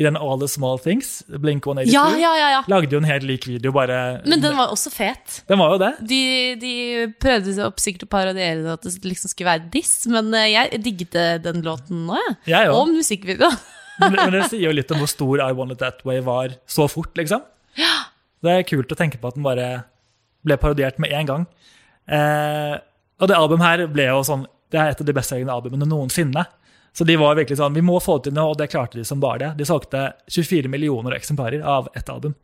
i 0.00 0.04
den 0.06 0.16
All 0.16 0.38
the 0.40 0.48
Small 0.48 0.78
Things. 0.80 1.20
Blink 1.28 1.66
182. 1.66 1.92
ja, 1.92 2.04
ja, 2.16 2.30
ja, 2.38 2.48
ja. 2.54 2.60
Lagde 2.72 2.96
jo 2.96 3.00
en 3.02 3.08
helt 3.08 3.26
lik 3.28 3.44
video, 3.48 3.72
bare 3.76 4.20
Men 4.24 4.40
den 4.40 4.56
var 4.56 4.72
også 4.72 4.92
fet. 4.92 5.42
Den 5.50 5.60
var 5.60 5.74
jo 5.74 5.80
det. 5.82 5.90
De, 6.08 6.20
de 6.62 6.72
prøvde 7.20 7.52
seg 7.52 7.66
opp 7.66 7.82
sikkert 7.82 8.06
å 8.06 8.10
parodiere 8.14 8.62
det, 8.64 8.78
at 8.78 8.86
det 8.88 9.10
liksom 9.10 9.32
skulle 9.32 9.50
være 9.50 9.68
diss, 9.74 9.92
men 10.08 10.32
eh, 10.38 10.48
jeg 10.54 10.80
digget 10.86 11.18
eh, 11.20 11.34
den 11.44 11.60
låten 11.66 12.06
nå, 12.08 12.16
jeg. 12.16 12.38
Jeg 12.54 12.72
Og 12.76 12.88
musikkvideoen. 12.94 13.60
Men, 14.00 14.14
men 14.16 14.30
det 14.32 14.46
sier 14.48 14.62
jo 14.64 14.70
litt 14.72 14.88
om 14.94 15.02
hvor 15.02 15.10
stor 15.12 15.42
I 15.44 15.50
Want 15.52 15.74
It 15.74 15.82
That 15.82 15.98
Way 16.08 16.22
var 16.24 16.54
så 16.64 16.86
fort, 16.88 17.10
liksom. 17.20 17.42
Ja. 17.76 17.90
Det 18.40 18.54
er 18.54 18.62
kult 18.64 18.94
å 18.94 18.96
tenke 18.96 19.18
på 19.20 19.28
at 19.28 19.36
den 19.36 19.44
bare 19.44 19.66
ble 20.40 20.56
parodiert 20.56 20.96
med 21.04 21.12
en 21.18 21.28
gang. 21.28 21.44
Eh, 22.08 22.78
og 23.20 23.28
det 23.28 23.36
albumet 23.36 23.66
her 23.66 23.82
ble 23.92 24.06
jo 24.08 24.22
sånn 24.24 24.46
Det 24.72 24.80
er 24.80 24.94
et 24.94 25.02
av 25.02 25.04
de 25.04 25.12
bestselgende 25.12 25.52
albumene 25.52 25.84
noensinne. 25.90 26.46
Så 26.92 27.04
de 27.06 27.16
var 27.16 27.36
virkelig 27.38 27.60
sånn 27.60 27.74
Vi 27.76 27.84
må 27.86 28.00
få 28.02 28.18
til 28.24 28.34
noe, 28.34 28.52
og 28.52 28.58
det 28.58 28.70
klarte 28.72 28.98
de 28.98 29.04
som 29.06 29.20
bare 29.22 29.38
det. 29.42 29.50
De 29.60 29.68
solgte 29.68 30.10
24 30.28 30.70
millioner 30.72 31.14
eksemplarer 31.16 31.62
av 31.62 31.88
ett 31.94 32.08
album. 32.10 32.34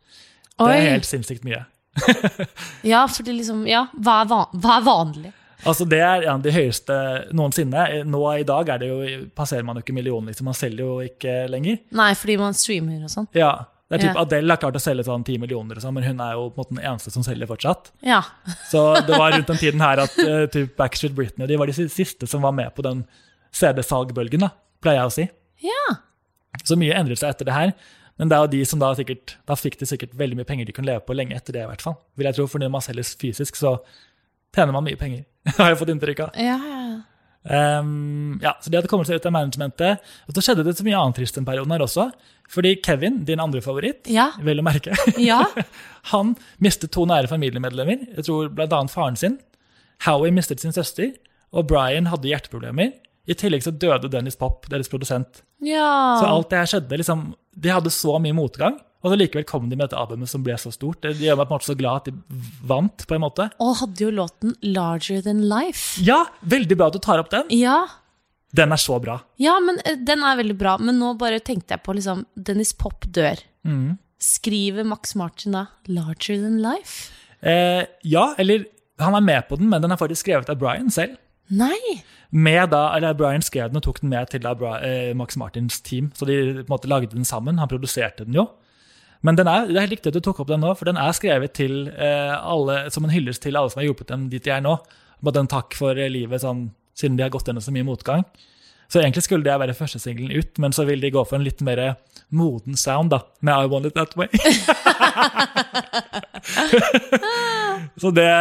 Det 0.57 0.69
er 0.73 0.93
helt 0.93 1.09
sinnssykt 1.09 1.45
mye. 1.47 1.65
Ja, 2.85 3.07
fordi 3.09 3.33
liksom 3.39 3.63
Ja, 3.67 3.87
hva 3.97 4.21
er, 4.21 4.27
van 4.29 4.59
hva 4.61 4.75
er 4.77 4.83
vanlig? 4.85 5.31
Altså 5.65 5.87
Det 5.89 5.99
er 5.99 6.27
en 6.27 6.35
av 6.35 6.43
de 6.45 6.53
høyeste 6.53 6.97
noensinne. 7.33 8.03
Nå 8.05 8.21
i 8.37 8.45
dag 8.47 8.69
er 8.69 8.83
det 8.83 8.91
jo, 8.91 8.99
passerer 9.35 9.65
man 9.65 9.79
jo 9.79 9.85
ikke 9.85 9.95
millionen, 9.97 10.29
liksom. 10.29 10.45
Man 10.51 10.57
selger 10.57 10.83
jo 10.85 10.99
ikke 11.01 11.47
lenger. 11.49 11.79
Nei, 11.97 12.11
fordi 12.19 12.37
man 12.37 12.53
streamer 12.57 13.07
og 13.07 13.09
sånn. 13.11 13.27
Ja, 13.35 13.65
det 13.89 13.97
er 13.97 14.03
typ 14.03 14.17
Ja. 14.19 14.21
Adele 14.25 14.53
har 14.53 14.61
klart 14.61 14.77
å 14.77 14.83
selge 14.83 15.07
sånn 15.07 15.23
10 15.23 15.39
millioner, 15.41 15.79
sånn, 15.81 15.95
men 15.95 16.03
hun 16.05 16.21
er 16.21 16.35
jo 16.37 16.49
på 16.51 16.59
en 16.59 16.61
måte 16.61 16.75
den 16.75 16.83
eneste 16.83 17.13
som 17.13 17.23
selger 17.25 17.49
fortsatt. 17.49 17.89
Ja. 18.05 18.21
Så 18.69 18.83
det 19.07 19.15
var 19.17 19.31
rundt 19.33 19.47
den 19.47 19.61
tiden 19.63 19.81
her 19.81 20.03
at 20.03 20.17
uh, 20.19 20.45
typ 20.51 20.75
Backstreet 20.77 21.15
Britney 21.15 21.47
de 21.49 21.57
var 21.57 21.71
de 21.71 21.87
siste 21.89 22.27
som 22.29 22.45
var 22.45 22.53
med 22.53 22.75
på 22.75 22.85
den 22.85 23.05
CD-salgbølgen, 23.55 24.39
da, 24.45 24.49
pleier 24.83 25.01
jeg 25.03 25.11
å 25.11 25.15
si. 25.17 25.27
ja. 25.67 25.85
Så 26.65 26.73
mye 26.79 26.95
endret 26.97 27.19
seg 27.21 27.29
etter 27.29 27.45
det 27.45 27.53
her. 27.53 27.71
Men 28.17 28.29
det 28.31 28.35
er 28.37 28.41
jo 28.41 28.49
de 28.55 28.59
som 28.65 28.79
da 28.81 28.87
sikkert, 28.97 29.35
da 29.45 29.53
fikk 29.55 29.75
de 29.77 29.85
sikkert 29.85 30.15
veldig 30.17 30.39
mye 30.39 30.47
penger 30.49 30.65
de 30.65 30.73
kunne 30.73 30.89
leve 30.89 31.03
på 31.05 31.13
lenge 31.13 31.35
etter 31.37 31.53
det, 31.53 31.61
i 31.67 31.69
hvert 31.69 31.83
fall. 31.85 31.93
Vil 32.17 32.25
jeg 32.25 32.33
tro, 32.33 32.47
for 32.49 32.57
når 32.63 32.71
man 32.73 32.81
selges 32.81 33.11
fysisk, 33.21 33.55
så 33.59 33.75
tjener 34.55 34.73
man 34.73 34.83
mye 34.87 34.97
penger. 34.97 35.21
har 35.59 35.69
jeg 35.69 35.77
fått 35.83 35.91
inntrykk 35.93 36.23
av. 36.25 36.39
Ja, 36.41 36.57
ja, 36.57 36.79
ja. 36.89 38.55
Så 38.59 38.71
de 38.73 38.75
hadde 38.79 38.89
kommet 38.91 39.07
seg 39.07 39.21
ut 39.21 39.27
av 39.29 39.35
managementet. 39.37 40.01
Og 40.27 40.33
så 40.35 40.41
skjedde 40.43 40.65
det 40.65 40.73
så 40.79 40.83
mye 40.87 40.97
annet 40.99 41.15
trist 41.21 41.37
den 41.37 41.45
perioden 41.47 41.71
her 41.75 41.85
også. 41.85 42.09
Fordi 42.51 42.73
Kevin, 42.83 43.21
din 43.27 43.39
andre 43.43 43.61
favoritt, 43.63 44.09
Ja. 44.11 44.31
vel 44.41 44.59
å 44.59 44.65
merke, 44.65 44.97
Ja. 45.29 45.43
han 46.11 46.33
mistet 46.63 46.91
to 46.97 47.05
nære 47.05 47.29
familiemedlemmer. 47.31 48.07
Jeg 48.17 48.25
tror 48.27 48.49
annet 48.65 48.91
faren 48.91 49.15
sin. 49.19 49.37
Howie 50.09 50.33
mistet 50.33 50.59
sin 50.65 50.73
søster. 50.75 51.13
Og 51.53 51.67
Brian 51.69 52.09
hadde 52.11 52.27
hjerteproblemer. 52.33 52.95
I 53.27 53.35
tillegg 53.35 53.63
så 53.65 53.71
døde 53.75 54.09
Dennis 54.09 54.37
Pop, 54.39 54.65
deres 54.71 54.87
produsent. 54.89 55.41
ja. 55.59 56.17
Så 56.21 56.25
alt 56.27 56.49
det 56.49 56.59
her 56.61 56.69
skjedde, 56.71 56.97
liksom, 57.01 57.33
de 57.57 57.69
hadde 57.73 57.91
så 57.91 58.17
mye 58.23 58.35
motgang. 58.37 58.77
Og 59.03 59.11
så 59.11 59.17
likevel 59.19 59.45
kom 59.45 59.67
de 59.69 59.75
med 59.77 59.85
dette 59.89 59.99
albumet 59.99 60.29
som 60.31 60.41
ble 60.43 60.55
så 60.57 60.71
stort. 60.73 61.01
Det 61.03 61.13
gjør 61.21 61.37
meg 61.37 61.47
på 61.47 61.53
en 61.53 61.57
måte 61.59 61.69
så 61.69 61.75
glad 61.77 62.01
at 62.01 62.07
de 62.09 62.41
vant, 62.65 63.03
på 63.07 63.15
en 63.15 63.21
måte. 63.21 63.45
Og 63.61 63.75
hadde 63.81 64.01
jo 64.03 64.09
låten 64.11 64.55
'Larger 64.63 65.21
Than 65.23 65.43
Life'. 65.45 65.99
Ja, 66.03 66.25
veldig 66.41 66.77
bra 66.79 66.87
at 66.87 66.93
du 66.97 66.99
tar 66.99 67.19
opp 67.21 67.29
den. 67.29 67.45
Ja. 67.53 67.85
Den 68.55 68.71
er 68.71 68.79
så 68.81 68.97
bra. 69.03 69.19
ja, 69.37 69.59
men 69.59 69.77
eh, 69.85 69.95
den 69.99 70.23
er 70.23 70.37
veldig 70.39 70.57
bra. 70.57 70.77
Men 70.79 70.97
nå 70.99 71.13
bare 71.19 71.39
tenkte 71.39 71.75
jeg 71.75 71.83
på 71.83 71.93
liksom 71.93 72.25
Dennis 72.35 72.73
Pop 72.73 73.05
dør. 73.05 73.37
Skriver 74.19 74.83
Max 74.87 75.15
Martin 75.15 75.51
da 75.53 75.67
'Larger 75.85 76.41
Than 76.41 76.59
Life'? 76.63 77.11
Eh, 77.41 77.85
ja, 78.03 78.33
eller 78.37 78.65
han 78.99 79.13
er 79.13 79.21
med 79.21 79.47
på 79.47 79.57
den, 79.59 79.69
men 79.69 79.81
den 79.81 79.91
er 79.91 79.97
faktisk 79.99 80.25
skrevet 80.25 80.49
av 80.49 80.57
Brian 80.57 80.89
selv. 80.89 81.17
Nei! 81.49 82.01
Med 82.29 82.69
da, 82.73 82.89
eller 82.97 83.15
Brian 83.15 83.43
skrev 83.45 83.69
den 83.71 83.79
og 83.79 83.85
tok 83.85 84.01
den 84.03 84.11
med 84.11 84.27
til 84.33 84.43
da 84.43 84.53
eh, 84.83 85.13
Max 85.15 85.37
Martins 85.39 85.79
team. 85.81 86.11
Så 86.15 86.27
de 86.27 86.37
på 86.59 86.65
en 86.65 86.73
måte 86.73 86.89
lagde 86.91 87.15
den 87.15 87.27
sammen. 87.27 87.59
Han 87.61 87.71
produserte 87.71 88.27
den 88.27 88.35
jo. 88.35 88.49
Men 89.25 89.37
den 89.39 89.47
er, 89.49 89.65
det 89.65 89.77
er 89.77 89.87
helt 89.87 89.95
riktig 89.95 90.11
at 90.11 90.17
du 90.19 90.25
tok 90.25 90.43
opp 90.43 90.51
den 90.51 90.61
nå, 90.61 90.73
for 90.77 90.89
den 90.89 90.99
er 91.01 91.15
skrevet 91.15 91.55
til 91.57 91.87
eh, 91.89 92.35
alle, 92.35 92.85
som 92.93 93.07
en 93.07 93.13
hyllest 93.13 93.41
til 93.43 93.57
alle 93.57 93.71
som 93.71 93.81
har 93.81 93.87
hjulpet 93.87 94.11
dem 94.11 94.27
dit 94.29 94.43
de 94.43 94.53
er 94.53 94.61
nå. 94.63 94.75
Bare 95.25 95.41
en 95.41 95.49
takk 95.49 95.73
for 95.77 95.97
eh, 95.97 96.11
livet, 96.11 96.43
sånn, 96.43 96.67
siden 96.97 97.17
de 97.17 97.25
har 97.25 97.33
gått 97.33 97.49
gjennom 97.49 97.63
så 97.65 97.73
mye 97.73 97.87
motgang. 97.87 98.27
Så 98.87 99.01
egentlig 99.01 99.25
skulle 99.25 99.43
det 99.43 99.57
være 99.59 99.73
første 99.75 99.99
singelen 99.99 100.31
ut, 100.31 100.57
men 100.63 100.71
så 100.75 100.85
vil 100.87 101.01
de 101.03 101.09
gå 101.11 101.23
for 101.27 101.35
en 101.37 101.43
litt 101.43 101.59
mer 101.65 101.95
moden 102.29 102.77
sound 102.79 103.09
da, 103.11 103.19
med 103.43 103.65
I 103.65 103.67
Want 103.71 103.85
It 103.89 103.95
That 103.95 104.15
Way. 104.15 104.27
så 108.01 108.11
det, 108.15 108.31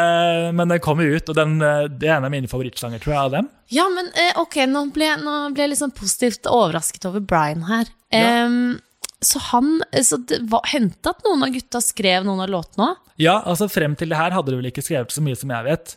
men 0.55 0.69
den 0.71 0.81
kom 0.83 1.01
jo 1.03 1.17
ut, 1.17 1.29
og 1.29 1.35
den, 1.39 1.59
det 1.99 2.09
er 2.09 2.17
en 2.19 2.29
av 2.29 2.33
mine 2.35 2.49
favorittsanger, 2.51 2.99
tror 3.03 3.15
jeg, 3.15 3.23
av 3.25 3.31
dem. 3.35 3.47
Ja, 3.75 3.87
men 3.91 4.07
eh, 4.15 4.35
ok, 4.43 4.57
nå 4.71 4.81
ble, 4.95 5.09
nå 5.23 5.33
ble 5.55 5.63
jeg 5.67 5.71
litt 5.75 5.83
sånn 5.83 5.99
positivt 5.99 6.47
overrasket 6.51 7.09
over 7.11 7.21
Brian 7.23 7.63
her. 7.71 7.87
Ja. 8.15 8.47
Um, 8.47 8.79
så 9.25 9.39
han 9.41 9.81
Så 10.05 10.17
det 10.29 10.43
var, 10.51 10.61
hendte 10.71 11.11
at 11.11 11.25
noen 11.25 11.43
av 11.47 11.51
gutta 11.55 11.81
skrev 11.83 12.25
noen 12.27 12.41
av 12.45 12.51
låtene 12.53 12.85
òg? 12.93 12.97
Ja, 13.19 13.41
altså 13.49 13.65
frem 13.73 13.95
til 13.97 14.11
det 14.13 14.19
her 14.21 14.35
hadde 14.35 14.53
de 14.53 14.59
vel 14.61 14.69
ikke 14.69 14.85
skrevet 14.85 15.15
så 15.15 15.23
mye 15.25 15.39
som 15.41 15.51
jeg 15.55 15.67
vet. 15.67 15.95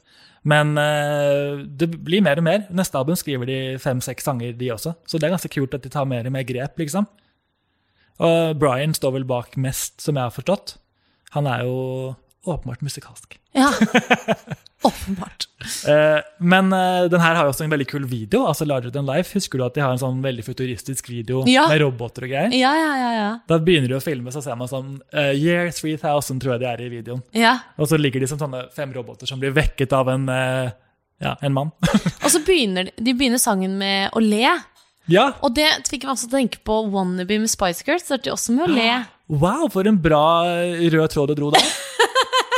Men 0.47 0.78
uh, 0.80 1.65
det 1.65 1.89
blir 2.06 2.23
mer 2.23 2.39
og 2.39 2.45
mer. 2.47 2.67
Neste 2.75 2.99
album 2.99 3.17
skriver 3.19 3.49
de 3.49 3.60
fem-seks 3.82 4.23
sanger, 4.23 4.54
de 4.56 4.71
også. 4.71 4.95
Så 5.08 5.19
det 5.19 5.28
er 5.28 5.36
ganske 5.36 5.52
kult 5.52 5.75
at 5.75 5.84
de 5.84 5.91
tar 5.91 6.08
mer 6.08 6.28
og 6.28 6.36
mer 6.36 6.47
grep, 6.47 6.80
liksom. 6.80 7.08
Og 8.19 8.56
Brian 8.60 8.95
står 8.95 9.15
vel 9.15 9.28
bak 9.28 9.56
mest, 9.60 9.99
som 10.04 10.17
jeg 10.17 10.28
har 10.28 10.36
forstått. 10.36 10.78
Han 11.36 11.47
er 11.47 11.63
jo 11.67 11.75
åpenbart 12.45 12.82
musikalsk. 12.82 13.39
Ja. 13.52 13.71
Åpenbart. 14.82 15.47
Eh, 15.88 16.21
men 16.39 16.73
uh, 16.73 17.04
den 17.12 17.19
her 17.19 17.36
har 17.36 17.43
jo 17.43 17.52
også 17.52 17.65
en 17.65 17.71
veldig 17.73 17.88
kul 17.89 18.06
video. 18.08 18.45
altså 18.47 18.63
Larger 18.65 18.93
Than 18.95 19.06
Life. 19.10 19.34
Husker 19.36 19.60
du 19.60 19.65
at 19.65 19.75
de 19.75 19.82
har 19.84 19.91
en 19.91 19.99
sånn 19.99 20.21
veldig 20.23 20.45
futuristisk 20.47 21.10
video 21.12 21.41
Ja. 21.52 21.65
med 21.67 21.82
roboter 21.84 22.23
og 22.23 22.32
greier? 22.32 22.54
Ja, 22.56 22.71
ja, 22.80 22.93
ja. 23.02 23.10
ja. 23.17 23.28
Da 23.49 23.58
begynner 23.60 23.91
de 23.91 23.97
å 23.97 24.04
filme, 24.04 24.32
så 24.32 24.39
ser 24.45 24.56
man 24.56 24.71
sånn 24.71 24.93
uh, 25.12 25.34
Year 25.36 25.67
3000, 25.75 26.39
tror 26.39 26.56
jeg 26.56 26.63
de 26.63 26.69
er 26.71 26.86
i 26.86 26.89
videoen. 26.93 27.23
ja. 27.36 27.58
Og 27.78 27.91
så 27.91 27.99
ligger 27.99 28.23
de 28.23 28.30
som 28.32 28.39
sånne 28.39 28.69
fem 28.75 28.93
roboter 28.95 29.28
som 29.28 29.41
blir 29.41 29.52
vekket 29.58 29.91
av 29.99 30.08
en, 30.15 30.30
uh, 30.32 30.71
ja, 31.19 31.36
en 31.43 31.54
mann. 31.60 31.75
Og 32.23 32.32
så 32.32 32.39
begynner 32.47 32.88
de, 32.88 32.95
de 33.04 33.17
begynner 33.19 33.41
sangen 33.43 33.75
med 33.82 34.15
å 34.15 34.23
le. 34.23 34.47
ja, 35.12 35.28
Og 35.43 35.52
det 35.60 35.67
fikk 35.91 36.08
meg 36.08 36.15
også 36.15 36.30
til 36.30 36.38
å 36.38 36.39
tenke 36.39 36.63
på 36.63 36.80
Wannabe 36.95 37.36
med 37.43 37.52
Spice 37.52 37.84
Girls. 37.84 38.08
Starter 38.08 38.30
de 38.32 38.36
også 38.38 38.56
med 38.56 38.69
å 38.69 38.73
le. 38.80 38.89
wow, 39.43 39.67
for 39.67 39.84
en 39.91 39.99
bra 39.99 40.23
eh, 40.47 40.88
rød 40.95 41.12
tråd 41.17 41.34
du 41.36 41.39
dro 41.43 41.52
der. 41.52 41.67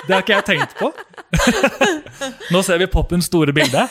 Det 0.08 0.14
har 0.16 0.24
ikke 0.24 0.38
jeg 0.38 0.46
tenkt 0.50 0.78
på. 0.80 0.90
Nå 2.54 2.62
ser 2.66 2.82
vi 2.82 2.88
popens 2.92 3.30
store 3.30 3.54
bilde. 3.56 3.88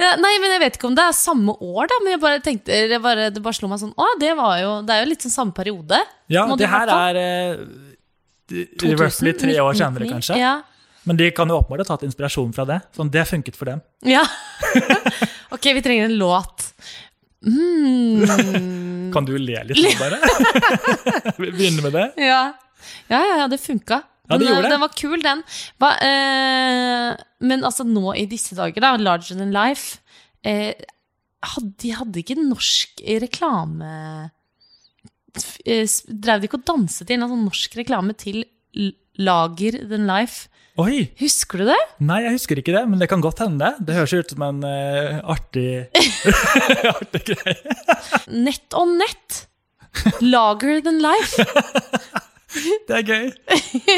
Ja, 0.00 0.14
nei, 0.16 0.32
men 0.40 0.54
Jeg 0.54 0.60
vet 0.62 0.76
ikke 0.78 0.88
om 0.88 0.94
det 0.96 1.04
er 1.04 1.14
samme 1.16 1.52
år, 1.52 1.88
da, 1.90 1.98
men 2.02 2.14
jeg 2.14 2.20
bare 2.22 2.40
tenkte, 2.44 2.76
det 2.88 2.98
bare, 3.04 3.28
det 3.34 3.42
bare 3.44 3.56
slo 3.56 3.68
meg 3.68 3.80
sånn 3.82 3.92
Å, 4.00 4.06
det 4.22 4.30
var 4.38 4.54
jo 4.62 4.70
Det 4.88 4.94
er 4.94 5.02
jo 5.02 5.08
litt 5.10 5.26
sånn 5.26 5.34
samme 5.34 5.52
periode. 5.56 5.98
Ja, 6.32 6.46
det 6.56 6.68
her 6.72 6.92
er 6.94 7.18
eh, 7.20 7.60
roughly 8.96 9.34
tre 9.36 9.58
år 9.60 9.76
senere, 9.78 10.08
kanskje. 10.08 10.38
Ja. 10.40 10.54
Men 11.08 11.18
de 11.18 11.28
kan 11.34 11.50
jo 11.50 11.58
åpenbart 11.58 11.84
ha 11.84 11.94
tatt 11.96 12.06
inspirasjon 12.06 12.52
fra 12.56 12.64
det. 12.68 12.78
Sånn, 12.96 13.10
Det 13.12 13.24
funket 13.28 13.58
for 13.58 13.72
dem. 13.72 13.82
ja. 14.06 14.24
ok, 15.54 15.72
vi 15.76 15.82
trenger 15.84 16.08
en 16.08 16.16
låt. 16.20 16.70
Mm. 17.42 19.10
Kan 19.12 19.26
du 19.26 19.34
le 19.36 19.64
litt 19.66 19.82
nå, 19.82 19.92
bare? 19.98 20.18
Vi 21.42 21.50
begynner 21.50 21.82
med 21.88 21.96
det. 21.96 22.06
Ja. 22.22 22.42
ja, 23.10 23.18
ja, 23.18 23.34
ja, 23.42 23.48
det 23.50 23.58
funka. 23.60 23.98
Ja, 24.32 24.38
gjorde 24.40 24.58
eh, 24.58 24.66
det. 24.66 24.72
Den 24.74 24.84
var 24.84 24.94
kul, 24.98 25.18
den. 25.24 25.42
Hva, 25.82 25.92
eh, 26.08 27.24
men 27.46 27.66
altså, 27.68 27.86
nå 27.88 28.14
i 28.18 28.26
disse 28.30 28.56
dager, 28.58 28.84
da, 28.84 28.94
Larger 29.00 29.38
Than 29.38 29.54
Life 29.54 30.00
eh, 30.46 30.72
hadde, 31.42 31.74
De 31.82 31.92
hadde 31.96 32.22
ikke 32.22 32.38
norsk 32.38 33.02
reklame 33.22 33.90
eh, 35.66 35.98
Drev 36.06 36.42
de 36.42 36.48
ikke 36.48 36.60
og 36.60 36.66
danset 36.68 37.10
inn 37.10 37.24
sånn 37.24 37.46
norsk 37.46 37.78
reklame 37.78 38.16
til 38.18 38.44
Lager 39.20 39.76
than 39.88 40.06
life. 40.08 40.48
Oi! 40.80 41.10
Husker 41.20 41.60
du 41.60 41.66
det? 41.68 41.78
Nei, 42.00 42.22
jeg 42.24 42.38
husker 42.38 42.56
ikke 42.56 42.72
det, 42.72 42.82
men 42.88 43.00
det 43.02 43.10
kan 43.12 43.20
godt 43.20 43.42
hende. 43.44 43.74
Det 43.84 43.96
høres 43.96 44.14
ut 44.16 44.32
som 44.32 44.44
en 44.46 44.62
uh, 44.64 45.20
artig, 45.34 45.84
artig 46.94 47.22
greie. 47.28 47.76
Nett 48.32 48.76
on 48.78 48.96
nett. 48.96 49.42
Lager 50.24 50.80
than 50.80 51.02
life. 51.04 51.44
Det 52.88 52.98
er 52.98 53.04
gøy. 53.06 53.30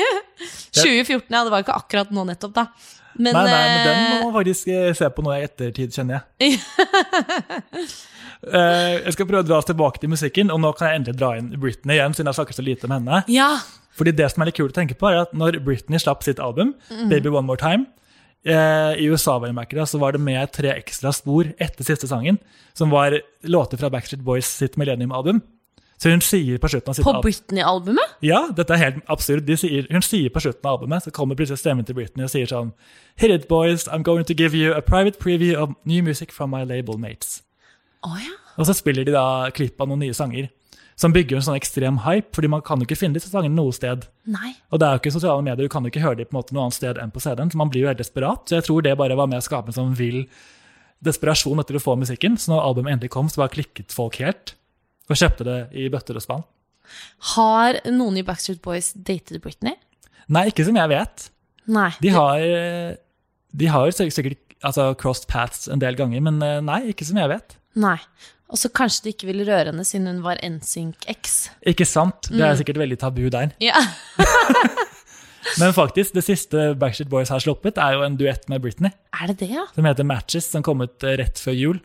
2014, 0.78 1.30
ja. 1.30 1.44
Det 1.44 1.52
var 1.52 1.64
ikke 1.64 1.78
akkurat 1.78 2.12
nå 2.14 2.26
nettopp, 2.28 2.54
da. 2.56 2.68
Men, 3.14 3.30
nei, 3.36 3.44
nei, 3.46 3.66
men 3.70 3.84
den 3.86 3.94
eh, 3.94 4.06
må 4.10 4.26
man 4.26 4.34
faktisk 4.34 4.70
eh, 4.74 4.90
se 4.98 5.06
på 5.14 5.22
nå 5.22 5.34
i 5.36 5.44
ettertid, 5.46 5.94
kjenner 5.94 6.24
jeg. 6.40 6.58
Eh, 8.44 8.98
jeg 9.06 9.14
skal 9.14 9.24
prøve 9.24 9.40
å 9.40 9.46
dra 9.46 9.56
oss 9.56 9.68
tilbake 9.70 10.02
til 10.02 10.10
musikken, 10.12 10.50
og 10.52 10.58
nå 10.60 10.74
kan 10.76 10.90
jeg 10.90 11.00
endelig 11.00 11.16
dra 11.16 11.30
inn 11.38 11.46
Britney 11.56 11.96
igjen, 11.96 12.12
siden 12.12 12.28
jeg 12.28 12.36
snakker 12.36 12.56
så 12.58 12.64
lite 12.66 12.84
om 12.84 12.92
henne. 12.92 13.22
Ja. 13.32 13.46
Fordi 13.96 14.12
det 14.18 14.26
som 14.32 14.42
er 14.42 14.50
litt 14.50 14.58
kult 14.58 14.74
å 14.74 14.76
tenke 14.76 14.98
på, 15.00 15.08
er 15.08 15.22
at 15.22 15.32
når 15.32 15.62
Britney 15.64 16.02
slapp 16.02 16.26
sitt 16.26 16.42
album, 16.42 16.74
Baby 17.08 17.30
One 17.30 17.46
More 17.48 17.60
Time, 17.62 17.86
eh, 18.44 19.00
i 19.00 19.08
USA 19.08 19.38
var, 19.40 19.54
så 19.86 20.00
var 20.02 20.12
det 20.12 20.20
med 20.20 20.52
tre 20.52 20.74
ekstra 20.74 21.12
spor 21.14 21.54
etter 21.56 21.86
siste 21.86 22.10
sangen, 22.10 22.38
som 22.76 22.92
var 22.92 23.16
låter 23.42 23.80
fra 23.80 23.90
Backstreet 23.94 24.24
Boys 24.24 24.50
sitt 24.50 24.76
Millennium-album. 24.76 25.40
Så 26.00 26.10
hun 26.10 26.22
sier 26.24 26.58
på 26.60 26.68
slutten 26.68 26.90
av 26.90 26.98
sitt 26.98 27.06
På 27.06 27.20
Britney-albumet? 27.22 28.16
Ja, 28.24 28.48
dette 28.56 28.74
er 28.74 28.82
helt 28.82 29.10
absurd. 29.10 29.48
Sier, 29.60 29.86
hun 29.90 30.04
sier 30.04 30.32
på 30.34 30.42
slutten 30.42 30.66
av 30.66 30.78
albumet, 30.78 31.06
så 31.06 31.12
kommer 31.14 31.38
plutselig 31.38 31.62
stemmen 31.62 31.86
til 31.86 31.96
Britney 31.98 32.26
og 32.26 32.32
sier 32.32 32.50
sånn 32.50 32.74
Hit 33.20 33.30
it, 33.30 33.48
boys. 33.48 33.86
I'm 33.88 34.02
going 34.02 34.26
to 34.26 34.34
give 34.34 34.58
you 34.58 34.74
a 34.74 34.82
private 34.82 35.20
preview 35.22 35.54
of 35.60 35.76
new 35.84 36.02
music 36.02 36.32
from 36.34 36.50
my 36.50 36.64
label 36.66 36.98
mates. 36.98 37.42
Oh, 38.04 38.18
ja. 38.20 38.34
Og 38.58 38.66
så 38.68 38.74
spiller 38.76 39.06
de 39.06 39.14
da 39.14 39.50
klipp 39.54 39.80
av 39.80 39.88
noen 39.90 40.02
nye 40.04 40.16
sanger. 40.16 40.50
Som 40.98 41.14
bygger 41.14 41.40
en 41.40 41.46
sånn 41.46 41.56
ekstrem 41.58 41.96
hype, 42.04 42.30
fordi 42.36 42.50
man 42.50 42.62
kan 42.62 42.78
jo 42.78 42.86
ikke 42.86 42.98
finne 42.98 43.18
disse 43.18 43.30
sangene 43.30 43.56
noe 43.56 43.74
sted. 43.74 44.04
Nei. 44.30 44.52
Og 44.70 44.78
det 44.78 44.86
er 44.86 44.98
jo 44.98 45.02
ikke 45.02 45.14
sosiale 45.16 45.42
medier, 45.42 45.66
du 45.66 45.72
kan 45.72 45.82
jo 45.82 45.90
ikke 45.90 46.04
høre 46.04 46.20
dem 46.20 46.28
på 46.28 46.36
en 46.36 46.38
måte 46.38 46.54
noe 46.54 46.66
annet 46.68 46.76
sted 46.76 47.00
enn 47.02 47.14
på 47.14 47.22
CD-en. 47.22 47.50
Så 47.50 47.58
man 47.58 47.70
blir 47.72 47.82
jo 47.82 47.90
helt 47.90 48.02
desperat. 48.02 48.44
Så 48.46 48.60
jeg 48.60 48.66
tror 48.68 48.84
det 48.86 48.94
bare 49.00 49.16
var 49.18 49.30
med 49.30 49.42
å 49.42 49.46
skape 49.46 49.72
en 49.72 49.78
sånn 49.78 49.96
vill 49.98 50.20
desperasjon 51.04 51.62
etter 51.62 51.78
å 51.78 51.82
få 51.82 51.96
musikken. 51.98 52.38
Så 52.38 52.52
når 52.52 52.62
albumet 52.68 52.96
endelig 52.96 53.10
kom, 53.14 53.30
så 53.30 53.42
bare 53.42 53.56
klikket 53.56 53.94
folk 53.94 54.20
helt. 54.22 54.54
Og 55.10 55.18
kjøpte 55.20 55.46
det 55.46 55.58
i 55.76 55.88
bøtter 55.92 56.16
og 56.18 56.24
spann. 56.24 56.44
Har 57.34 57.80
noen 57.88 58.20
i 58.20 58.24
Backstreet 58.26 58.62
Boys 58.64 58.92
datet 58.94 59.42
Britney? 59.44 59.76
Nei, 60.32 60.46
ikke 60.50 60.64
som 60.66 60.76
jeg 60.78 60.92
vet. 60.92 61.28
Nei. 61.68 61.90
De 62.04 62.12
har, 62.12 62.44
de 63.52 63.68
har 63.72 63.92
sikkert 63.96 64.40
altså, 64.64 64.92
crossed 65.00 65.28
paths 65.30 65.68
en 65.72 65.82
del 65.82 65.96
ganger, 65.98 66.22
men 66.24 66.40
eh, 66.44 66.60
nei, 66.64 66.80
ikke 66.92 67.06
som 67.08 67.20
jeg 67.20 67.32
vet. 67.32 67.56
Nei. 67.80 67.98
Og 68.52 68.60
så 68.60 68.70
kanskje 68.72 69.06
de 69.06 69.14
ikke 69.14 69.28
ville 69.30 69.46
røre 69.48 69.72
henne 69.72 69.84
siden 69.88 70.10
hun 70.10 70.24
var 70.24 70.40
NSYNC-X. 70.44 71.36
Ikke 71.72 71.86
sant? 71.88 72.28
Det 72.30 72.44
er 72.44 72.58
sikkert 72.60 72.80
veldig 72.82 72.98
tabu 73.00 73.24
der. 73.32 73.54
Ja. 73.64 73.80
Men 75.60 75.74
faktisk, 75.76 76.14
det 76.16 76.24
siste 76.24 76.70
Backstreet 76.80 77.10
Boys 77.12 77.32
har 77.32 77.42
sluppet, 77.42 77.80
er 77.80 77.98
jo 77.98 78.04
en 78.06 78.16
duett 78.20 78.46
med 78.48 78.62
Britney. 78.64 78.94
Er 79.16 79.32
det 79.32 79.42
det, 79.42 79.50
ja? 79.52 79.66
Som 79.74 79.88
heter 79.88 80.06
Matches, 80.08 80.48
som 80.52 80.64
kom 80.64 80.84
ut 80.84 81.04
eh, 81.04 81.18
rett 81.20 81.40
før 81.40 81.56
jul. 81.56 81.82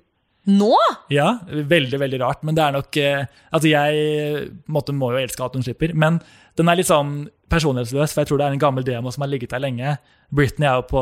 Nå? 0.49 0.71
Ja, 1.13 1.33
veldig, 1.47 1.99
veldig 2.01 2.19
rart, 2.23 2.45
men 2.47 2.57
det 2.57 2.63
er 2.65 2.73
nok 2.73 2.97
eh, 2.97 3.25
Altså, 3.51 3.69
jeg 3.69 4.45
måtte, 4.71 4.95
må 4.95 5.12
jo 5.13 5.19
elske 5.21 5.43
at 5.45 5.57
hun 5.57 5.65
slipper, 5.65 5.93
men 5.93 6.17
den 6.59 6.71
er 6.71 6.79
litt 6.79 6.89
sånn 6.89 7.27
personlighetsløs, 7.49 8.13
for 8.13 8.21
jeg 8.21 8.29
tror 8.29 8.39
det 8.41 8.47
er 8.47 8.55
en 8.55 8.62
gammel 8.62 8.85
demo 8.85 9.12
som 9.13 9.23
har 9.25 9.31
ligget 9.31 9.53
der 9.55 9.62
lenge. 9.63 9.95
Britney 10.35 10.67
er 10.69 10.77
jo 10.81 10.85
på, 10.91 11.01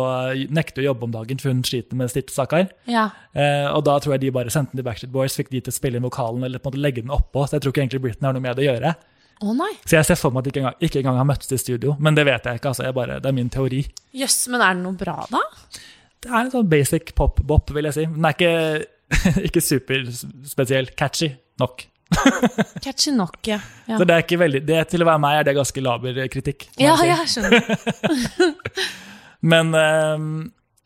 nekter 0.56 0.84
å 0.84 0.88
jobbe 0.92 1.08
om 1.08 1.16
dagen, 1.16 1.42
for 1.42 1.52
hun 1.52 1.64
sliter 1.68 2.00
med 2.00 2.12
stridssaker. 2.14 2.70
Ja. 2.88 3.10
Eh, 3.36 3.66
og 3.72 3.84
da 3.88 3.98
tror 4.04 4.16
jeg 4.16 4.24
de 4.24 4.34
bare 4.36 4.54
sendte 4.54 4.76
den 4.76 4.82
til 4.82 4.88
Backstreet 4.88 5.14
Boys, 5.16 5.36
fikk 5.40 5.52
de 5.52 5.64
til 5.66 5.74
å 5.74 5.76
spille 5.76 6.00
inn 6.00 6.08
vokalen 6.08 6.46
eller 6.48 6.62
på 6.64 6.70
en 6.70 6.76
måte 6.76 6.84
legge 6.86 7.04
den 7.04 7.14
oppå. 7.16 7.44
Så 7.48 7.58
jeg 7.58 7.66
tror 7.66 7.76
ikke 7.76 7.84
egentlig 7.84 8.04
Britney 8.06 8.30
har 8.30 8.38
noe 8.38 8.46
med 8.46 8.56
det 8.60 8.64
å 8.64 8.70
gjøre. 8.70 8.94
Å 9.38 9.54
nei. 9.54 9.72
Så 9.84 10.00
jeg 10.00 10.08
ser 10.08 10.18
for 10.18 10.34
meg 10.34 10.42
at 10.42 10.48
de 10.48 10.54
ikke 10.54 10.64
engang, 10.64 10.80
ikke 10.88 11.02
engang 11.04 11.20
har 11.20 11.28
møttes 11.30 11.52
i 11.54 11.60
studio, 11.62 11.98
men 12.02 12.16
det 12.18 12.26
vet 12.26 12.48
jeg 12.48 12.62
ikke. 12.62 12.72
altså, 12.72 12.88
jeg 12.88 12.96
bare, 12.98 13.20
Det 13.22 13.30
er 13.30 13.36
min 13.38 13.52
teori. 13.54 13.84
Jøss, 14.18 14.40
men 14.54 14.64
er 14.66 14.78
det 14.78 14.86
noe 14.86 14.98
bra, 14.98 15.18
da? 15.30 15.44
Det 16.24 16.32
er 16.32 16.40
en 16.40 16.54
sånn 16.54 16.70
basic 16.72 17.12
pop-bop, 17.18 17.70
vil 17.76 17.86
jeg 17.90 17.98
si. 17.98 18.06
Den 18.10 18.26
er 18.26 18.34
ikke, 18.38 18.54
ikke 19.48 19.62
superspesiell. 19.64 20.92
Catchy 21.00 21.32
nok. 21.62 21.86
Catchy 22.84 23.12
nok, 23.12 23.40
ja. 23.48 23.60
Ja, 23.86 23.98
Så 23.98 24.06
det 24.08 24.16
er 24.16 24.24
ikke 24.24 24.40
veldig, 24.40 24.62
det, 24.64 24.78
Til 24.94 25.04
å 25.04 25.08
være 25.10 25.20
meg 25.20 25.42
er 25.42 25.50
det 25.50 25.58
ganske 25.58 25.82
laber 25.84 26.22
kritikk. 26.32 26.70
ja, 26.80 26.96
jeg 27.04 27.28
skjønner. 27.34 27.68
Men 29.52 29.74
ehm, 29.76 30.30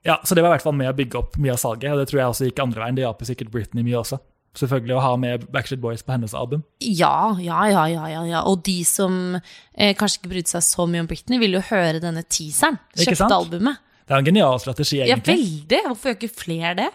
ja, 0.03 0.17
Så 0.25 0.35
det 0.35 0.41
var 0.43 0.51
i 0.51 0.57
hvert 0.57 0.65
fall 0.65 0.77
med 0.77 0.89
å 0.89 0.97
bygge 0.97 1.19
opp 1.21 1.37
mye 1.41 1.53
av 1.53 1.61
salget, 1.61 1.93
og 1.93 2.01
det 2.01 2.09
tror 2.09 2.23
jeg 2.23 2.33
også 2.33 2.49
gikk 2.49 2.61
andre 2.63 2.83
veien. 2.83 2.97
Det 2.97 3.05
hjalp 3.05 3.25
sikkert 3.29 3.53
Britney 3.53 3.85
mye 3.85 3.99
også. 4.01 4.17
Selvfølgelig 4.57 4.95
å 4.97 5.03
ha 5.05 5.11
med 5.15 5.45
Backstreet 5.53 5.79
Boys 5.79 6.01
på 6.03 6.11
hennes 6.11 6.33
album. 6.35 6.65
Ja, 6.83 7.31
ja, 7.39 7.61
ja, 7.71 7.85
ja, 7.87 8.07
ja, 8.11 8.23
ja. 8.27 8.41
Og 8.49 8.65
de 8.67 8.81
som 8.87 9.37
eh, 9.37 9.93
kanskje 9.95 10.19
ikke 10.19 10.33
brydde 10.33 10.51
seg 10.57 10.65
så 10.67 10.87
mye 10.91 11.05
om 11.05 11.07
Britney, 11.07 11.39
ville 11.39 11.61
jo 11.61 11.67
høre 11.69 12.01
denne 12.03 12.25
teaseren. 12.27 12.81
Kjøpte 12.97 13.29
albumet. 13.31 13.79
Det 14.03 14.17
er 14.17 14.19
en 14.25 14.27
genial 14.27 14.59
strategi, 14.59 14.99
egentlig. 15.05 15.37
Ja, 15.37 15.45
veldig. 15.45 15.79
Hvorfor 15.87 16.11
gjør 16.11 16.17
ikke 16.19 16.41
flere 16.41 16.73
det? 16.81 16.89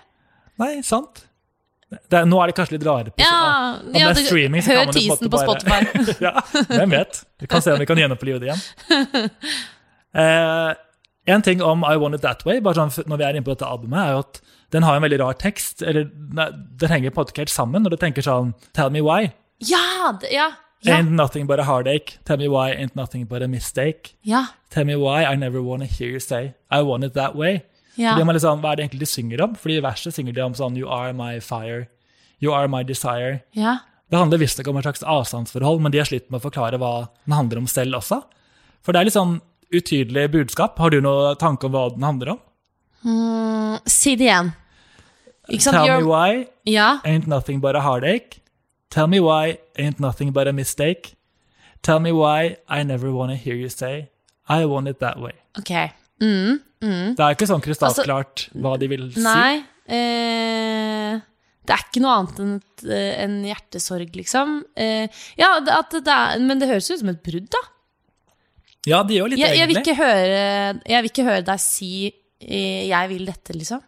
Nei, 0.58 0.80
sant. 0.86 1.24
Er, 2.10 2.24
nå 2.26 2.38
er 2.42 2.50
det 2.50 2.56
kanskje 2.58 2.72
litt 2.78 2.86
rare 2.86 3.10
på- 3.14 3.22
Ja, 3.22 3.76
om 3.78 3.92
det 3.92 4.02
er 4.02 4.14
streaming, 4.26 4.62
så 4.62 4.74
kan 4.74 4.86
man 4.88 4.96
jo 4.96 5.14
på 5.14 5.28
på 5.28 5.30
bare- 5.30 5.60
Spotify. 5.60 6.16
ja, 6.26 6.32
hvem 6.80 6.90
vet? 6.96 7.20
Vi 7.40 7.46
kan 7.46 7.62
se 7.62 7.72
om 7.72 7.78
vi 7.78 7.86
kan 7.86 7.96
gjenopplive 8.00 8.40
det 8.42 8.50
igjen. 8.50 9.30
Eh, 10.16 10.74
en 11.26 11.42
ting 11.42 11.60
om 11.62 11.82
I 11.84 11.96
Want 12.00 12.14
It 12.14 12.22
That 12.24 12.44
Way, 12.46 12.60
bare 12.64 12.78
sånn 12.78 12.92
når 13.10 13.18
vi 13.20 13.24
er 13.26 13.34
inne 13.36 13.44
på 13.44 13.52
dette 13.52 13.66
albumet, 13.68 13.98
er 14.00 14.12
jo 14.14 14.20
at 14.22 14.38
den 14.72 14.82
har 14.86 14.96
en 14.96 15.02
veldig 15.04 15.18
rar 15.20 15.34
tekst. 15.36 15.82
eller 15.82 16.06
Den 16.08 16.88
henger 16.88 17.10
på 17.12 17.20
en 17.20 17.26
måte 17.26 17.36
helt 17.36 17.52
sammen 17.52 17.84
når 17.84 17.90
du 17.90 17.96
tenker 18.00 18.24
sånn 18.24 18.54
Tell 18.72 18.88
me 18.94 19.02
why. 19.04 19.32
Ja, 19.60 20.12
det, 20.20 20.30
ja, 20.32 20.52
ja, 20.86 20.96
Ain't 20.96 21.10
nothing 21.10 21.46
but 21.46 21.58
a 21.60 21.64
heartache. 21.64 22.16
Tell 22.24 22.38
me 22.38 22.48
why 22.48 22.70
ain't 22.72 22.94
nothing 22.96 23.26
but 23.26 23.42
a 23.42 23.48
mistake. 23.48 24.14
ja, 24.24 24.46
Tell 24.70 24.84
me 24.86 24.96
why 24.96 25.24
I 25.24 25.36
never 25.36 25.60
wanna 25.60 25.84
hear 25.86 26.08
you 26.08 26.20
say 26.20 26.54
I 26.70 26.80
want 26.82 27.04
it 27.04 27.12
that 27.14 27.34
way. 27.36 27.62
Ja. 27.96 28.12
Fordi 28.14 28.24
man 28.28 28.34
liksom, 28.36 28.60
Hva 28.62 28.72
er 28.72 28.76
det 28.76 28.84
egentlig 28.86 29.00
de 29.00 29.06
synger 29.10 29.42
om? 29.44 29.54
Fordi 29.56 29.76
I 29.78 29.82
verset 29.84 30.14
synger 30.14 30.32
de 30.36 30.42
om 30.44 30.54
sånn 30.54 30.76
You 30.76 30.88
are 30.92 31.12
my 31.16 31.40
fire. 31.40 31.86
You 32.40 32.52
are 32.52 32.68
my 32.68 32.82
desire. 32.84 33.40
ja. 33.52 33.78
Det 34.08 34.14
handler 34.20 34.38
visstnok 34.38 34.68
om 34.70 34.76
et 34.78 34.84
slags 34.86 35.02
avstandsforhold, 35.02 35.80
men 35.82 35.90
de 35.90 35.98
har 35.98 36.06
slitt 36.06 36.28
med 36.30 36.38
å 36.38 36.44
forklare 36.44 36.78
hva 36.78 37.08
den 37.26 37.32
handler 37.34 37.58
om 37.58 37.66
selv 37.66 37.96
også. 37.98 38.20
For 38.86 38.92
det 38.94 39.00
er 39.00 39.04
litt 39.08 39.16
sånn 39.16 39.40
utydelig 39.74 40.28
budskap. 40.30 40.78
Har 40.78 40.90
du 40.94 41.00
noen 41.02 41.34
tanke 41.40 41.66
om 41.66 41.72
hva 41.74 41.88
den 41.90 42.04
handler 42.06 42.30
om? 42.36 42.38
Mm, 43.02 43.80
si 43.90 44.14
det 44.14 44.28
igjen. 44.28 44.52
Ikke? 45.50 45.72
Tell 45.72 45.88
me 45.90 46.06
why 46.06 46.46
Ja, 46.70 47.00
ain't 47.04 47.26
nothing 47.26 47.58
but 47.60 47.74
a 47.74 47.80
heartache. 47.82 48.38
Tell 48.90 49.08
me 49.08 49.18
why 49.18 49.58
ain't 49.76 49.98
nothing 49.98 50.30
but 50.32 50.46
a 50.46 50.52
mistake. 50.52 51.16
Tell 51.82 51.98
me 51.98 52.12
why 52.12 52.56
I 52.68 52.84
never 52.84 53.10
wanna 53.10 53.34
hear 53.34 53.56
you 53.56 53.68
say 53.68 54.10
I 54.48 54.64
want 54.66 54.86
it 54.86 55.00
that 55.00 55.18
way. 55.20 55.32
ok. 55.58 55.90
Mm, 56.20 56.60
Det 57.16 57.20
er 57.20 57.34
ikke 57.34 57.48
sånn 57.50 57.60
krystallklart 57.64 58.46
hva 58.56 58.76
de 58.80 58.88
vil 58.88 59.08
si. 59.12 59.20
nei. 59.24 59.64
Eh, 59.86 61.16
det 61.66 61.74
er 61.74 61.82
ikke 61.82 62.02
noe 62.04 62.14
annet 62.20 62.38
enn 62.44 62.52
eh, 62.88 63.24
en 63.24 63.34
hjertesorg, 63.46 64.12
liksom. 64.16 64.60
Eh, 64.78 65.08
ja, 65.40 65.50
det, 65.66 65.72
at 65.74 65.96
det 66.06 66.14
er, 66.14 66.38
men 66.46 66.60
det 66.62 66.68
høres 66.70 66.90
ut 66.92 67.00
som 67.02 67.10
et 67.12 67.22
brudd, 67.26 67.48
da. 67.52 67.62
Ja, 68.86 69.00
det 69.02 69.16
gjør 69.18 69.32
litt 69.32 69.40
Jeg, 69.42 69.56
jeg, 69.58 69.66
vil 69.68 69.76
egentlig. 69.80 69.96
ikke 69.96 69.98
høre, 69.98 70.80
jeg 70.86 71.02
vil 71.02 71.10
ikke 71.10 71.26
høre 71.26 71.44
deg 71.48 71.58
si 71.64 71.90
eh, 72.06 72.86
'jeg 72.86 73.08
vil 73.10 73.26
dette', 73.26 73.56
liksom. 73.56 73.80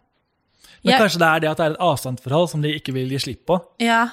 Men 0.83 0.91
Jeg- 0.93 1.01
kanskje 1.01 1.19
det 1.19 1.27
er 1.29 1.39
det 1.39 1.49
at 1.49 1.57
det 1.57 1.65
er 1.65 1.71
et 1.71 1.79
avstandsforhold 1.79 2.49
som 2.49 2.61
de 2.61 2.73
ikke 2.79 2.93
vil 2.93 3.09
gi 3.09 3.17
slipp 3.19 3.45
på. 3.45 3.61
Ja. 3.79 4.09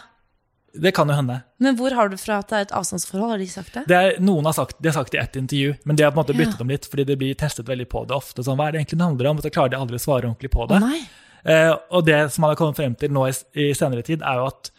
Det 0.82 0.92
kan 0.94 1.08
jo 1.08 1.14
hende. 1.16 1.38
Men 1.62 1.76
hvor 1.78 1.94
har 1.96 2.08
du 2.12 2.16
fra 2.20 2.38
at 2.42 2.48
det 2.50 2.56
er 2.58 2.64
et 2.66 2.72
avstandsforhold? 2.76 3.30
Har 3.34 3.38
de 3.38 3.46
sagt 3.48 3.72
det? 3.74 3.84
Det 3.88 3.96
er, 3.96 4.18
noen 4.20 4.44
har 4.44 4.52
sagt, 4.56 4.76
de 4.82 4.88
har 4.90 4.96
sagt 4.98 5.12
det 5.12 5.18
i 5.18 5.22
ett 5.22 5.36
intervju, 5.40 5.74
men 5.84 5.96
de 5.96 6.02
har 6.04 6.10
på 6.12 6.20
en 6.20 6.24
måte 6.24 6.34
Ja. 6.36 6.40
byttet 6.44 6.60
om 6.60 6.68
litt, 6.68 6.86
fordi 6.86 7.04
det 7.06 7.16
blir 7.18 7.34
testet 7.34 7.66
veldig 7.66 7.88
på 7.88 8.06
det 8.06 8.14
ofte. 8.16 8.44
Sånn, 8.44 8.56
hva 8.58 8.68
er 8.68 8.72
det 8.76 8.80
egentlig 8.82 8.98
det 8.98 9.06
handler 9.08 9.30
om? 9.30 9.36
Og 9.38 9.42
så 9.46 9.50
klarer 9.54 9.70
de 9.70 9.76
aldri 9.80 9.96
å 9.96 10.04
svare 10.04 10.28
ordentlig 10.28 10.50
på 10.50 10.68
det. 10.68 10.80
nei. 10.80 11.00
Eh, 11.46 11.72
og 11.92 12.04
det 12.06 12.32
som 12.32 12.42
man 12.42 12.50
har 12.50 12.56
kommet 12.56 12.76
frem 12.76 12.94
til 12.98 13.10
nå 13.14 13.26
i, 13.28 13.32
i 13.54 13.72
senere 13.72 14.02
tid, 14.02 14.20
er 14.22 14.40
jo 14.40 14.46
at 14.50 14.70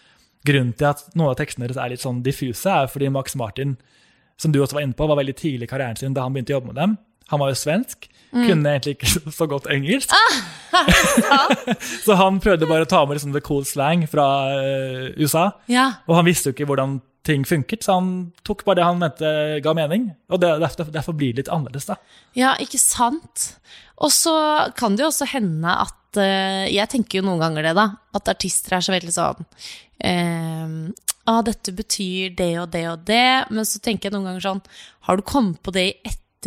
grunnen 0.46 0.74
til 0.76 0.86
at 0.90 1.04
noen 1.16 1.30
av 1.32 1.38
tekstene 1.40 1.66
deres 1.68 1.78
er 1.80 1.90
litt 1.90 2.02
sånn 2.04 2.22
diffuse, 2.24 2.68
er 2.70 2.88
fordi 2.92 3.10
Max 3.12 3.36
Martin, 3.36 3.78
som 4.38 4.52
du 4.52 4.60
også 4.62 4.74
var 4.76 4.82
inne 4.84 4.94
på, 4.94 5.08
var 5.08 5.16
veldig 5.18 5.36
tidlig 5.36 5.64
i 5.64 5.72
karrieren 5.72 5.96
sin 5.98 6.14
da 6.14 6.22
han 6.28 6.34
begynte 6.36 6.52
å 6.54 6.60
jobbe 6.60 6.74
med 6.74 6.76
dem. 6.76 6.98
Han 7.32 7.40
var 7.40 7.50
jo 7.50 7.56
svensk, 7.56 8.08
kunne 8.32 8.74
egentlig 8.74 8.98
ikke 8.98 9.32
så 9.40 9.48
godt 9.50 9.70
engelsk. 9.74 10.13
så 12.06 12.18
han 12.20 12.40
prøvde 12.44 12.70
bare 12.70 12.88
å 12.88 12.90
ta 12.90 13.04
med 13.06 13.18
liksom 13.18 13.36
the 13.36 13.44
cool 13.46 13.66
slang 13.68 14.06
fra 14.10 14.28
eh, 14.58 15.12
USA. 15.20 15.50
Ja. 15.72 15.92
Og 16.08 16.20
han 16.20 16.28
visste 16.28 16.52
jo 16.52 16.58
ikke 16.58 16.70
hvordan 16.72 17.00
ting 17.28 17.44
funket, 17.48 17.84
så 17.84 17.98
han 17.98 18.12
tok 18.48 18.63
bare 18.68 18.80
det 18.80 18.88
han 18.88 19.02
mente 19.02 19.32
ga 19.63 19.74
mening. 19.76 20.10
Og 20.32 20.40
det, 20.44 20.54
derfor, 20.63 20.88
derfor 20.94 21.18
blir 21.18 21.34
det 21.34 21.44
litt 21.44 21.52
annerledes, 21.52 21.90
da. 21.90 21.98
Ja, 22.38 22.54
ikke 22.63 22.80
sant? 22.80 23.50
Og 24.00 24.13
så 24.16 24.36
kan 24.78 24.96
det 24.96 25.04
jo 25.04 25.10
også 25.12 25.28
hende 25.34 25.74
at 25.88 26.20
eh, 26.22 26.68
Jeg 26.72 26.88
tenker 26.93 27.20
jo 27.20 27.28
noen 27.28 27.41
ganger 27.41 27.68
det, 27.68 27.76
da. 27.80 27.89
At 28.16 28.32
artister 28.32 28.78
er 28.78 28.86
så 28.86 28.95
veldig 28.95 29.14
sånn 29.16 29.43
eh, 30.06 30.78
ah, 31.28 31.41
dette 31.43 31.74
betyr 31.76 32.36
det 32.38 32.54
og 32.62 32.70
det 32.74 32.86
og 32.91 33.04
det. 33.08 33.49
Men 33.51 33.68
så 33.68 33.82
tenker 33.84 34.08
jeg 34.08 34.16
noen 34.16 34.32
ganger 34.32 34.47
sånn 34.47 34.64
Har 35.10 35.20
du 35.20 35.26
kommet 35.28 35.62
på 35.64 35.76
det 35.76 35.89
i 35.89 35.97
ettertid? 36.04 36.24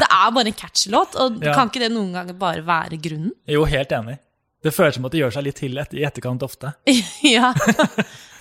det 0.00 0.06
er 0.10 0.30
bare 0.34 0.46
en 0.50 0.52
catchy 0.58 0.90
låt, 0.94 1.14
og 1.20 1.40
Ja. 1.44 1.54
kan 1.54 1.68
ikke 1.70 1.82
det 1.86 1.92
noen 1.94 2.12
ganger 2.14 2.38
bare 2.38 2.62
være 2.66 3.00
grunnen? 3.02 3.32
Jo, 3.50 3.64
helt 3.68 3.92
enig. 3.92 4.18
Det 4.64 4.72
føles 4.72 4.94
som 4.96 5.04
at 5.04 5.12
det 5.12 5.20
gjør 5.20 5.32
seg 5.34 5.44
litt 5.44 5.58
til 5.60 5.76
i 5.76 6.04
etterkant 6.08 6.42
ofte. 6.46 6.70
ja. 7.36 7.50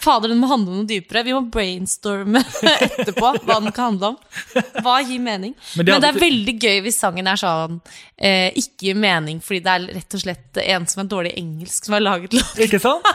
Fader, 0.04 0.30
den 0.32 0.40
må 0.40 0.48
handle 0.48 0.72
om 0.72 0.78
noe 0.82 0.88
dypere. 0.88 1.24
Vi 1.28 1.34
må 1.36 1.42
brainstorme 1.52 2.40
etterpå 2.88 3.34
hva 3.44 3.58
den 3.60 3.72
kan 3.76 3.90
handle 3.92 4.14
om. 4.14 4.18
Hva 4.84 5.02
gir 5.04 5.20
mening? 5.20 5.52
Men 5.76 5.84
Men 5.84 5.86
det 5.90 5.98
det, 6.06 6.12
er 6.14 6.20
veldig 6.24 6.56
gøy 6.64 6.80
hvis 6.86 7.00
sangen 7.04 7.28
er 7.28 7.40
sånn 7.40 7.82
eh, 8.16 8.56
ikke 8.60 8.88
gir 8.88 8.96
mening, 9.00 9.42
fordi 9.44 9.60
det 9.66 9.74
er 9.76 9.90
rett 10.00 10.16
og 10.16 10.24
slett 10.24 10.62
en 10.64 10.88
som 10.88 11.04
er 11.04 11.12
dårlig 11.12 11.34
i 11.36 11.44
engelsk, 11.44 11.86
som 11.90 11.98
har 11.98 12.04
laget 12.08 12.36
låten. 12.40 12.64
Ikke 12.68 12.80
sant? 12.84 13.12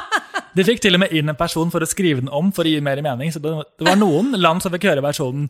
De 0.57 0.65
fikk 0.69 0.81
til 0.85 0.97
og 0.97 1.05
med 1.05 1.13
inn 1.17 1.29
en 1.33 1.37
person 1.39 1.73
for 1.73 1.85
å 1.85 1.89
skrive 1.89 2.21
den 2.25 2.29
om 2.35 2.53
for 2.53 2.69
å 2.69 2.73
gi 2.73 2.81
mer 2.85 3.01
mening. 3.05 3.33
Så 3.33 3.41
det, 3.41 3.53
det 3.81 3.89
var 3.89 3.97
noen 4.01 4.33
land 4.37 4.65
som 4.65 4.73
fikk 4.75 4.85
høre 4.91 5.05
versjonen 5.05 5.49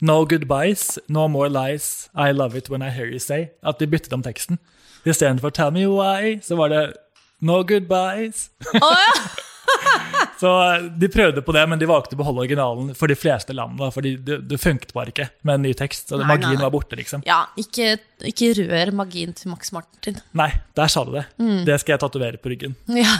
No 0.00 0.24
goodbyes, 0.24 0.98
no 1.08 1.28
more 1.28 1.48
lies, 1.48 2.08
I 2.14 2.32
love 2.32 2.56
it 2.58 2.70
when 2.70 2.82
I 2.82 2.90
hear 2.90 3.06
you 3.06 3.18
say. 3.20 3.50
At 3.62 3.78
de 3.78 3.86
byttet 3.86 4.12
om 4.12 4.22
teksten. 4.22 4.58
Istedenfor 5.04 5.50
Tell 5.50 5.70
me 5.70 5.86
why, 5.86 6.40
så 6.42 6.56
var 6.56 6.68
det 6.72 6.92
No 7.40 7.62
goodbyes. 7.62 8.50
Oh, 8.74 8.80
ja. 8.80 9.28
Så 10.40 10.74
eh, 10.74 10.82
de 10.82 11.08
prøvde 11.08 11.42
på 11.42 11.52
det, 11.52 11.62
men 11.68 11.78
de 11.78 11.86
valgte 11.88 12.16
å 12.16 12.18
beholde 12.20 12.40
originalen 12.42 12.94
for 12.96 13.12
de 13.12 13.16
fleste 13.16 13.52
landene. 13.56 13.90
For 13.92 14.04
det, 14.04 14.38
det 14.48 14.58
funket 14.60 14.94
bare 14.96 15.12
ikke 15.12 15.28
med 15.44 15.58
en 15.58 15.66
ny 15.68 15.72
tekst. 15.76 16.08
Så 16.08 16.16
Nei, 16.20 16.26
magien 16.32 16.56
nei. 16.56 16.62
var 16.64 16.72
borte, 16.74 16.96
liksom. 16.96 17.24
ja, 17.28 17.42
ikke, 17.60 17.98
ikke 18.32 18.50
rør 18.62 18.92
magien 19.02 19.36
til 19.36 19.52
Max 19.52 19.72
Martin. 19.76 20.16
Nei, 20.36 20.48
der 20.76 20.92
sa 20.92 21.04
du 21.04 21.12
det. 21.18 21.26
Mm. 21.40 21.62
Det 21.68 21.76
skal 21.82 21.96
jeg 21.96 22.04
tatovere 22.06 22.40
på 22.40 22.52
ryggen. 22.54 22.76
Ja. 22.88 23.12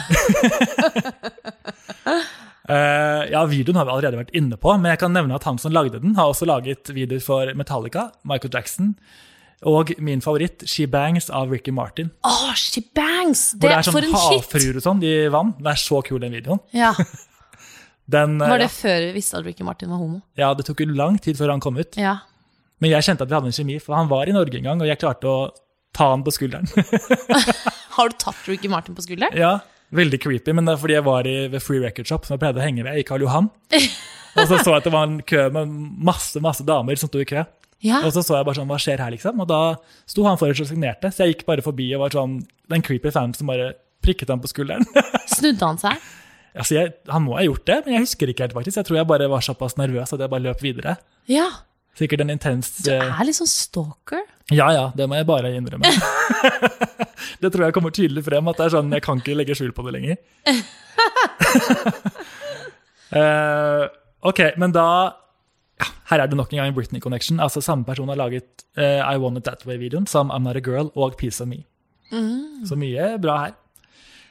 Eh, 2.69 3.23
ja, 3.31 3.41
videoen 3.49 3.79
har 3.79 3.87
vi 3.87 3.93
allerede 3.95 4.19
vært 4.19 4.35
inne 4.37 4.57
på, 4.61 4.73
men 4.77 4.91
jeg 4.93 5.01
kan 5.01 5.13
nevne 5.15 5.35
at 5.35 5.47
han 5.49 5.57
som 5.61 5.73
lagde 5.73 5.99
den, 6.03 6.13
har 6.19 6.29
også 6.29 6.45
laget 6.49 6.91
videoer 6.93 7.23
for 7.25 7.53
Metallica, 7.57 8.09
Michael 8.27 8.53
Jackson, 8.53 8.93
og 9.65 9.91
min 10.01 10.21
favoritt, 10.25 10.63
She 10.69 10.85
Bangs 10.89 11.29
av 11.29 11.51
Ricky 11.53 11.73
Martin. 11.73 12.11
Oh, 12.25 12.53
she 12.57 12.81
bangs! 12.97 13.51
Det 13.53 13.67
det 13.69 13.73
er 13.77 13.85
sånn 13.85 13.97
for 13.97 14.07
en 14.07 14.15
havfruer 14.17 14.79
og 14.79 14.85
sånn 14.85 15.03
i 15.05 15.15
vann. 15.33 15.53
Det 15.61 15.73
er 15.73 15.81
så 15.81 16.01
kul, 16.05 16.19
den 16.23 16.33
videoen. 16.37 16.61
Ja. 16.73 16.93
Den, 18.11 18.41
eh, 18.41 18.49
Var 18.49 18.59
det 18.59 18.71
før 18.73 18.97
vi 19.05 19.11
visste 19.15 19.37
at 19.39 19.45
Ricky 19.45 19.63
Martin 19.63 19.91
var 19.93 20.01
homo? 20.01 20.17
ja, 20.35 20.49
det 20.57 20.65
tok 20.67 20.81
jo 20.83 20.87
lang 20.97 21.15
tid 21.21 21.37
før 21.39 21.53
han 21.53 21.61
kom 21.63 21.77
ut. 21.79 21.95
Ja. 22.01 22.17
Men 22.81 22.91
jeg 22.91 23.05
kjente 23.05 23.23
at 23.23 23.29
vi 23.29 23.37
hadde 23.37 23.51
en 23.51 23.55
kjemi, 23.55 23.77
for 23.79 23.95
han 23.95 24.09
var 24.09 24.27
i 24.27 24.33
Norge 24.35 24.57
en 24.57 24.65
gang, 24.65 24.81
og 24.81 24.89
jeg 24.89 24.99
klarte 24.99 25.29
å 25.29 25.35
ta 25.95 26.09
han 26.11 26.25
på 26.25 26.33
skulderen. 26.33 26.67
Har 27.95 28.09
du 28.11 28.17
tatt 28.19 28.41
Ricky 28.49 28.67
Martin 28.73 28.97
på 28.97 29.05
skulderen? 29.05 29.37
ja, 29.37 29.59
Veldig 29.91 30.19
creepy, 30.23 30.53
men 30.55 30.67
det 30.67 30.75
er 30.75 30.81
fordi 30.81 30.95
jeg 30.95 31.05
var 31.07 31.27
i, 31.27 31.35
ved 31.51 31.63
Free 31.63 31.81
Record 31.83 32.07
Shop, 32.07 32.27
som 32.27 32.37
jeg 32.37 32.43
pleide 32.43 32.61
å 32.61 32.63
henge 32.63 32.85
ved, 32.87 32.99
i 33.01 33.07
Karl 33.07 33.25
Johan. 33.25 33.49
Og 34.31 34.45
så 34.47 34.61
så 34.61 34.71
jeg 34.71 34.77
at 34.77 34.85
det 34.87 34.93
var 34.93 35.09
en 35.09 35.17
kø 35.27 35.47
med 35.51 35.73
masse 36.07 36.39
masse 36.43 36.63
damer 36.67 36.99
som 36.99 37.11
sto 37.11 37.19
i 37.19 37.27
kø. 37.27 37.43
Ja. 37.83 37.99
Og 38.05 38.13
så 38.15 38.21
så 38.23 38.37
jeg 38.37 38.47
bare 38.47 38.59
sånn, 38.59 38.69
hva 38.69 38.77
skjer 38.79 39.01
her, 39.01 39.11
liksom? 39.11 39.41
Og 39.41 39.49
da 39.49 39.61
sto 40.09 40.23
han 40.27 40.37
foran 40.39 40.55
og 40.55 40.69
signerte, 40.69 41.11
så 41.11 41.25
jeg 41.25 41.35
gikk 41.35 41.47
bare 41.49 41.65
forbi 41.65 41.89
og 41.97 42.05
var 42.05 42.15
sånn, 42.15 42.39
den 42.71 42.85
creepy 42.85 43.11
fanen 43.11 43.33
som 43.35 43.49
bare 43.49 43.73
prikket 44.05 44.31
ham 44.31 44.41
på 44.43 44.49
skulderen. 44.51 44.85
Snudde 45.35 45.65
han 45.65 45.81
seg? 45.81 45.97
altså, 46.55 46.75
jeg, 46.77 46.93
Han 47.09 47.25
må 47.25 47.35
ha 47.37 47.45
gjort 47.45 47.65
det, 47.67 47.79
men 47.85 47.97
jeg 47.97 48.05
husker 48.05 48.31
ikke 48.31 48.47
helt, 48.47 48.55
faktisk. 48.57 48.79
Jeg 48.79 48.87
tror 48.87 49.01
jeg 49.01 49.09
bare 49.09 49.29
var 49.31 49.45
såpass 49.45 49.77
nervøs 49.79 50.13
at 50.13 50.23
jeg 50.23 50.31
bare 50.31 50.45
løp 50.45 50.63
videre. 50.63 50.95
Ja. 51.31 51.47
Sikkert 51.97 52.23
en 52.23 52.31
intens 52.31 52.77
Du 52.85 52.91
eh, 52.93 53.01
er 53.03 53.27
litt 53.27 53.35
sånn 53.35 53.49
stalker. 53.49 54.23
Ja, 54.51 54.69
ja, 54.75 54.85
det 54.95 55.07
må 55.07 55.17
jeg 55.19 55.27
bare 55.27 55.51
innrømme. 55.55 55.91
det 57.41 57.51
tror 57.51 57.65
jeg 57.67 57.75
kommer 57.75 57.93
tydelig 57.95 58.23
frem, 58.25 58.47
at 58.51 58.59
det 58.59 58.67
er 58.67 58.75
sånn, 58.75 58.93
jeg 58.95 59.03
kan 59.05 59.21
ikke 59.21 59.35
legge 59.37 59.55
skjul 59.59 59.73
på 59.75 59.85
det 59.87 59.95
lenger. 59.95 60.19
uh, 63.15 63.87
ok, 64.31 64.41
men 64.59 64.75
da 64.75 64.87
ja, 65.81 65.87
Her 66.11 66.23
er 66.23 66.31
det 66.31 66.39
nok 66.39 66.51
en 66.51 66.61
gang 66.61 66.71
en 66.71 66.77
Britney 66.77 67.03
Connection. 67.03 67.39
Altså 67.43 67.63
Samme 67.63 67.87
person 67.87 68.11
har 68.11 68.19
laget 68.19 68.65
uh, 68.79 69.03
I 69.03 69.15
Want 69.19 69.39
It 69.39 69.47
That 69.47 69.65
Way-videoen, 69.67 70.07
som 70.07 70.31
I'm 70.31 70.47
Not 70.47 70.59
A 70.59 70.63
Girl 70.63 70.91
og 70.95 71.15
Piece 71.19 71.43
of 71.43 71.51
Me. 71.51 71.63
Så 72.67 72.75
mye 72.75 73.15
bra 73.23 73.37
her. 73.45 73.57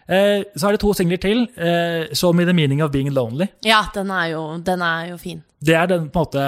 Eh, 0.09 0.43
så 0.57 0.69
er 0.69 0.73
det 0.77 0.81
to 0.83 0.93
singler 0.97 1.21
til. 1.23 1.45
Eh, 1.57 2.09
Show 2.15 2.33
Me 2.35 2.45
The 2.45 2.55
Meaning 2.57 2.83
of 2.83 2.91
Being 2.95 3.11
Lonely. 3.15 3.47
Ja, 3.67 3.83
den 3.95 4.11
er 4.11 4.31
jo, 4.33 4.45
den 4.67 4.83
er 4.83 5.09
jo 5.13 5.19
fin. 5.19 5.43
Det 5.63 5.75
er 5.77 5.87
den, 5.87 6.09
på 6.11 6.23
en 6.23 6.27
måte, 6.27 6.47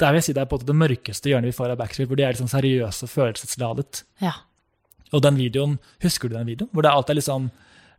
der 0.00 0.10
vil 0.14 0.18
jeg 0.22 0.24
si 0.24 0.32
det 0.32 0.40
er 0.42 0.46
på 0.50 0.56
en 0.56 0.62
måte 0.62 0.70
det 0.72 0.78
mørkeste 0.80 1.28
hjørnet 1.30 1.50
vi 1.52 1.56
får 1.58 1.74
av 1.74 1.78
Backstreet, 1.82 2.08
hvor 2.08 2.16
de 2.16 2.24
er 2.26 2.38
sånn 2.38 2.48
seriøse 2.50 3.04
og 3.06 3.12
følelsesladet. 3.12 4.02
Ja. 4.24 4.32
Og 5.12 5.22
den 5.22 5.36
videoen, 5.38 5.76
husker 6.02 6.28
du 6.32 6.34
den 6.38 6.48
videoen? 6.48 6.70
Hvor 6.72 6.82
det 6.82 6.90
alt 6.90 7.12
er 7.12 7.18
litt 7.20 7.28
sånn 7.28 7.50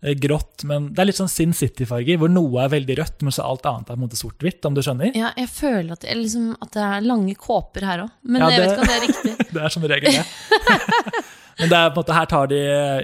eh, 0.03 0.15
grått, 0.19 0.65
men 0.67 0.89
det 0.91 0.99
er 0.99 1.07
litt 1.11 1.19
sånn 1.21 1.31
Sin 1.31 1.53
City-farger, 1.55 2.17
hvor 2.19 2.33
noe 2.33 2.65
er 2.65 2.73
veldig 2.73 2.97
rødt, 2.99 3.21
men 3.23 3.31
så 3.31 3.45
alt 3.47 3.63
annet 3.69 3.85
er 3.87 3.93
på 3.93 3.99
en 4.01 4.03
måte 4.07 4.19
sort-hvitt, 4.19 4.65
om 4.67 4.75
du 4.75 4.81
skjønner? 4.83 5.13
ja, 5.15 5.31
jeg 5.37 5.47
føler 5.53 5.93
at, 5.95 6.01
det- 6.03 6.17
liksom, 6.17 6.49
at 6.59 6.71
det 6.75 6.83
er 6.83 7.05
lange 7.07 7.35
kåper 7.39 7.85
her 7.87 8.03
òg, 8.07 8.11
men 8.25 8.41
Ja, 8.41 8.49
jeg 8.49 8.59
vet 8.59 8.67
det- 8.67 8.75
ikke 8.75 8.81
om 8.81 8.91
det 8.91 8.97
er 8.97 9.07
riktig. 9.07 9.37
Det 9.55 9.63
er 9.63 9.69
som 9.71 9.83
regel 9.87 10.11
det. 10.11 10.25
men 11.59 11.71
det 11.71 11.77
er 11.77 11.89
på 11.89 11.95
en 11.95 12.01
måte, 12.01 12.15
her 12.17 12.27
tar 12.31 12.49
de, 12.51 12.59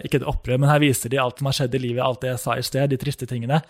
ikke 0.05 0.21
et 0.21 0.27
opprør, 0.27 0.59
men 0.59 0.71
her 0.71 0.81
viser 0.83 1.11
de 1.11 1.19
alt 1.21 1.39
som 1.39 1.47
har 1.47 1.55
skjedd 1.55 1.77
i 1.77 1.83
livet, 1.85 2.03
alt 2.03 2.21
det 2.23 2.33
jeg 2.33 2.41
sa 2.43 2.57
i 2.57 2.65
sted, 2.65 2.91
de 2.91 2.99
triste 2.99 3.27
tingene. 3.29 3.61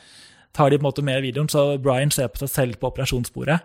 Tar 0.57 0.71
de 0.71 0.79
på 0.79 0.83
en 0.83 0.89
måte 0.89 1.05
med 1.05 1.21
i 1.21 1.27
videoen, 1.29 1.49
så 1.51 1.75
Brian 1.81 2.11
ser 2.13 2.31
på 2.33 2.41
seg 2.41 2.51
selv 2.51 2.81
på 2.81 2.89
operasjonsbordet. 2.89 3.59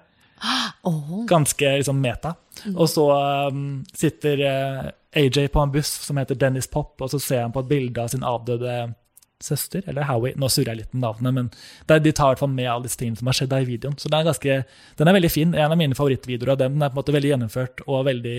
Ganske 1.31 1.73
liksom 1.81 1.99
meta. 2.03 2.35
Og 2.75 2.85
så 2.93 3.07
um, 3.49 3.81
sitter 3.97 4.43
eh, 4.45 4.85
AJ 5.17 5.49
på 5.53 5.63
en 5.63 5.73
buss 5.73 5.91
som 6.05 6.21
heter 6.21 6.39
Dennis 6.39 6.69
Pop, 6.71 6.95
og 7.01 7.11
så 7.11 7.21
ser 7.23 7.43
han 7.47 7.55
på 7.55 7.65
et 7.65 7.73
bilde 7.73 8.05
av 8.05 8.13
sin 8.13 8.27
avdøde 8.27 8.77
søster, 9.43 9.83
eller 9.89 10.07
Howie. 10.09 10.37
Nå 10.37 10.49
surrer 10.53 10.73
jeg 10.73 10.83
litt 10.83 10.95
med 10.95 11.05
navnet, 11.05 11.35
men 11.37 11.49
det, 11.89 12.01
de 12.05 12.13
tar 12.13 12.31
i 12.31 12.35
hvert 12.35 12.45
fall 12.45 12.55
med 12.55 12.71
alle 12.71 12.87
disse 12.87 13.01
tingene 13.01 13.21
som 13.21 13.29
har 13.29 13.37
skjedd 13.37 13.53
der 13.53 13.65
i 13.65 13.69
videoen. 13.69 13.97
Så 14.01 14.13
den 14.13 14.21
er, 14.21 14.29
ganske, 14.29 14.61
den 15.01 15.11
er 15.11 15.17
veldig 15.17 15.33
fin. 15.33 15.57
En 15.57 15.75
av 15.75 15.81
mine 15.81 15.99
favorittvideoer 15.99 16.55
av 16.55 16.63
dem. 16.63 16.77
Den 16.77 16.87
er 16.87 16.93
på 16.93 16.97
en 16.97 17.03
måte 17.03 17.17
veldig 17.17 17.33
gjennomført 17.33 17.85
og 17.87 18.07
veldig 18.09 18.39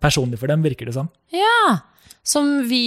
personlig 0.00 0.38
for 0.38 0.46
dem, 0.50 0.62
virker 0.62 0.86
det 0.86 0.94
som. 0.98 1.10
ja! 1.32 1.78
Som 2.26 2.48
vi 2.66 2.80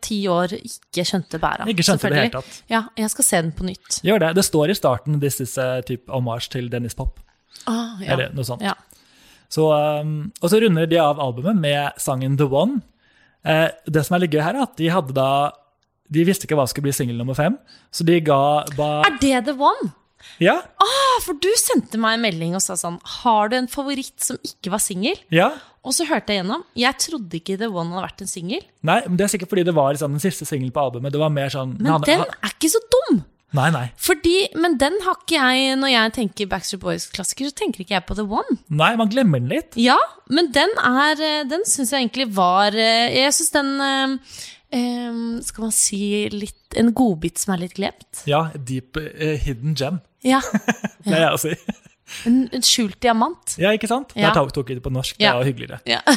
ti 0.00 0.22
år 0.24 0.54
ikke 0.56 1.02
skjønte 1.04 1.36
bæret 1.36 1.66
av. 1.66 1.68
Ikke 1.68 1.84
skjønte 1.84 2.08
det 2.08 2.16
selvfølgelig. 2.16 2.32
tatt. 2.32 2.62
Ja, 2.72 2.78
jeg 2.96 3.10
skal 3.12 3.24
se 3.26 3.40
den 3.42 3.50
på 3.52 3.66
nytt. 3.68 3.98
Gjør 4.08 4.22
det. 4.22 4.30
Det 4.38 4.44
står 4.46 4.70
i 4.72 4.76
starten 4.78 5.18
'This 5.20 5.36
is 5.44 5.58
a 5.60 5.82
type 5.84 6.08
homage 6.08 6.48
til 6.48 6.70
Dennis 6.72 6.94
Pop'. 6.96 7.20
Ah, 7.68 8.00
ja. 8.00 8.14
Eller 8.14 8.32
noe 8.32 8.44
sånt. 8.44 8.62
Ja. 8.64 8.72
Så, 9.52 9.68
um, 10.00 10.32
og 10.40 10.48
så 10.48 10.62
runder 10.64 10.86
de 10.88 10.96
av 10.96 11.20
albumet 11.20 11.60
med 11.60 11.92
sangen 12.00 12.38
The 12.40 12.48
One. 12.48 12.80
Eh, 13.44 13.68
det 13.86 14.06
som 14.06 14.16
er 14.16 14.24
litt 14.24 14.32
gøy 14.32 14.40
her, 14.40 14.56
er 14.56 14.62
at 14.62 14.76
de 14.80 14.88
hadde 14.88 15.12
da 15.12 15.52
De 16.08 16.24
visste 16.24 16.46
ikke 16.48 16.56
hva 16.56 16.64
som 16.64 16.72
skulle 16.72 16.88
bli 16.88 16.96
singel 16.96 17.16
nummer 17.20 17.34
fem, 17.36 17.58
så 17.92 18.04
de 18.04 18.16
ga 18.20 18.64
ba, 18.78 19.02
Er 19.04 19.18
det 19.20 19.44
The 19.44 19.52
One? 19.60 19.92
Ja, 20.40 20.56
Ah, 20.82 21.20
for 21.22 21.34
du 21.38 21.48
sendte 21.60 21.98
meg 22.00 22.16
en 22.18 22.22
melding 22.26 22.54
og 22.58 22.62
sa 22.64 22.74
sånn 22.74 22.96
Har 23.22 23.48
du 23.52 23.56
en 23.56 23.68
favoritt 23.70 24.18
som 24.24 24.36
ikke 24.42 24.70
var 24.74 24.82
singel? 24.82 25.16
ja. 25.30 25.52
Og 25.84 25.92
så 25.92 26.06
hørte 26.08 26.32
jeg 26.32 26.40
gjennom. 26.40 26.62
Jeg 26.80 26.96
trodde 26.96 27.36
ikke 27.36 27.58
The 27.60 27.66
One 27.68 27.90
hadde 27.92 28.06
vært 28.06 28.22
en 28.24 28.26
singel. 28.30 28.62
Nei, 28.88 29.02
men 29.06 29.18
det 29.20 29.26
er 29.26 29.32
sikkert 29.34 29.50
fordi 29.50 29.64
det 29.68 29.74
var 29.76 29.92
sånn, 30.00 30.14
den 30.16 30.22
siste 30.24 30.46
singelen 30.48 30.72
på 30.72 30.80
albumet. 30.80 31.12
Det 31.12 31.20
var 31.20 31.28
mer 31.28 31.50
sånn 31.52 31.74
Men 31.78 31.92
han- 31.92 32.00
den 32.08 32.20
er 32.24 32.48
ikke 32.54 32.70
så 32.72 32.80
dum! 32.94 33.18
Nei, 33.52 33.66
nei. 33.70 33.92
Fordi, 34.00 34.48
men 34.56 34.78
den 34.80 34.96
har 35.04 35.14
ikke 35.20 35.36
jeg 35.36 35.76
Når 35.78 35.90
jeg 35.92 36.12
tenker 36.16 36.46
Backstreet 36.48 36.80
Boys-klassiker, 36.80 37.46
så 37.50 37.54
tenker 37.54 37.84
ikke 37.84 37.94
jeg 38.00 38.06
på 38.06 38.16
The 38.16 38.24
One. 38.24 38.56
Nei, 38.70 38.96
man 38.96 39.10
glemmer 39.12 39.38
den 39.38 39.50
litt. 39.52 39.76
Ja, 39.76 39.98
men 40.30 40.50
den 40.50 40.70
er 40.82 41.20
eh, 41.20 41.44
Den 41.44 41.62
syns 41.68 41.92
jeg 41.92 42.08
egentlig 42.08 42.32
var 42.34 42.72
eh, 42.74 43.12
Jeg 43.20 43.30
syns 43.36 43.52
den 43.52 44.18
eh, 44.72 45.38
Skal 45.44 45.64
man 45.68 45.70
si 45.76 46.00
litt 46.32 46.74
En 46.80 46.92
godbit 46.96 47.38
som 47.38 47.54
er 47.54 47.58
litt 47.66 47.74
glemt. 47.76 48.24
Ja, 48.26 48.48
Deep 48.56 48.96
uh, 48.96 49.36
Hidden 49.36 49.76
Gem. 49.78 50.00
Ja. 50.24 50.40
Det 51.04 51.12
er 51.12 51.26
jeg 51.26 51.36
å 51.36 51.40
si. 51.42 51.52
En, 52.28 52.36
en 52.54 52.64
skjult 52.64 52.96
diamant. 53.02 53.54
Ja, 53.60 53.72
ikke 53.76 53.88
sant? 53.90 54.12
Ja. 54.16 54.32
Der 54.32 54.50
tok, 54.54 54.70
vi 54.70 54.78
det 54.78 54.84
på 54.84 54.92
norsk. 54.92 55.18
Det 55.20 55.28
var 55.28 55.44
hyggeligere. 55.46 55.80
Ja. 55.88 56.00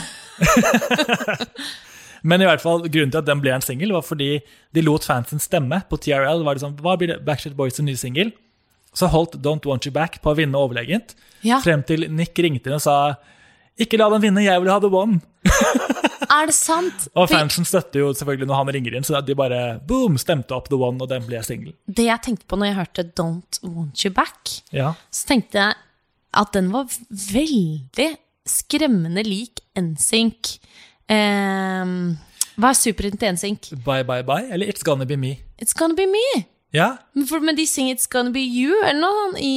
Men 2.27 2.41
i 2.41 2.47
hvert 2.47 2.63
fall, 2.63 2.83
grunnen 2.87 3.13
til 3.13 3.21
at 3.21 3.27
den 3.27 3.41
ble 3.43 3.53
en 3.55 3.63
singel, 3.63 3.93
var 3.95 4.03
fordi 4.05 4.39
de 4.75 4.83
lot 4.83 5.05
fansen 5.07 5.41
stemme. 5.43 5.79
På 5.89 5.99
TRL 6.01 6.43
var 6.45 6.57
det 6.57 6.65
sånn, 6.65 6.75
hva 6.83 6.97
blir 6.99 7.13
det 7.13 7.21
Backstreet 7.27 7.55
Boys' 7.57 7.79
nye 7.83 7.99
singel? 7.99 8.33
Så 8.97 9.09
holdt 9.13 9.37
Don't 9.45 9.67
Want 9.69 9.85
You 9.85 9.93
Back 9.95 10.19
på 10.23 10.33
å 10.33 10.37
vinne 10.37 10.59
overlegent. 10.59 11.13
Ja. 11.45 11.59
Frem 11.63 11.83
til 11.87 12.07
Nick 12.11 12.37
ringte 12.41 12.71
inn 12.71 12.79
og 12.79 12.83
sa 12.83 12.97
ikke 13.77 13.99
la 14.01 14.07
den 14.09 14.23
vinne, 14.23 14.41
jeg 14.41 14.61
vil 14.63 14.71
ha 14.73 14.79
the 14.81 14.89
one. 14.89 15.19
Er 16.37 16.49
det 16.49 16.55
sant? 16.57 17.05
Og 17.15 17.29
fansen 17.31 17.65
støtter 17.65 18.01
jo 18.01 18.09
selvfølgelig 18.13 18.47
når 18.49 18.57
han 18.59 18.71
ringer 18.75 18.97
inn, 18.97 19.05
så 19.07 19.21
de 19.23 19.35
bare 19.37 19.59
boom, 19.87 20.17
stemte 20.19 20.53
opp 20.57 20.67
the 20.69 20.75
one, 20.77 20.99
og 21.01 21.07
den 21.09 21.23
ble 21.25 21.39
singel. 21.45 21.71
Det 21.87 22.07
jeg 22.09 22.23
tenkte 22.25 22.45
på 22.51 22.59
når 22.59 22.71
jeg 22.71 22.77
hørte 22.81 23.05
Don't 23.17 23.59
Want 23.63 24.03
You 24.03 24.11
Back, 24.13 24.57
Ja. 24.75 24.91
så 25.11 25.29
tenkte 25.31 25.61
jeg 25.61 25.77
at 26.37 26.51
den 26.53 26.67
var 26.73 26.89
veldig 27.31 28.09
skremmende 28.47 29.23
lik 29.25 29.63
NSYNC. 29.79 30.57
Um, 31.07 32.17
hva 32.59 32.73
er 32.73 32.77
superhiten 32.77 33.19
til 33.21 33.31
NSYNC? 33.37 33.71
Bye, 33.85 34.03
bye, 34.03 34.23
bye, 34.27 34.45
eller 34.51 34.67
It's 34.67 34.83
Gonna 34.83 35.05
Be 35.07 35.15
Me. 35.17 35.37
It's 35.61 35.73
Gonna 35.77 35.95
Be 35.95 36.05
Me. 36.11 36.43
Ja. 36.75 36.87
For, 37.29 37.39
men 37.43 37.55
de 37.55 37.63
synger 37.69 37.95
It's 37.95 38.09
Gonna 38.11 38.33
Be 38.35 38.41
You 38.43 38.75
eller 38.83 38.99
noe 38.99 39.19
sånt 39.21 39.39
i 39.39 39.51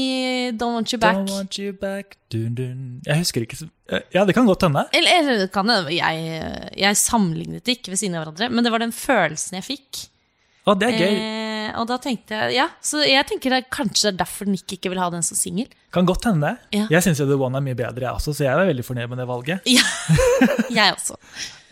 Don't 0.55 0.77
Want 0.79 0.93
You 0.95 1.01
Back. 1.03 1.19
Don't 1.19 1.35
want 1.35 1.59
you 1.59 1.73
back, 1.75 2.17
dun, 2.31 2.55
dun. 2.55 2.85
Jeg 3.07 3.25
husker 3.25 3.45
ikke 3.47 3.59
eh, 3.91 4.05
Ja, 4.15 4.23
det 4.29 4.37
kan 4.37 4.47
godt 4.49 4.63
hende. 4.69 4.87
Eller, 4.95 5.19
eller 5.19 5.43
det 5.43 5.51
kan 5.55 5.67
det, 5.71 5.81
jeg, 5.97 6.71
jeg 6.79 7.01
sammenlignet 7.01 7.67
det 7.67 7.81
ikke 7.81 7.95
ved 7.95 8.03
siden 8.03 8.17
av 8.19 8.25
hverandre, 8.25 8.51
men 8.55 8.67
det 8.67 8.73
var 8.75 8.85
den 8.85 8.95
følelsen 8.95 9.59
jeg 9.59 9.67
fikk. 9.67 10.05
Å, 10.69 10.77
det 10.79 10.91
er 10.91 10.99
gøy. 11.01 11.15
Eh, 11.19 11.69
og 11.81 11.87
da 11.89 11.97
tenkte 12.03 12.37
jeg 12.37 12.57
Ja, 12.59 12.67
så 12.85 13.01
jeg 13.07 13.23
tenker 13.29 13.53
det 13.53 13.61
er 13.63 13.69
kanskje 13.73 14.11
det 14.11 14.13
er 14.13 14.19
derfor 14.25 14.49
Nick 14.51 14.75
ikke 14.77 14.91
vil 14.93 15.01
ha 15.03 15.09
den 15.13 15.25
som 15.27 15.39
singel. 15.39 15.71
Kan 15.95 16.07
godt 16.07 16.29
hende. 16.29 16.55
Ja. 16.75 16.87
Jeg 16.93 17.07
syns 17.07 17.23
jo 17.23 17.27
The 17.31 17.39
One 17.41 17.59
er 17.59 17.65
mye 17.65 17.79
bedre, 17.79 18.07
jeg 18.07 18.13
også, 18.13 18.37
så 18.37 18.47
jeg 18.47 18.55
er 18.55 18.71
veldig 18.71 18.87
fornøyd 18.87 19.11
med 19.11 19.23
det 19.23 19.29
valget. 19.31 19.67
Ja, 19.71 19.87
jeg 20.79 20.95
også. 20.95 21.19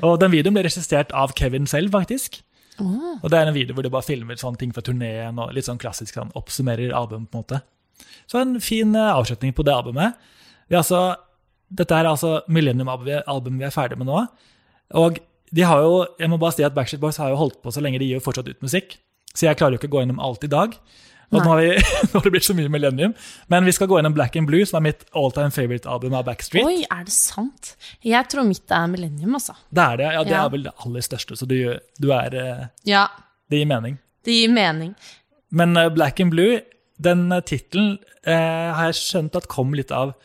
Og 0.02 0.18
den 0.22 0.34
videoen 0.34 0.58
ble 0.58 0.66
regissert 0.66 1.14
av 1.16 1.34
Kevin 1.38 1.66
selv, 1.70 1.94
faktisk. 1.94 2.40
Åh. 2.78 3.18
Og 3.22 3.30
det 3.30 3.38
er 3.38 3.48
en 3.48 3.56
video 3.56 3.74
hvor 3.76 3.86
de 3.86 3.92
bare 3.92 4.06
filmer 4.06 4.38
sånne 4.38 4.60
ting 4.60 4.74
fra 4.74 4.84
turneen 4.86 5.38
og 5.42 5.54
litt 5.54 5.66
sånn 5.66 5.80
klassisk 5.80 6.18
sånn, 6.18 6.30
oppsummerer 6.38 6.94
album. 6.94 7.26
på 7.26 7.38
en 7.38 7.44
måte. 7.44 7.62
Så 8.30 8.40
en 8.40 8.58
fin 8.62 8.94
eh, 8.94 9.14
avslutning 9.14 9.54
på 9.56 9.64
det 9.66 9.74
albumet. 9.74 10.18
Altså, 10.70 11.16
dette 11.68 11.96
er 11.96 12.08
altså 12.08 12.38
Millennium-albumet 12.48 13.62
vi 13.62 13.66
er 13.68 13.74
ferdig 13.74 13.98
med 14.00 14.10
nå. 14.10 14.22
Og 15.00 15.18
de 15.52 15.64
har 15.64 15.82
jo, 15.82 16.04
jeg 16.20 16.30
må 16.30 16.38
bare 16.40 16.56
si 16.56 16.64
at 16.66 16.76
Backstreet 16.76 17.02
Boys 17.02 17.18
har 17.20 17.32
jo 17.32 17.40
holdt 17.40 17.60
på 17.64 17.72
så 17.72 17.82
lenge, 17.84 18.00
de 18.00 18.08
gir 18.08 18.20
jo 18.20 18.24
fortsatt 18.24 18.48
ut 18.50 18.64
musikk. 18.64 18.98
Så 19.34 19.48
jeg 19.48 19.58
klarer 19.58 19.76
jo 19.76 19.80
ikke 19.80 19.90
å 19.90 19.96
gå 19.96 20.02
gjennom 20.04 20.20
alt 20.24 20.44
i 20.44 20.52
dag. 20.52 20.74
Nå 21.30 21.42
har, 21.44 21.58
vi, 21.60 21.74
nå 22.08 22.12
har 22.14 22.24
det 22.24 22.30
blitt 22.32 22.46
så 22.46 22.54
mye 22.56 22.70
Millennium. 22.72 23.12
Men 23.52 23.66
vi 23.68 23.72
skal 23.76 23.88
gå 23.90 23.98
gjennom 23.98 24.14
Black 24.16 24.36
and 24.40 24.48
Blue, 24.48 24.64
som 24.64 24.78
er 24.80 24.86
mitt 24.88 25.04
all 25.12 25.28
time 25.36 25.52
favorite-album 25.52 26.14
av 26.16 26.24
Backstreet. 26.24 26.64
Oi, 26.64 26.86
er 26.88 27.04
det 27.04 27.12
sant? 27.12 27.74
Jeg 28.06 28.30
tror 28.32 28.46
mitt 28.48 28.72
er 28.72 28.86
Millennium, 28.88 29.34
altså. 29.36 29.52
Det 29.68 29.84
er 29.84 30.00
det. 30.00 30.08
Ja, 30.14 30.22
det 30.24 30.32
Ja. 30.32 30.44
er 30.46 30.54
vel 30.54 30.64
det 30.64 30.72
aller 30.86 31.04
største, 31.04 31.36
så 31.36 31.46
du, 31.50 31.58
du 32.00 32.08
er, 32.16 32.34
eh, 32.34 32.66
Ja, 32.88 33.06
det 33.50 33.60
gir 33.60 33.68
mening. 33.68 33.98
det 34.24 34.38
gir 34.38 34.48
mening. 34.56 34.94
Men 35.50 35.76
eh, 35.76 35.88
Black 35.92 36.20
and 36.20 36.30
Blue, 36.32 36.60
den 36.98 37.28
uh, 37.32 37.40
tittelen 37.46 37.98
eh, 38.26 38.72
har 38.74 38.88
jeg 38.88 38.96
skjønt 38.98 39.36
at 39.38 39.46
kom 39.48 39.70
litt 39.76 39.92
av 39.94 40.16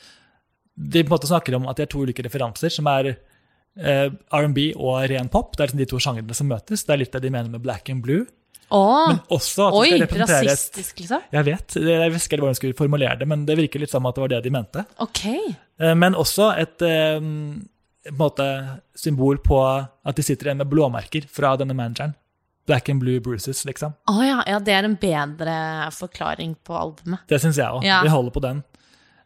De 0.75 1.03
på 1.03 1.11
en 1.11 1.13
måte 1.13 1.27
snakker 1.29 1.53
om 1.53 1.67
at 1.69 1.77
de 1.77 1.83
er 1.85 1.91
to 1.91 1.99
ulike 2.01 2.23
referanser, 2.25 2.71
som 2.73 2.87
er 2.89 3.11
eh, 3.77 4.07
R&B 4.33 4.71
og 4.73 5.03
ren 5.11 5.27
pop. 5.29 5.51
Det 5.53 5.61
er 5.61 5.67
liksom 5.67 5.81
de 5.83 5.85
to 5.91 5.99
sjangrene 6.01 6.33
som 6.33 6.47
møtes. 6.49 6.81
Det 6.87 6.95
er 6.95 6.97
litt 7.03 7.11
det 7.13 7.21
de 7.27 7.29
mener 7.29 7.51
med 7.53 7.61
Black 7.61 7.91
and 7.93 8.01
Blue. 8.01 8.23
Åh, 8.73 9.07
Men 9.11 9.19
også 9.37 9.67
at 9.67 9.75
det 9.75 9.79
oi, 9.79 9.87
skal 9.91 10.01
representere 10.03 10.47
rasistisk, 10.47 11.03
liksom. 11.03 11.21
Jeg 11.35 11.45
vet, 11.49 11.75
jeg 11.77 12.13
husker 12.15 12.41
hvordan 12.41 12.55
jeg 12.55 12.59
skulle 12.61 12.77
formulere 12.79 13.19
det, 13.19 13.27
men 13.29 13.45
det 13.45 13.57
virker 13.59 13.83
litt 13.83 13.93
som 13.93 14.07
at 14.09 14.17
det 14.17 14.23
var 14.25 14.33
det 14.33 14.41
de 14.47 14.53
mente. 14.55 14.85
Ok. 15.03 15.21
Eh, 15.29 15.93
Men 15.99 16.17
også 16.17 16.49
et 16.57 16.81
eh, 16.87 17.21
måte, 18.17 18.47
symbol 18.97 19.37
på 19.45 19.61
at 19.63 20.17
de 20.17 20.25
sitter 20.25 20.49
igjen 20.49 20.61
med 20.63 20.71
blåmerker 20.73 21.29
fra 21.31 21.53
denne 21.59 21.77
manageren. 21.77 22.15
Black 22.65 22.87
and 22.89 23.01
blue 23.03 23.19
bruises, 23.19 23.65
liksom. 23.67 23.93
Å 24.07 24.21
ja, 24.23 24.37
ja, 24.47 24.59
det 24.63 24.71
er 24.73 24.85
en 24.87 24.95
bedre 24.99 25.55
forklaring 25.91 26.55
på 26.63 26.75
albumet. 26.79 27.25
Det 27.27 27.41
syns 27.43 27.59
jeg 27.59 27.67
òg. 27.67 27.83
Ja. 27.83 28.01
Vi 28.05 28.11
holder 28.13 28.31
på 28.31 28.43
den. 28.43 28.61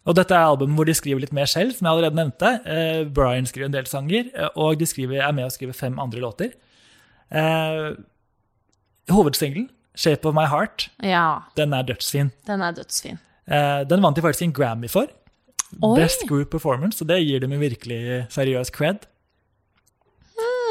Og 0.08 0.16
dette 0.18 0.34
er 0.34 0.48
albumet 0.48 0.80
hvor 0.80 0.88
de 0.88 0.96
skriver 0.98 1.22
litt 1.22 1.36
mer 1.36 1.50
selv, 1.52 1.76
som 1.76 1.86
jeg 1.86 1.92
allerede 1.94 2.18
nevnte. 2.18 2.54
Eh, 2.66 3.02
Brian 3.14 3.46
skriver 3.46 3.68
en 3.70 3.76
del 3.76 3.90
sanger, 3.90 4.30
eh, 4.34 4.50
og 4.56 4.80
de 4.80 4.88
skriver, 4.90 5.20
er 5.22 5.36
med 5.36 5.50
å 5.50 5.54
skrive 5.54 5.76
fem 5.78 6.00
andre 6.02 6.24
låter. 6.24 6.54
Eh, 7.30 7.90
hovedsingelen, 9.10 9.70
'Shape 9.96 10.26
of 10.28 10.36
My 10.36 10.46
Heart', 10.46 10.90
Ja, 11.04 11.40
den 11.58 11.74
er 11.74 11.82
dødsfin. 11.84 12.32
den 12.48 12.62
er 12.62 12.72
dødsfin. 12.72 13.20
Eh, 13.50 13.84
den 13.90 14.02
vant 14.02 14.16
de 14.16 14.22
faktisk 14.22 14.44
en 14.44 14.54
Grammy 14.54 14.90
for. 14.90 15.08
Oi. 15.82 15.96
Best 16.00 16.28
Group 16.28 16.50
Performance, 16.50 17.02
og 17.02 17.08
det 17.10 17.26
gir 17.26 17.40
dem 17.40 17.52
en 17.52 17.60
virkelig 17.60 18.28
seriøs 18.30 18.70
cred. 18.72 19.06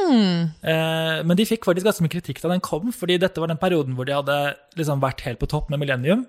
Mm. 0.07 0.51
Eh, 0.63 1.23
men 1.27 1.37
de 1.37 1.47
fikk 1.49 1.65
faktisk 1.67 1.87
ganske 1.89 2.05
mye 2.05 2.13
kritikk 2.13 2.41
da 2.43 2.49
den 2.53 2.63
kom, 2.65 2.93
fordi 2.95 3.19
dette 3.19 3.43
var 3.43 3.51
den 3.51 3.59
perioden 3.61 3.97
hvor 3.99 4.07
de 4.07 4.15
hadde 4.15 4.37
liksom 4.79 5.03
vært 5.03 5.25
helt 5.27 5.41
på 5.43 5.49
topp 5.51 5.71
med 5.73 5.83
Millennium. 5.83 6.27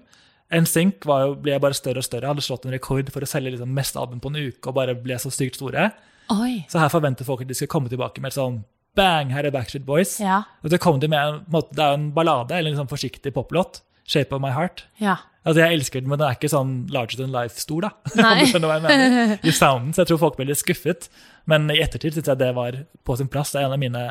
NSYNC 0.49 1.05
var 1.05 1.25
jo, 1.25 1.33
ble 1.43 1.59
bare 1.59 1.75
større 1.75 1.99
og 2.01 2.07
større, 2.07 2.29
hadde 2.31 2.41
slått 2.45 2.65
en 2.65 2.71
rekord 2.71 3.09
for 3.11 3.21
å 3.21 3.27
selge 3.29 3.51
liksom 3.51 3.73
mest 3.75 3.97
album 3.99 4.21
på 4.23 4.31
en 4.31 4.39
uke 4.47 4.71
og 4.71 4.77
bare 4.79 4.95
ble 4.95 5.17
så 5.19 5.31
sykt 5.33 5.59
store. 5.59 5.89
Oi. 6.31 6.65
Så 6.71 6.79
her 6.79 6.91
forventer 6.91 7.27
folk 7.27 7.43
at 7.43 7.51
de 7.51 7.57
skal 7.57 7.69
komme 7.71 7.91
tilbake 7.91 8.23
med 8.23 8.31
et 8.31 8.39
sånn 8.39 8.61
bang, 8.97 9.31
her 9.35 9.47
er 9.47 9.53
Backstreet 9.53 9.85
Boys. 9.87 10.17
Ja. 10.23 10.41
Og 10.63 10.73
så 10.73 10.79
kom 10.81 10.99
de 11.01 11.09
med 11.11 11.21
en, 11.21 11.41
måte, 11.53 11.75
Det 11.77 11.85
er 11.85 11.97
en 11.97 12.09
ballade, 12.15 12.57
eller 12.57 12.73
en 12.73 12.81
sånn 12.81 12.91
forsiktig 12.91 13.33
poplåt. 13.35 13.83
'Shape 14.07 14.31
of 14.31 14.39
My 14.41 14.53
Heart'. 14.55 14.85
Ja. 15.03 15.17
Altså, 15.47 15.61
Jeg 15.63 15.73
elsker 15.77 15.99
den, 16.01 16.09
men 16.09 16.19
den 16.19 16.27
er 16.27 16.35
ikke 16.35 16.51
sånn 16.51 16.71
larger 16.91 17.19
than 17.19 17.31
life-stor, 17.31 17.81
da. 17.83 17.89
Nei. 18.19 18.43
Du 18.43 18.51
skjønner 18.51 18.71
hva 18.71 18.77
jeg 18.79 18.85
mener. 18.85 19.33
I 19.49 19.53
sounden, 19.55 19.93
så 19.95 20.03
jeg 20.03 20.11
tror 20.11 20.21
folk 20.21 20.39
ble 20.39 20.47
litt 20.49 20.59
skuffet. 20.59 21.09
Men 21.47 21.67
i 21.71 21.79
ettertid 21.83 22.15
syns 22.15 22.31
jeg 22.31 22.39
det 22.39 22.53
var 22.55 22.81
på 23.07 23.17
sin 23.19 23.29
plass. 23.31 23.51
Det 23.53 23.61
er 23.61 23.67
en 23.67 23.75
av 23.75 23.81
mine 23.83 24.05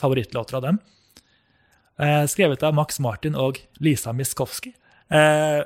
favorittlåter 0.00 0.60
av 0.60 0.64
dem. 0.64 0.80
Eh, 1.98 2.24
skrevet 2.30 2.62
av 2.62 2.76
Max 2.76 3.00
Martin 3.04 3.36
og 3.36 3.58
Lisa 3.84 4.14
Miskovsky. 4.16 4.72
Eh, 5.10 5.60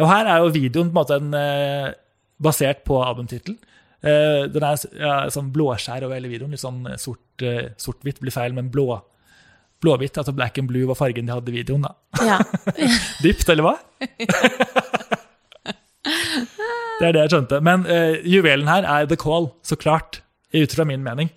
og 0.00 0.08
her 0.10 0.30
er 0.30 0.42
jo 0.42 0.54
videoen 0.54 0.90
på 0.90 0.94
en 0.94 0.98
måte 0.98 1.18
en, 1.20 1.34
eh, 1.38 1.92
basert 2.42 2.82
på 2.86 2.98
albumtittelen. 3.04 3.58
Eh, 4.04 4.44
den 4.52 4.66
er 4.66 4.82
ja, 5.00 5.14
sånn 5.32 5.50
blåskjær 5.54 6.04
over 6.04 6.18
hele 6.18 6.28
videoen. 6.32 6.52
Litt 6.52 6.62
sånn 6.64 6.84
sort-hvitt 7.00 7.80
sort-hvitt 7.80 8.20
blir 8.22 8.34
feil, 8.34 8.52
men 8.56 8.70
blå. 8.72 9.00
Blåhvitt, 9.84 10.18
altså 10.20 10.32
black 10.36 10.58
and 10.60 10.68
blue 10.70 10.88
var 10.88 10.98
fargen 10.98 11.28
de 11.28 11.32
hadde 11.34 11.52
i 11.52 11.58
videoen. 11.58 11.86
da. 11.88 11.92
ja. 12.24 12.38
Dypt, 13.24 13.48
eller 13.52 13.64
hva? 13.66 13.74
det 17.00 17.08
er 17.08 17.16
det 17.16 17.24
jeg 17.24 17.32
skjønte. 17.34 17.60
Men 17.64 17.88
uh, 17.88 18.20
juvelen 18.28 18.68
her 18.70 18.86
er 18.88 19.08
The 19.10 19.18
Call, 19.20 19.50
så 19.64 19.76
klart. 19.80 20.22
Ut 20.54 20.76
fra 20.76 20.84
min 20.86 21.02
mening. 21.02 21.32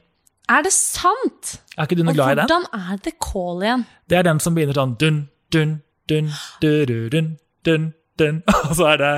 Er 0.47 0.63
det 0.63 0.71
sant? 0.75 1.57
Er 1.75 1.87
ikke 1.87 1.97
du 1.99 2.05
noe 2.05 2.15
glad 2.15 2.35
i 2.35 2.39
den? 2.39 2.45
hvordan 2.47 2.67
er 2.71 2.99
The 3.03 3.13
Call 3.23 3.63
igjen? 3.65 3.83
Det 4.07 4.19
er 4.19 4.27
den 4.27 4.39
som 4.43 4.55
begynner 4.55 4.77
sånn 4.77 4.93
dun, 5.01 5.17
dun, 5.51 5.73
dun, 6.07 6.29
dun, 6.61 6.85
dun, 6.87 7.33
dun, 7.67 7.89
dun. 8.21 8.39
Og 8.69 8.75
så 8.77 8.93
er 8.93 9.01
det 9.01 9.13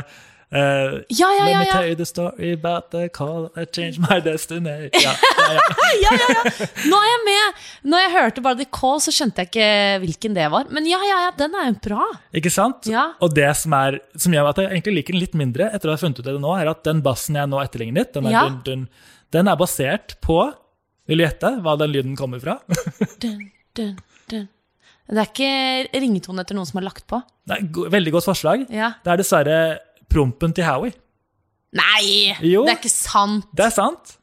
eh, 0.51 0.99
Ja, 1.13 1.29
ja, 1.37 1.43
Let 1.45 1.51
ja. 1.53 1.59
me 1.59 1.65
tell 1.71 1.87
you 1.89 1.95
the 1.99 2.05
story 2.05 2.51
about 2.55 2.89
the 2.91 3.07
call 3.13 3.49
that 3.55 3.71
changed 3.75 3.99
my 4.01 4.19
destiny. 4.25 4.89
Ja, 4.93 5.13
ja, 5.13 5.47
ja. 5.53 5.65
ja, 6.05 6.13
ja, 6.21 6.29
ja. 6.37 6.67
Nå 6.89 6.99
er 6.99 7.09
jeg 7.11 7.21
med! 7.27 7.59
Når 7.93 8.03
jeg 8.05 8.13
hørte 8.15 8.43
bare 8.45 8.59
The 8.61 8.67
Call, 8.79 8.99
så 9.03 9.13
skjønte 9.15 9.43
jeg 9.45 9.51
ikke 9.51 9.69
hvilken 10.05 10.37
det 10.37 10.47
var. 10.53 10.69
Men 10.73 10.87
ja, 10.89 10.99
ja, 11.05 11.19
ja, 11.27 11.31
den 11.37 11.55
er 11.59 11.69
jo 11.71 11.77
bra. 11.89 12.07
Ikke 12.41 12.51
sant? 12.53 12.89
Ja. 12.89 13.09
Og 13.23 13.33
det 13.37 13.49
som, 13.61 13.73
er, 13.77 13.99
som 14.17 14.33
gjør 14.35 14.49
at 14.51 14.61
jeg 14.63 14.71
egentlig 14.73 14.95
liker 14.99 15.15
den 15.17 15.23
litt 15.25 15.37
mindre, 15.39 15.69
etter 15.75 15.91
å 15.91 15.95
ha 15.95 16.01
funnet 16.01 16.19
ut 16.21 16.27
det 16.31 16.37
nå, 16.41 16.55
er 16.59 16.71
at 16.73 16.83
den 16.87 17.01
bassen 17.05 17.37
jeg 17.39 17.49
nå 17.51 17.61
etterlignet, 17.63 18.13
den, 18.17 18.29
er 18.29 18.35
Ja. 18.37 18.45
dun, 18.49 18.61
dun, 18.65 18.87
den 19.35 19.47
er 19.51 19.57
basert 19.59 20.17
på 20.25 20.41
Vil 21.09 21.17
du 21.21 21.23
gjette 21.25 21.49
hva 21.65 21.73
den 21.81 21.89
lyden 21.93 22.15
kommer 22.17 22.37
fra? 22.41 22.59
Dun, 23.23 23.39
dun, 23.73 23.95
dun. 24.29 24.43
Det 25.09 25.17
er 25.23 25.29
ikke 25.31 26.01
ringetone 26.03 26.43
etter 26.43 26.53
noen 26.53 26.67
som 26.69 26.77
har 26.77 26.85
lagt 26.85 27.07
på? 27.09 27.17
Nei, 27.49 27.63
go 27.73 27.87
veldig 27.89 28.11
godt 28.13 28.27
forslag. 28.27 28.67
Ja. 28.69 28.91
Det 29.01 29.09
er 29.09 29.17
dessverre 29.23 29.55
prompen 30.12 30.55
til 30.55 30.68
Howie. 30.68 30.95
Nei! 31.78 32.34
Jo. 32.41 32.64
Det 32.66 32.74
er 32.74 32.80
ikke 32.82 32.91
sant! 32.93 33.49
Det 33.55 33.68
er 33.68 33.76
sant. 33.76 34.16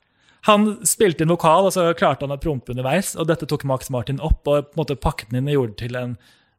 Han 0.47 0.76
spilte 0.87 1.24
inn 1.24 1.32
vokal, 1.32 1.66
og 1.66 1.74
så 1.74 1.89
klarte 1.99 2.26
han 2.26 2.34
å 2.34 2.41
prompe 2.43 2.74
underveis. 2.74 3.14
Og 3.18 3.26
dette 3.30 3.49
tok 3.51 3.64
Max 3.66 3.91
Martin 3.91 4.20
opp 4.22 4.47
og 4.47 4.68
på 4.70 4.76
en 4.76 4.80
måte 4.82 4.99
pakket 4.99 5.32
den 5.32 5.41
inn 5.43 5.51
og 5.51 5.57
gjorde 5.57 5.74
det 5.74 5.80
til 5.87 5.99
en 5.99 6.16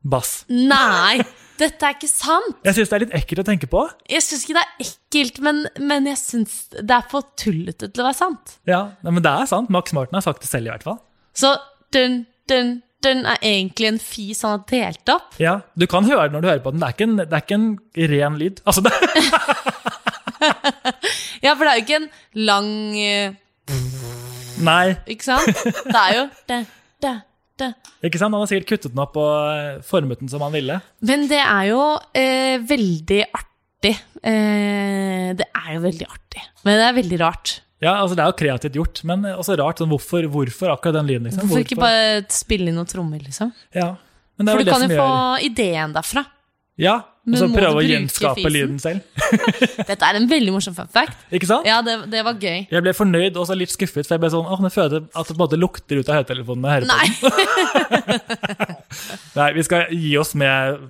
bass. 0.08 0.32
Nei! 0.52 1.24
Dette 1.58 1.88
er 1.88 1.96
ikke 1.96 2.10
sant! 2.10 2.60
Jeg 2.68 2.78
syns 2.78 2.92
det 2.92 2.98
er 2.98 3.04
litt 3.06 3.16
ekkelt 3.18 3.42
å 3.42 3.48
tenke 3.48 3.70
på. 3.72 3.84
Jeg 4.12 4.24
syns 4.26 4.44
ikke 4.46 4.58
det 4.60 4.64
er 4.66 4.88
ekkelt, 4.88 5.40
men, 5.46 5.64
men 5.82 6.10
jeg 6.12 6.20
syns 6.22 6.58
det 6.76 6.98
er 7.00 7.08
for 7.10 7.26
tullete 7.40 7.90
til 7.90 8.04
å 8.04 8.10
være 8.10 8.20
sant. 8.20 8.58
Ja, 8.70 8.82
Men 9.08 9.24
det 9.26 9.32
er 9.34 9.50
sant. 9.50 9.72
Max 9.74 9.96
Martin 9.98 10.20
har 10.20 10.26
sagt 10.28 10.44
det 10.46 10.52
selv, 10.52 10.70
i 10.70 10.74
hvert 10.76 10.86
fall. 10.86 11.00
Så 11.38 11.56
dun, 11.96 12.22
dun, 12.52 12.78
dun 13.06 13.26
er 13.30 13.38
egentlig 13.46 13.88
en 13.92 14.00
fis 14.02 14.42
han 14.46 14.56
har 14.56 14.64
delt 14.72 15.12
opp. 15.14 15.36
Ja, 15.42 15.60
Du 15.78 15.86
kan 15.90 16.06
høre 16.08 16.28
den 16.28 16.38
når 16.38 16.42
du 16.42 16.50
hører 16.50 16.64
på 16.66 16.72
den. 16.74 16.82
Det 16.82 16.88
er 16.88 16.96
ikke 16.96 17.08
en, 17.10 17.18
det 17.22 17.34
er 17.34 17.44
ikke 17.46 17.60
en 17.60 17.68
ren 18.14 18.38
lyd. 18.42 18.62
Altså, 18.66 18.82
det, 18.86 18.94
Ja, 21.46 21.54
for 21.54 21.66
det 21.66 21.72
er 21.72 21.78
jo 21.80 21.84
ikke 21.86 22.00
en 22.02 22.10
lang 22.48 22.70
eh, 22.98 23.36
nei, 24.66 24.96
Ikke 25.10 25.26
sant? 25.28 25.50
Det 25.64 25.98
er 26.02 26.16
jo 26.18 26.24
det, 26.50 26.60
det, 27.04 27.14
det. 27.62 27.70
ikke 28.06 28.20
sant? 28.22 28.34
Han 28.34 28.42
har 28.44 28.50
sikkert 28.50 28.72
kuttet 28.74 28.94
den 28.94 29.04
opp 29.04 29.18
og 29.22 29.36
eh, 29.54 29.78
formet 29.86 30.22
den 30.22 30.32
som 30.32 30.44
han 30.46 30.54
ville. 30.56 30.80
Men 31.06 31.28
det 31.30 31.42
er 31.44 31.70
jo 31.72 31.82
eh, 32.18 32.58
veldig 32.70 33.22
artig. 33.30 33.94
Eh, 34.22 35.30
det 35.38 35.48
er 35.54 35.70
jo 35.76 35.84
veldig 35.86 36.10
artig. 36.10 36.46
Men 36.66 36.82
det 36.82 36.88
er 36.90 36.98
veldig 37.02 37.20
rart. 37.22 37.58
Ja, 37.84 37.94
altså 38.02 38.16
Det 38.18 38.24
er 38.24 38.32
jo 38.32 38.38
kreativt 38.40 38.78
gjort, 38.80 39.04
men 39.06 39.26
også 39.36 39.58
rart. 39.60 39.82
Sånn, 39.82 39.92
hvorfor, 39.92 40.26
hvorfor 40.34 40.74
akkurat 40.74 40.98
den 40.98 41.12
lyden? 41.12 41.28
liksom? 41.30 41.46
Hvorfor 41.46 41.66
ikke 41.66 41.78
bare 41.82 42.24
spille 42.34 42.72
inn 42.72 42.80
noen 42.80 42.90
trommer, 42.90 43.22
liksom? 43.22 43.54
Ja, 43.76 43.94
men 44.38 44.48
det 44.48 44.54
er 44.54 44.58
For 44.58 44.66
du 44.66 44.74
kan 44.74 44.88
jo 44.88 44.98
få 44.98 45.46
ideen 45.46 45.94
derfra. 45.94 46.26
Ja, 46.78 46.96
og 47.28 47.38
så 47.42 47.48
prøve 47.52 47.82
å 47.82 47.84
gjenskape 47.84 48.38
fisen? 48.38 48.54
lyden 48.54 48.78
selv. 48.80 49.02
Dette 49.90 49.98
er 49.98 50.20
en 50.20 50.28
veldig 50.30 50.54
morsom 50.54 50.76
fun 50.78 50.90
fact. 50.94 51.18
Ikke 51.34 51.50
sant? 51.50 51.66
Ja, 51.68 51.80
det, 51.86 51.96
det 52.14 52.22
var 52.24 52.38
gøy. 52.38 52.68
Jeg 52.70 52.86
ble 52.86 52.94
fornøyd 52.96 53.40
og 53.42 53.50
så 53.50 53.58
litt 53.58 53.74
skuffet, 53.74 54.06
for 54.06 54.16
jeg 54.16 54.24
ble 54.24 54.30
sånn, 54.32 54.46
åh, 54.46 54.62
nå 54.62 54.72
føler 54.74 55.00
jeg 55.00 55.10
at 55.18 55.32
det 55.34 55.38
måte 55.42 55.60
lukter 55.60 56.00
ut 56.00 56.12
av 56.14 56.22
høyttelefonen 56.22 56.86
Nei. 56.88 57.08
Nei, 59.40 59.50
vi 59.58 59.66
skal 59.66 59.90
gi 59.92 60.14
oss 60.22 60.36
med 60.38 60.86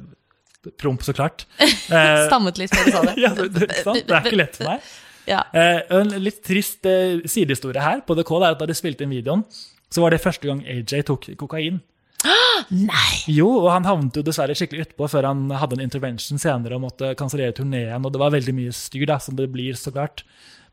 promp, 0.77 1.03
så 1.07 1.15
klart. 1.15 1.47
Eh, 1.87 2.25
stammet 2.27 2.57
litt 2.59 2.73
før 2.75 2.83
du 2.83 2.91
sa 2.91 3.01
det. 3.07 3.13
ja, 3.23 3.29
det, 3.31 3.47
det, 3.55 3.67
sant? 3.79 4.03
det 4.03 4.11
er 4.11 4.25
ikke 4.27 4.39
lett 4.41 4.57
for 4.59 4.67
meg. 4.73 4.87
Ja. 5.27 5.43
Eh, 5.51 5.81
en 5.93 6.13
litt 6.23 6.39
trist 6.45 6.87
eh, 6.87 7.19
sidehistorie 7.27 7.83
her 7.83 8.01
på 8.07 8.15
The 8.15 8.25
Call 8.27 8.45
er 8.47 8.55
at 8.55 8.61
da 8.61 8.67
de 8.69 8.75
spilte 8.77 9.03
inn 9.05 9.13
videoen, 9.13 9.43
så 9.91 10.03
var 10.03 10.13
det 10.13 10.23
første 10.23 10.47
gang 10.47 10.63
AJ 10.67 11.03
tok 11.09 11.29
kokain. 11.39 11.81
Nei! 12.71 13.11
Jo, 13.29 13.49
og 13.61 13.69
han 13.71 13.87
havnet 13.87 14.17
jo 14.17 14.23
dessverre 14.25 14.55
skikkelig 14.57 14.87
utpå 14.89 15.09
før 15.11 15.29
han 15.29 15.45
hadde 15.51 15.77
en 15.77 15.85
intervention 15.85 16.41
senere 16.41 16.79
og 16.79 16.85
måtte 16.87 17.13
kansellere 17.19 17.55
turneen, 17.55 18.07
og 18.07 18.15
det 18.15 18.23
var 18.23 18.33
veldig 18.35 18.55
mye 18.57 18.73
styr, 18.75 19.05
da, 19.11 19.19
som 19.23 19.37
det 19.37 19.49
blir, 19.53 19.77
så 19.79 19.93
klart. 19.95 20.25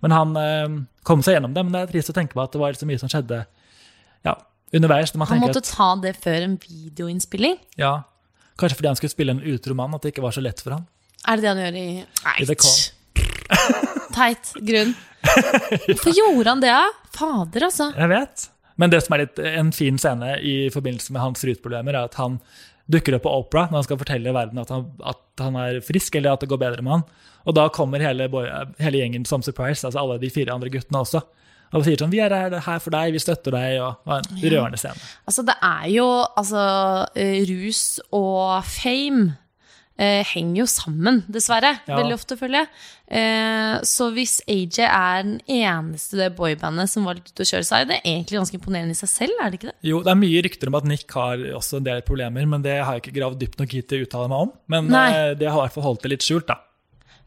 Men 0.04 0.14
han 0.14 0.38
eh, 0.40 0.80
kom 1.06 1.22
seg 1.24 1.38
gjennom 1.38 1.54
det, 1.56 1.66
men 1.66 1.76
det 1.76 1.84
er 1.84 1.92
trist 1.92 2.14
å 2.14 2.16
tenke 2.16 2.36
på 2.38 2.42
at 2.44 2.54
det 2.54 2.62
var 2.62 2.78
så 2.78 2.88
mye 2.88 3.02
som 3.02 3.10
skjedde 3.12 3.44
ja, 4.24 4.38
underveis. 4.74 5.14
Man 5.18 5.30
Han 5.30 5.44
måtte 5.44 5.62
at, 5.64 5.70
ta 5.74 5.92
det 6.02 6.16
før 6.22 6.40
en 6.46 6.58
videoinnspilling. 6.62 7.60
ja, 7.80 8.02
Kanskje 8.54 8.78
fordi 8.78 8.86
han 8.86 8.98
skulle 8.98 9.10
spille 9.10 9.34
en 9.34 9.42
utro 9.42 9.74
mann, 9.74 9.94
at 9.96 10.04
det 10.04 10.12
ikke 10.12 10.22
var 10.22 10.34
så 10.36 10.42
lett 10.44 10.60
for 10.62 10.76
han. 10.76 10.84
Er 11.26 11.40
det 11.40 11.42
det 11.42 11.50
han 11.50 11.62
gjør 11.64 11.78
i 11.80 11.88
I 12.38 12.46
The 12.46 12.54
Call. 12.54 12.76
Teit 14.16 14.52
grunn. 14.60 14.94
Hvorfor 15.24 16.12
gjorde 16.14 16.50
han 16.50 16.62
det? 16.64 16.74
Fader, 17.14 17.68
altså. 17.70 17.90
Jeg 17.96 18.12
vet. 18.12 18.48
Men 18.80 18.90
det 18.90 19.04
som 19.04 19.14
er 19.14 19.24
litt, 19.24 19.38
en 19.38 19.72
fin 19.74 19.98
scene 20.00 20.36
i 20.42 20.54
forbindelse 20.74 21.14
med 21.14 21.22
hans 21.22 21.44
rusproblemer, 21.46 21.94
er 21.94 22.08
at 22.10 22.18
han 22.18 22.40
dukker 22.90 23.16
opp 23.16 23.24
på 23.24 23.32
Opera 23.32 23.68
når 23.70 23.78
han 23.78 23.86
skal 23.86 24.00
fortelle 24.00 24.32
verden 24.36 24.60
at 24.60 24.72
han, 24.74 24.90
at 25.08 25.40
han 25.40 25.56
er 25.56 25.78
frisk, 25.84 26.18
eller 26.18 26.34
at 26.34 26.44
det 26.44 26.50
går 26.50 26.60
bedre 26.60 26.84
med 26.84 26.98
han. 26.98 27.06
Og 27.44 27.56
da 27.56 27.68
kommer 27.72 28.02
hele, 28.02 28.28
hele 28.80 29.00
gjengen 29.00 29.24
som 29.28 29.44
surprise, 29.44 29.84
altså 29.86 30.02
alle 30.02 30.18
de 30.20 30.32
fire 30.32 30.54
andre 30.54 30.72
guttene 30.72 31.04
også. 31.04 31.22
Og 31.74 31.82
sier 31.82 31.98
sånn 31.98 32.12
'Vi 32.12 32.20
er 32.22 32.60
her, 32.62 32.78
for 32.78 32.94
deg, 32.94 33.12
vi 33.12 33.18
støtter 33.18 33.50
deg', 33.50 33.80
og, 33.82 33.96
en 34.06 34.50
rørende 34.52 34.78
scene. 34.78 35.00
Altså, 35.26 35.42
det 35.42 35.56
er 35.60 35.88
jo 35.90 36.06
Altså, 36.36 37.08
eh, 37.16 37.42
rus 37.50 38.00
og 38.12 38.62
fame 38.62 39.36
eh, 39.98 40.22
henger 40.22 40.62
jo 40.62 40.66
sammen, 40.66 41.24
dessverre. 41.26 41.80
Ja. 41.88 41.98
Veldig 41.98 42.14
ofte, 42.14 42.36
føler 42.36 42.62
jeg. 42.62 42.68
Eh, 43.04 43.74
så 43.84 44.06
hvis 44.16 44.38
AJ 44.48 44.78
er 44.86 45.24
den 45.26 45.36
eneste 45.50 46.16
det 46.16 46.30
boybandet 46.38 46.88
som 46.88 47.04
var 47.04 47.18
ute 47.20 47.44
å 47.44 47.48
kjøre, 47.48 47.66
så 47.68 47.78
er 47.82 47.88
det 47.90 47.98
egentlig 48.00 48.38
ganske 48.40 48.56
imponerende 48.58 48.96
i 48.96 48.98
seg 48.98 49.10
selv, 49.12 49.40
er 49.44 49.52
det 49.52 49.60
ikke 49.60 49.70
det? 49.72 49.76
Jo, 49.90 50.00
det 50.06 50.12
er 50.14 50.20
mye 50.22 50.44
rykter 50.46 50.70
om 50.72 50.78
at 50.80 50.88
Nick 50.88 51.16
har 51.16 51.42
også 51.60 51.80
en 51.82 51.88
del 51.88 52.04
problemer, 52.06 52.48
men 52.48 52.64
det 52.64 52.78
har 52.80 52.96
jeg 52.96 53.04
ikke 53.04 53.16
gravd 53.20 53.42
dypt 53.44 53.60
nok 53.60 53.74
hit 53.76 53.90
til 53.92 54.02
å 54.02 54.08
uttale 54.08 54.30
meg 54.32 54.46
om. 54.46 54.54
Men 54.72 54.88
eh, 54.96 55.32
det 55.38 55.50
har 55.50 55.58
i 55.58 55.66
hvert 55.66 55.76
fall 55.76 55.88
holdt 55.90 56.06
det 56.06 56.14
litt 56.14 56.24
skjult, 56.26 56.48
da. 56.48 56.60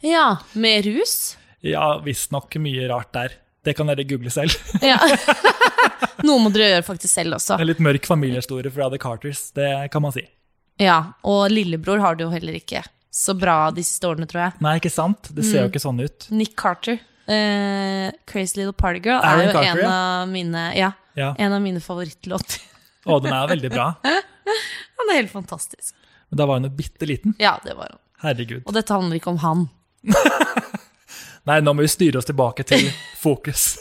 Ja, 0.06 0.28
med 0.58 0.86
rus. 0.90 1.36
Ja, 1.66 1.98
visstnok 2.06 2.58
mye 2.62 2.90
rart 2.90 3.14
der. 3.16 3.38
Det 3.66 3.74
kan 3.78 3.90
dere 3.90 4.06
google 4.08 4.32
selv. 4.34 4.54
Ja. 4.86 4.98
Noe 6.26 6.42
må 6.42 6.50
dere 6.54 6.72
gjøre 6.72 6.86
faktisk 6.86 7.14
selv 7.14 7.38
også. 7.38 7.60
En 7.62 7.68
litt 7.70 7.82
mørk 7.84 8.08
familiehistorie 8.10 8.72
fra 8.74 8.88
The 8.90 8.98
Carters, 9.02 9.52
det 9.58 9.70
kan 9.94 10.02
man 10.02 10.14
si. 10.16 10.24
Ja, 10.82 11.14
Og 11.26 11.50
lillebror 11.54 12.02
har 12.02 12.18
du 12.18 12.26
jo 12.26 12.32
heller 12.34 12.58
ikke 12.58 12.84
så 13.12 13.34
bra 13.38 13.72
de 13.72 13.84
siste 13.86 14.08
årene, 14.10 14.28
tror 14.30 14.42
jeg. 14.46 14.54
Nei, 14.62 14.76
ikke 14.80 14.92
sant? 14.94 15.30
Det 15.34 15.46
ser 15.48 15.64
jo 15.66 15.70
ikke 15.72 15.82
sånn 15.84 16.00
ut. 16.04 16.28
Nick 16.32 16.56
Carter. 16.60 17.00
uh, 17.28 18.10
Crazy 18.30 18.60
Little 18.60 18.74
Party 18.78 19.00
Girl 19.04 19.20
Aaron 19.24 19.42
er 19.42 19.48
jo 19.50 19.54
Carter, 19.58 19.70
en, 19.72 19.84
ja. 19.84 19.94
av 20.24 20.28
mine, 20.32 20.66
ja, 20.78 20.92
Ja. 21.18 21.32
en 21.38 21.54
av 21.54 21.62
mine 21.64 21.80
favorittlåter. 21.84 22.62
Og 23.08 23.24
den 23.24 23.34
er 23.34 23.48
veldig 23.50 23.72
bra. 23.72 23.88
Han 25.00 25.10
er 25.12 25.22
helt 25.22 25.32
fantastisk. 25.32 25.94
Men 26.30 26.38
da 26.42 26.46
var 26.50 26.60
hun 26.60 26.68
jo 26.68 26.74
bitte 26.76 27.08
liten. 27.08 27.36
Ja, 27.40 27.56
det 27.64 27.74
var 27.78 27.94
han. 27.94 28.00
Herregud. 28.24 28.64
Og 28.68 28.74
dette 28.76 28.92
handler 28.96 29.16
ikke 29.20 29.30
om 29.32 29.38
han. 29.44 29.62
Nei, 31.48 31.60
nå 31.64 31.72
må 31.78 31.86
vi 31.86 31.92
styre 31.92 32.20
oss 32.20 32.28
tilbake 32.28 32.66
til 32.68 32.90
fokus. 33.26 33.78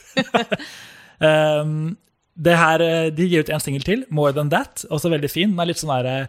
um, 1.19 1.97
det 2.37 2.55
her, 2.61 2.83
eh, 2.85 3.09
De 3.17 3.25
gir 3.27 3.41
ut 3.47 3.51
en 3.51 3.63
singel 3.65 3.83
til, 3.83 4.05
More 4.13 4.33
Than 4.37 4.51
That, 4.53 4.85
også 4.93 5.11
veldig 5.11 5.31
fin. 5.33 5.55
Den 5.55 5.63
er 5.65 5.71
litt 5.73 5.81
sånn 5.81 5.95
her, 5.95 6.07
eh, 6.11 6.27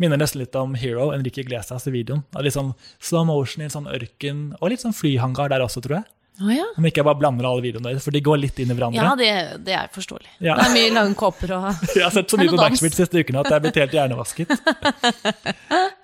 minner 0.00 0.20
nesten 0.20 0.40
litt 0.42 0.56
om 0.58 0.72
Hero, 0.80 1.10
Enrique 1.14 1.44
Iglesias 1.44 1.86
i 1.86 1.92
videoen. 1.94 2.24
Og 2.34 2.46
litt 2.46 2.56
sånn 2.56 2.72
slow 3.02 3.26
motion 3.28 3.62
i 3.62 3.68
en 3.68 3.74
sånn 3.76 3.90
ørken, 3.90 4.48
og 4.60 4.72
litt 4.72 4.82
sånn 4.84 4.96
flyhangar 4.96 5.52
der 5.52 5.64
også, 5.66 5.82
tror 5.84 6.00
jeg. 6.00 6.08
Å 6.40 6.48
ja. 6.54 6.64
Om 6.78 6.86
ikke 6.88 7.02
jeg 7.02 7.04
bare 7.04 7.20
blander 7.20 7.44
alle 7.44 7.60
videoene 7.60 7.90
deres, 7.90 8.04
for 8.06 8.16
de 8.16 8.20
går 8.24 8.38
litt 8.40 8.56
inn 8.62 8.70
i 8.72 8.76
hverandre. 8.76 9.02
Ja, 9.02 9.10
det, 9.18 9.58
det 9.66 9.74
er 9.76 9.90
forståelig. 9.92 10.30
Ja. 10.40 10.54
Det 10.56 10.70
er 10.70 10.72
mye 10.72 10.92
lange 10.96 11.18
kåper 11.20 11.52
og 11.52 11.66
Jeg 11.98 12.04
har 12.06 12.14
sett 12.14 12.32
så 12.32 12.38
mye 12.40 12.48
på. 12.48 12.56
Backstreet 12.62 12.96
siste 12.96 13.20
ukene 13.20 13.42
at 13.42 13.50
jeg 13.50 13.58
er 13.58 13.64
blitt 13.66 13.80
helt 13.82 13.96
hjernevasket. 13.98 14.54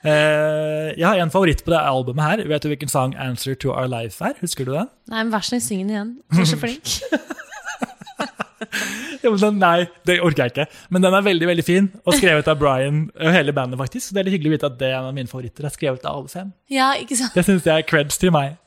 uh, 0.05 0.93
jeg 1.01 1.07
har 1.07 1.23
en 1.25 1.33
favoritt 1.33 1.65
på 1.65 1.73
det 1.73 1.81
albumet 1.81 2.27
her. 2.27 2.45
Vet 2.53 2.67
du 2.67 2.69
hvilken 2.69 2.93
sang 2.93 3.17
'Answer 3.17 3.57
to 3.65 3.73
Our 3.73 3.89
Life' 3.89 4.21
er? 4.21 4.37
Husker 4.45 4.69
du 4.69 4.75
den? 4.77 4.93
Nei, 5.09 5.23
men 5.23 5.33
vær 5.33 5.41
så 5.47 5.55
snill, 5.55 5.65
syng 5.71 5.81
den 5.87 5.97
igjen. 5.97 6.13
Du 6.29 6.45
er 6.45 6.53
så 6.53 6.61
flink. 6.67 7.01
Ja, 9.23 9.31
men 9.33 9.39
den, 9.41 9.59
nei, 9.59 9.87
det 10.07 10.19
orker 10.23 10.45
jeg 10.47 10.53
ikke. 10.55 10.67
Men 10.95 11.03
den 11.03 11.15
er 11.17 11.25
veldig 11.27 11.47
veldig 11.49 11.65
fin, 11.67 11.87
og 12.07 12.15
skrevet 12.15 12.49
av 12.49 12.59
Brian 12.61 13.07
og 13.17 13.33
hele 13.35 13.53
bandet. 13.57 13.79
faktisk. 13.81 14.09
Så 14.09 14.15
Det 14.15 14.21
er 14.23 14.29
litt 14.29 14.37
hyggelig 14.39 14.53
å 14.53 14.57
vite 14.57 14.71
at 14.71 14.79
det 14.79 14.89
er 14.93 14.99
en 15.01 15.09
av 15.11 15.15
mine 15.17 15.29
favoritter. 15.31 15.65
er 15.67 15.75
skrevet 15.75 16.05
av 16.07 16.21
alle 16.21 16.29
fem. 16.33 16.53
Ja, 16.71 16.93
ikke 17.01 17.17
sant? 17.19 17.35
Det 17.35 17.45
syns 17.49 17.65
jeg 17.67 17.75
er 17.83 17.89
creds 17.89 18.19
til 18.23 18.31
meg. 18.37 18.57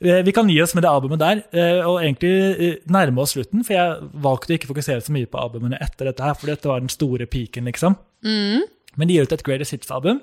Eh, 0.00 0.22
Vi 0.22 0.30
kan 0.30 0.46
gi 0.46 0.60
oss 0.62 0.76
med 0.76 0.84
det 0.86 0.90
albumet 0.94 1.18
der, 1.18 1.40
eh, 1.58 1.80
og 1.82 1.96
egentlig 1.98 2.30
eh, 2.62 2.74
nærme 2.86 3.18
oss 3.24 3.32
slutten. 3.34 3.64
For 3.66 3.74
jeg 3.74 4.10
valgte 4.22 4.52
å 4.52 4.54
ikke 4.54 4.68
fokusere 4.70 5.02
så 5.02 5.10
mye 5.10 5.26
på 5.26 5.40
albumene 5.42 5.80
etter 5.82 6.06
dette 6.06 6.22
her, 6.22 6.36
for 6.38 6.46
dette 6.46 6.70
var 6.70 6.78
den 6.84 6.92
store 6.92 7.26
peaken, 7.26 7.66
liksom. 7.66 7.96
Men 8.22 9.08
de 9.10 9.16
gir 9.16 9.26
ut 9.26 9.32
et 9.34 9.42
Greatest 9.42 9.74
Hits-album 9.74 10.20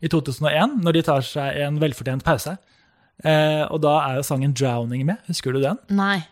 i 0.00 0.08
2001, 0.08 0.78
når 0.80 0.96
de 0.96 1.02
tar 1.10 1.20
seg 1.28 1.60
en 1.60 1.76
velfortjent 1.82 2.24
pause. 2.24 2.56
Og 3.68 3.78
da 3.84 3.94
er 4.06 4.16
jo 4.16 4.24
sangen 4.24 4.54
'Drowning' 4.56 5.04
med. 5.04 5.16
Husker 5.28 5.52
du 5.52 5.60
den? 5.60 5.76
Nei. 5.90 6.22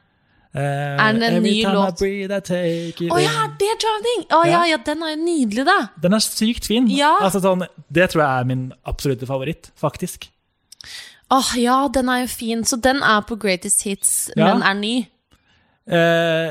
Er 0.57 1.19
det 1.21 1.29
en 1.33 1.43
ny 1.45 1.55
låt? 1.65 2.01
Å 2.01 3.19
ja, 3.21 3.35
in. 3.45 3.57
det 3.61 3.69
er 3.73 3.81
Drowning! 3.83 4.23
Å 4.31 4.41
ja, 4.47 4.53
Ja. 4.53 4.63
ja, 4.73 4.79
den 4.87 5.03
er 5.03 5.13
jo 5.15 5.19
nydelig, 5.25 5.65
da. 5.69 5.79
Den 6.03 6.17
er 6.17 6.25
sykt 6.25 6.67
fin. 6.71 6.87
Ja. 6.93 7.15
Altså, 7.21 7.43
sånn, 7.45 7.67
det 7.93 8.11
tror 8.13 8.23
jeg 8.25 8.41
er 8.41 8.49
min 8.49 8.65
absolutte 8.89 9.29
favoritt, 9.29 9.71
faktisk. 9.77 10.31
Åh, 11.35 11.53
ja, 11.59 11.89
den 11.93 12.09
er 12.09 12.23
jo 12.25 12.31
fin. 12.31 12.65
Så 12.65 12.79
den 12.81 13.03
er 13.03 13.21
på 13.27 13.37
Greatest 13.43 13.83
Hits, 13.85 14.31
Ja. 14.37 14.55
men 14.55 14.63
er 14.63 14.75
ny. 14.75 14.95
Uh, 15.87 16.51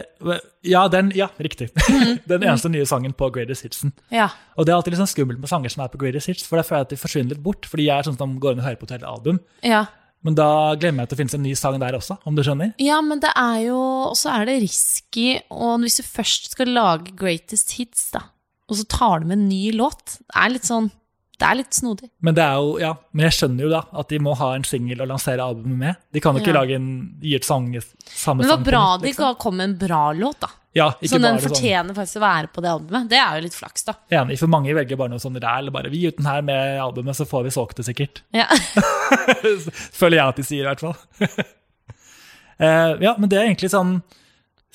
ja, 0.63 0.85
den, 0.87 1.11
ja, 1.15 1.27
riktig. 1.39 1.69
Mm. 1.89 2.19
den 2.31 2.43
eneste 2.45 2.69
nye 2.71 2.85
sangen 2.87 3.11
på 3.13 3.27
Greatest 3.35 3.65
Hitsen. 3.67 3.91
Ja. 4.13 4.29
Og 4.55 4.65
det 4.65 4.71
er 4.71 4.77
alltid 4.77 4.93
litt 4.95 5.01
sånn 5.01 5.11
skummelt 5.11 5.41
med 5.43 5.51
sanger 5.51 5.73
som 5.73 5.83
er 5.83 5.91
på 5.91 5.99
Greatest 5.99 6.27
Hits, 6.31 6.45
for 6.47 6.55
da 6.59 6.63
føler 6.63 6.85
jeg 6.85 6.87
at 6.87 6.93
de 6.95 7.01
forsvinner 7.01 7.35
litt 7.35 7.43
bort. 7.43 7.67
Fordi 7.67 7.87
jeg 7.89 7.97
er 7.97 8.07
sånn 8.07 8.17
som 8.19 8.37
går 8.39 8.55
inn 8.55 8.61
og 8.63 8.67
hører 8.69 8.79
på 8.79 8.87
et 8.87 8.95
helt 8.97 9.07
album. 9.11 9.41
ja. 9.63 9.85
Men 10.25 10.35
da 10.37 10.47
glemmer 10.81 11.03
jeg 11.03 11.09
at 11.09 11.13
det 11.13 11.19
finnes 11.21 11.35
en 11.37 11.43
ny 11.45 11.53
sang 11.57 11.77
der 11.81 11.93
også, 11.99 12.17
om 12.25 12.33
du 12.37 12.41
skjønner. 12.45 12.71
Ja, 12.81 12.97
men 13.05 13.21
det 13.21 13.29
er 13.37 13.59
jo 13.67 13.77
Og 14.09 14.15
så 14.17 14.31
er 14.33 14.47
det 14.49 14.55
risky, 14.63 15.35
og 15.53 15.79
hvis 15.83 15.99
du 16.01 16.03
først 16.07 16.51
skal 16.55 16.71
lage 16.73 17.13
Greatest 17.19 17.75
Hits, 17.77 18.07
da, 18.15 18.23
og 18.69 18.79
så 18.79 18.85
tar 18.89 19.21
du 19.21 19.27
med 19.29 19.37
en 19.37 19.49
ny 19.51 19.69
låt 19.77 20.17
Det 20.25 20.35
er 20.41 20.49
litt 20.55 20.65
sånn 20.65 20.89
Det 21.37 21.45
er 21.45 21.57
litt 21.59 21.75
snodig. 21.77 22.09
Men, 22.23 22.33
det 22.37 22.45
jo, 22.57 22.77
ja, 22.81 22.93
men 23.11 23.25
jeg 23.27 23.35
skjønner 23.37 23.65
jo 23.67 23.69
da 23.75 23.83
at 24.01 24.09
de 24.09 24.19
må 24.23 24.33
ha 24.39 24.53
en 24.55 24.63
singel 24.63 25.03
å 25.03 25.07
lansere 25.09 25.43
albumet 25.43 25.77
med. 25.81 25.95
De 26.15 26.21
kan 26.23 26.33
jo 26.33 26.39
ikke 26.41 26.53
Ja. 26.55 26.61
lage 26.61 26.77
en, 26.79 26.87
gi 27.21 27.35
et 27.35 27.43
sang, 27.43 27.67
samme 28.07 28.39
Men 28.41 28.47
det 28.47 28.55
var 28.55 28.63
bra 28.71 28.85
de 28.97 29.09
liksom. 29.11 29.35
kom 29.43 29.57
med 29.59 29.69
en 29.69 29.77
bra 29.77 30.03
låt, 30.15 30.39
da. 30.39 30.47
Ja, 30.75 30.89
Så 30.99 31.15
den 31.15 31.23
fortjener 31.23 31.39
sånn. 31.39 31.53
fortjener 31.53 31.95
faktisk 31.95 32.19
å 32.19 32.23
være 32.25 32.49
på 32.51 32.63
det 32.65 32.71
albumet. 32.73 33.07
Det 33.11 33.19
er 33.21 33.37
jo 33.37 33.45
litt 33.45 33.55
flaks, 33.55 33.85
da. 33.87 33.93
Enig, 34.19 34.35
for 34.41 34.51
mange 34.51 34.73
velger 34.75 34.99
bare 34.99 35.13
noe 35.13 35.23
sånn 35.23 35.39
ræl. 35.39 35.71
Bare 35.71 35.91
vi 35.93 36.01
uten 36.09 36.27
her 36.27 36.43
med 36.43 36.81
albumet, 36.83 37.15
så 37.15 37.27
får 37.29 37.45
vi 37.47 37.53
solgt 37.55 37.79
det 37.79 37.87
sikkert. 37.87 38.19
Ja. 38.35 38.49
Føler 40.01 40.19
jeg 40.19 40.25
at 40.27 40.41
de 40.41 40.43
sier, 40.43 40.65
i 40.65 40.67
hvert 40.67 40.83
fall. 40.83 40.97
uh, 42.59 42.93
ja, 43.07 43.15
men 43.15 43.31
det 43.31 43.39
er 43.39 43.47
egentlig 43.47 43.71
sånn 43.71 44.01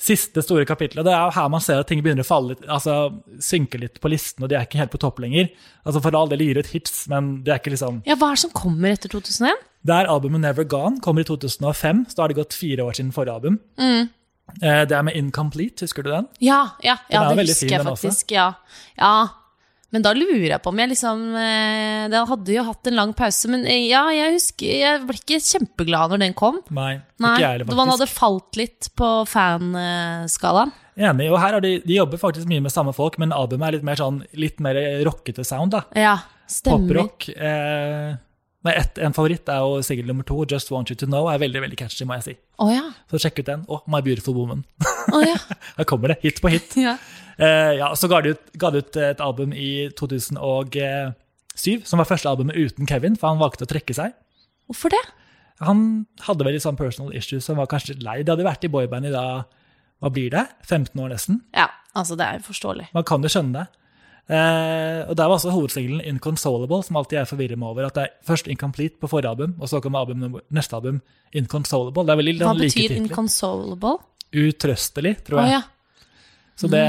siste 0.01 0.41
store 0.41 0.65
kapittelet. 0.65 1.05
Det 1.05 1.13
er 1.13 1.27
jo 1.27 1.35
her 1.35 1.49
man 1.53 1.61
ser 1.61 1.81
at 1.81 1.89
ting 1.91 2.01
begynner 2.01 2.25
å 2.25 2.29
falle 2.31 2.55
litt, 2.55 2.63
altså 2.65 2.95
synke 3.43 3.77
litt 3.81 3.99
på 4.01 4.09
listen, 4.09 4.41
og 4.41 4.49
de 4.49 4.57
er 4.57 4.65
ikke 4.65 4.79
helt 4.81 4.93
på 4.93 5.01
topp 5.03 5.21
lenger. 5.21 5.51
Altså 5.85 6.01
For 6.01 6.17
all 6.17 6.31
del 6.31 6.41
gir 6.41 6.57
ut 6.57 6.71
hits, 6.73 7.03
men 7.11 7.35
det 7.45 7.53
er 7.53 7.61
ikke 7.61 7.75
liksom 7.75 8.01
ja, 8.09 8.17
hva 8.17 8.31
er 8.31 8.39
det 8.39 8.45
som 8.47 8.55
kommer 8.57 8.95
etter 8.95 9.13
2001? 9.13 9.61
Det 9.85 9.93
er 9.97 10.09
albumet 10.09 10.41
Never 10.41 10.65
Gone, 10.65 10.97
kommer 11.05 11.21
i 11.21 11.29
2005, 11.29 12.01
så 12.09 12.17
da 12.17 12.25
har 12.25 12.33
det 12.33 12.41
gått 12.41 12.57
fire 12.57 12.85
år 12.85 12.97
siden 12.97 13.13
forrige 13.13 13.37
album. 13.37 13.61
Mm. 13.81 14.09
Eh, 14.59 14.81
det 14.89 14.95
er 14.97 15.05
med 15.07 15.17
Incomplete, 15.17 15.85
husker 15.87 16.05
du 16.05 16.11
den? 16.13 16.27
Ja, 16.43 16.63
ja, 16.83 16.97
ja 17.11 17.27
Den 17.29 17.39
det 17.41 17.51
husker 17.53 17.71
jeg 17.71 17.85
faktisk. 17.87 18.33
Ja. 18.35 18.53
ja. 18.97 19.13
Men 19.91 20.05
da 20.05 20.13
lurer 20.15 20.47
jeg 20.53 20.61
på 20.63 20.71
om 20.71 20.79
jeg 20.79 20.87
liksom 20.93 21.23
Det 21.35 22.11
Den 22.13 22.27
hadde 22.29 22.53
jo 22.55 22.61
hatt 22.63 22.87
en 22.87 22.95
lang 22.95 23.09
pause, 23.17 23.49
men 23.51 23.65
eh, 23.67 23.89
ja, 23.89 24.05
jeg 24.15 24.37
husker 24.37 24.77
Jeg 24.79 25.01
ble 25.03 25.19
ikke 25.19 25.41
kjempeglad 25.43 26.13
når 26.13 26.23
den 26.23 26.37
kom. 26.37 26.61
Nei, 26.71 26.93
Nei, 27.19 27.33
ikke 27.35 27.43
jeg 27.43 27.57
heller, 27.57 27.71
da 27.71 27.79
Man 27.81 27.93
hadde 27.95 28.07
falt 28.11 28.59
litt 28.59 28.91
på 28.97 29.11
fanskalaen. 29.29 30.73
Enig, 31.01 31.29
og 31.31 31.39
her 31.39 31.55
har 31.55 31.63
de, 31.63 31.77
de 31.87 31.95
jobber 31.95 32.19
faktisk 32.19 32.49
mye 32.51 32.61
med 32.63 32.73
samme 32.73 32.91
folk, 32.93 33.15
men 33.21 33.31
albumet 33.33 33.69
er 33.69 33.77
litt 33.77 33.85
mer 33.87 33.99
sånn, 33.99 34.19
litt 34.37 34.59
mer 34.61 34.77
rockete 35.07 35.45
sound, 35.47 35.71
da. 35.73 35.85
Ja, 35.97 36.17
stemmer. 36.51 36.99
Poprock. 36.99 37.29
Eh, 37.31 38.11
nei, 38.67 38.75
et, 38.77 38.99
en 39.01 39.15
favoritt 39.15 39.49
er 39.49 39.61
jo 39.63 39.81
singel 39.85 40.09
nummer 40.09 40.25
to, 40.27 40.37
Just 40.49 40.71
Want 40.73 40.91
You 40.91 40.97
To 41.01 41.09
Know, 41.09 41.29
er 41.31 41.41
veldig 41.41 41.63
veldig 41.63 41.79
catchy, 41.79 42.05
må 42.07 42.17
jeg 42.19 42.25
si. 42.27 42.35
Oh, 42.61 42.69
ja. 42.71 42.83
Så 43.11 43.21
sjekk 43.23 43.41
ut 43.41 43.49
den. 43.49 43.65
Å, 43.65 43.81
My 43.91 44.03
Beautiful 44.05 44.37
Woman. 44.37 44.63
Oh, 45.11 45.21
ja. 45.25 45.37
Her 45.79 45.87
kommer 45.89 46.13
det, 46.13 46.19
hit 46.25 46.41
på 46.43 46.51
hit. 46.53 46.77
ja. 46.87 46.97
Uh, 47.41 47.73
ja, 47.79 47.89
Så 47.97 48.09
ga 48.11 48.21
de 48.21 48.35
ut, 48.35 48.53
ga 48.61 48.69
de 48.73 48.83
ut 48.83 49.01
et 49.01 49.23
album 49.23 49.55
i 49.57 49.89
2007, 49.97 51.81
som 51.89 52.01
var 52.01 52.09
første 52.09 52.29
albumet 52.29 52.59
uten 52.59 52.89
Kevin, 52.89 53.17
for 53.17 53.33
han 53.33 53.41
valgte 53.41 53.65
å 53.65 53.71
trekke 53.71 53.97
seg. 53.97 54.13
Hvorfor 54.69 54.93
det? 54.93 55.01
Han 55.65 56.05
hadde 56.25 56.45
vel 56.45 56.55
litt 56.57 56.65
sånn 56.65 56.77
personal 56.79 57.13
issues, 57.17 57.49
han 57.49 57.59
var 57.59 57.69
kanskje 57.69 57.95
litt 57.95 58.05
lei. 58.05 58.21
Det 58.25 58.33
hadde 58.33 58.47
vært 58.47 58.65
i 58.65 58.71
boyband 58.73 59.09
i 59.09 59.13
da, 59.13 59.25
hva 60.01 60.13
blir 60.13 60.31
det, 60.33 60.45
15 60.65 60.97
år 61.01 61.13
nesten? 61.13 61.41
Ja, 61.57 61.67
altså, 61.93 62.17
det 62.17 62.27
er 62.27 62.45
forståelig. 62.45 62.89
Man 62.97 63.05
kan 63.09 63.25
jo 63.25 63.29
skjønne 63.29 63.61
det. 63.61 63.80
Eh, 64.29 65.09
og 65.09 65.17
Der 65.17 65.27
var 65.27 65.35
også 65.35 65.51
hovedsingelen 65.51 66.01
'Inconsolable', 66.01 66.83
som 66.83 66.95
alltid 66.95 67.17
jeg 67.17 67.27
forvirrer 67.27 67.57
meg 67.57 67.67
over. 67.67 67.85
At 67.85 67.95
det 67.95 68.03
er 68.03 68.09
først 68.27 68.47
'Incomplete' 68.47 68.99
på 69.01 69.07
forrige 69.07 69.29
album, 69.29 69.55
og 69.59 69.69
så 69.69 69.79
kommer 69.81 69.99
album, 69.99 70.41
neste 70.51 70.75
album 70.75 71.01
'Inconsolable'. 71.35 72.05
Det 72.05 72.09
er 72.09 72.15
veldig 72.15 72.37
Hva 72.39 72.53
betyr 72.53 72.91
inconsolable? 72.95 73.97
Utrøstelig, 74.33 75.23
tror 75.23 75.39
jeg. 75.41 75.45
jeg. 75.45 75.51
ja. 75.51 75.61
Så 76.55 76.67
det, 76.67 76.83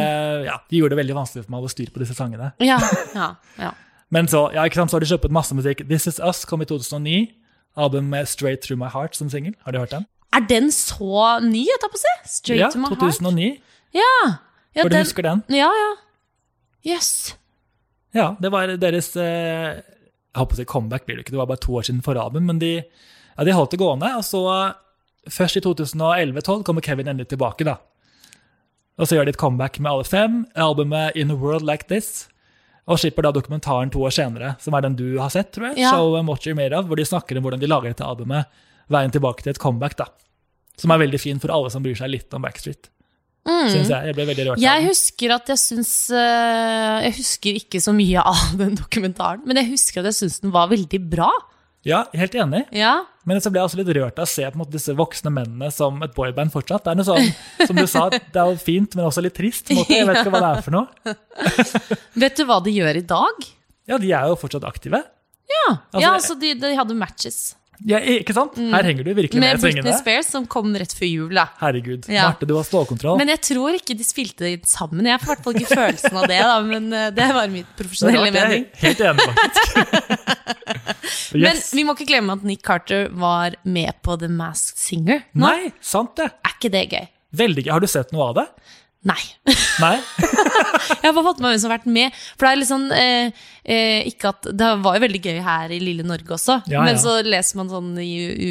ja, 0.45 0.57
de 0.71 0.77
gjorde 0.77 0.91
det 0.91 0.97
veldig 0.97 1.15
vanskelig 1.15 1.45
for 1.45 1.51
meg 1.51 1.59
å 1.59 1.63
holde 1.63 1.73
styr 1.73 1.91
på 1.95 2.03
disse 2.03 2.15
sangene. 2.15 2.53
Ja, 2.61 2.79
ja, 3.15 3.35
ja. 3.59 3.71
Men 4.13 4.29
så, 4.29 4.51
ja, 4.53 4.67
ikke 4.69 4.75
sant, 4.75 4.93
så 4.93 4.99
har 4.99 5.01
de 5.01 5.09
kjøpt 5.09 5.33
masse 5.33 5.55
musikk. 5.57 5.87
'This 5.89 6.07
Is 6.07 6.21
Us' 6.21 6.45
kom 6.45 6.61
i 6.61 6.69
2009. 6.69 7.33
Album 7.77 8.05
med 8.13 8.29
'Straight 8.29 8.61
Through 8.61 8.79
My 8.79 8.91
Heart' 8.93 9.17
som 9.17 9.31
singel. 9.31 9.55
Har 9.65 9.73
du 9.73 9.79
hørt 9.79 9.91
den? 9.91 10.07
Er 10.33 10.45
den 10.49 10.71
så 10.71 11.41
ny, 11.41 11.65
jeg 11.65 11.81
tar 11.81 11.89
på 11.93 11.97
å 11.97 12.03
si? 12.03 12.13
Straight 12.29 12.61
ja, 12.61 12.71
to 12.71 12.79
my 12.79 12.89
heart? 12.89 13.01
2009. 13.01 13.61
Ja. 13.95 14.13
ja 14.77 14.83
For 14.83 14.89
du 14.89 14.97
den, 14.97 15.05
husker 15.05 15.23
den? 15.23 15.43
ja, 15.49 15.69
ja. 15.69 15.91
Yes. 16.87 17.37
Ja, 18.13 18.35
det 18.43 18.51
var 18.53 18.69
deres 18.77 19.13
eh, 19.17 19.79
Jeg 19.79 20.39
håper 20.41 20.57
å 20.57 20.59
si 20.59 20.67
comeback 20.69 21.07
blir 21.07 21.17
det 21.17 21.25
ikke, 21.25 21.35
det 21.37 21.41
var 21.41 21.49
bare 21.51 21.63
to 21.63 21.77
år 21.79 21.87
siden 21.87 22.03
forrige 22.05 22.27
album. 22.27 22.49
Men 22.51 22.61
de, 22.63 22.75
ja, 22.83 23.47
de 23.47 23.55
holdt 23.57 23.75
det 23.75 23.81
gående. 23.83 24.11
Og 24.19 24.27
så, 24.27 24.43
først 25.31 25.61
i 25.61 25.65
2011-2012, 25.65 26.67
kommer 26.69 26.85
Kevin 26.85 27.11
endelig 27.13 27.31
tilbake, 27.33 27.67
da. 27.69 27.79
Og 29.01 29.09
så 29.09 29.17
gjør 29.17 29.29
de 29.29 29.33
et 29.35 29.41
comeback 29.41 29.79
med 29.81 29.93
alle 29.93 30.05
fem. 30.09 30.43
Albumet 30.59 31.17
In 31.19 31.33
a 31.33 31.39
World 31.39 31.65
Like 31.69 31.89
This. 31.93 32.27
Og 32.91 32.99
slipper 32.99 33.25
da 33.25 33.31
dokumentaren 33.35 33.93
to 33.95 34.03
år 34.03 34.13
senere, 34.15 34.57
som 34.61 34.75
er 34.75 34.83
den 34.85 34.97
du 34.99 35.07
har 35.21 35.31
sett, 35.33 35.53
tror 35.55 35.71
jeg. 35.71 35.85
Ja. 35.85 35.93
Show 35.95 36.17
and 36.19 36.29
Watch 36.29 36.49
You're 36.49 36.59
Made 36.59 36.77
Of, 36.77 36.89
hvor 36.91 36.99
de 36.99 37.07
snakker 37.07 37.39
om 37.39 37.47
hvordan 37.47 37.63
de 37.63 37.71
lager 37.71 37.93
dette 37.93 38.07
albumet. 38.07 38.51
Veien 38.93 39.15
tilbake 39.15 39.45
til 39.45 39.55
et 39.55 39.63
comeback, 39.63 39.95
da. 40.01 40.09
Som 40.81 40.91
er 40.91 41.05
veldig 41.05 41.21
fin 41.21 41.41
for 41.41 41.53
alle 41.55 41.71
som 41.71 41.85
bryr 41.85 41.97
seg 41.99 42.11
litt 42.11 42.35
om 42.35 42.43
Backstreet. 42.43 42.91
Synes 43.47 43.89
jeg. 43.91 44.07
Jeg 44.07 44.15
ble 44.15 44.27
veldig 44.29 44.45
rørt 44.51 44.59
Mm. 44.61 44.63
Jeg 44.63 44.85
husker 44.87 45.33
at 45.35 45.49
jeg 45.51 45.59
syns 45.59 45.93
eh, 46.15 46.99
Jeg 47.09 47.15
husker 47.17 47.57
ikke 47.59 47.81
så 47.83 47.95
mye 47.97 48.23
av 48.33 48.53
den 48.61 48.77
dokumentaren, 48.79 49.43
men 49.47 49.59
jeg 49.59 49.73
husker 49.73 50.01
at 50.03 50.13
jeg 50.13 50.21
syns 50.21 50.41
den 50.45 50.53
var 50.55 50.69
veldig 50.71 51.01
bra. 51.11 51.31
Ja, 51.83 52.05
helt 52.15 52.35
enig. 52.39 52.61
Ja, 52.79 53.01
Men 53.27 53.41
så 53.43 53.51
ble 53.51 53.59
jeg 53.59 53.67
også 53.67 53.79
litt 53.81 53.89
rørt 53.97 54.19
av 54.23 54.29
å 54.29 54.31
se 54.31 54.47
måte, 54.55 54.71
disse 54.77 54.95
voksne 54.95 55.33
mennene 55.35 55.71
som 55.75 55.97
et 56.07 56.13
boyband 56.15 56.53
fortsatt. 56.55 56.85
Det 56.85 56.93
er 56.93 56.99
noe 57.01 57.07
sånn, 57.09 57.33
som 57.67 57.75
du 57.81 57.87
sa, 57.91 58.05
det 58.13 58.39
er 58.39 58.53
jo 58.53 58.61
fint, 58.63 58.95
men 58.95 59.09
også 59.09 59.25
litt 59.27 59.35
trist. 59.35 59.73
Måte. 59.75 59.91
Jeg 59.91 60.07
vet 60.07 60.21
ikke 60.23 60.31
hva 60.31 60.43
det 60.45 60.51
er 60.53 60.63
for 60.63 60.77
noe. 60.77 61.17
Vet 62.23 62.39
du 62.39 62.45
hva 62.47 62.61
de 62.63 62.75
gjør 62.77 63.01
i 63.01 63.05
dag? 63.11 63.49
Ja, 63.91 63.99
de 63.99 64.13
er 64.15 64.31
jo 64.31 64.39
fortsatt 64.39 64.67
aktive. 64.69 65.03
Ja, 65.51 65.65
Altså, 65.91 66.03
ja 66.05 66.13
altså 66.15 66.35
så 66.37 66.39
de, 66.41 66.53
de 66.63 66.71
hadde 66.79 66.95
matches. 66.99 67.41
Ja, 67.89 67.99
ikke 67.99 68.35
sant? 68.37 68.55
Her 68.61 68.85
henger 68.87 69.05
du 69.07 69.11
virkelig 69.17 69.41
med 69.41 69.43
Med 69.43 69.59
i 69.59 69.63
Britney 69.63 69.83
svingene. 69.83 69.99
Spears, 69.99 70.29
som 70.31 70.45
kom 70.47 70.71
rett 70.79 70.93
før 70.95 71.09
jul. 71.09 71.33
da. 71.35 71.47
Herregud. 71.59 72.07
Ja. 72.13 72.29
Marte, 72.31 72.47
du 72.47 72.55
har 72.55 72.67
stålkontroll. 72.69 73.17
Men 73.19 73.33
jeg 73.33 73.41
tror 73.49 73.75
ikke 73.79 73.97
de 73.99 74.07
spilte 74.07 74.45
det 74.47 74.69
sammen. 74.71 75.07
Jeg 75.09 75.19
får 75.23 75.27
i 75.27 75.33
hvert 75.35 75.45
fall 75.47 75.59
ikke 75.61 75.79
følelsen 75.81 76.21
av 76.23 76.29
det. 76.31 76.39
da, 76.47 76.59
Men 76.69 76.93
eh, 76.93 77.09
det 77.17 77.29
var 77.35 77.49
mitt 77.53 77.73
profesjonelle 77.79 78.29
jeg 78.29 78.37
mening. 78.37 78.67
er 78.71 78.85
helt 78.87 79.01
enig, 79.09 79.27
faktisk. 79.33 80.33
Men 81.43 81.57
vi 81.73 81.85
må 81.89 81.95
ikke 81.97 82.09
glemme 82.13 82.37
at 82.37 82.45
Nick 82.47 82.63
Carter 82.67 83.09
var 83.17 83.57
med 83.65 83.93
på 84.05 84.17
The 84.21 84.29
Masked 84.31 84.79
Singer. 84.79 85.25
nå. 85.33 85.47
Nei, 85.49 85.73
sant 85.81 86.15
det. 86.21 86.29
Er 86.45 86.57
ikke 86.59 86.71
det 86.73 86.85
gøy? 86.93 87.07
Veldig 87.43 87.65
gøy. 87.67 87.73
Har 87.73 87.81
du 87.81 87.89
sett 87.89 88.13
noe 88.13 88.29
av 88.31 88.35
det? 88.37 88.47
Nei. 89.03 89.19
Nei? 89.83 89.97
Jeg 91.03 91.09
har 91.09 91.15
bare 91.17 91.25
fått 91.27 91.41
med 91.43 91.51
hvem 91.51 91.59
som 91.59 91.71
har 91.73 91.79
vært 91.81 91.89
med. 91.91 92.19
For 92.37 92.47
det 92.47 92.51
er 92.53 92.59
litt 92.61 92.69
sånn 92.71 92.85
eh, 92.95 93.41
eh, 93.67 94.07
ikke 94.07 94.31
at, 94.31 94.47
Det 94.55 94.69
var 94.85 94.99
jo 94.99 95.03
veldig 95.03 95.21
gøy 95.25 95.41
her 95.43 95.75
i 95.75 95.81
lille 95.83 96.07
Norge 96.07 96.37
også. 96.37 96.61
Ja, 96.71 96.85
Men 96.87 96.95
ja. 96.95 97.03
så 97.03 97.17
leser 97.27 97.59
man 97.59 97.73
sånn 97.73 97.91
i 98.03 98.11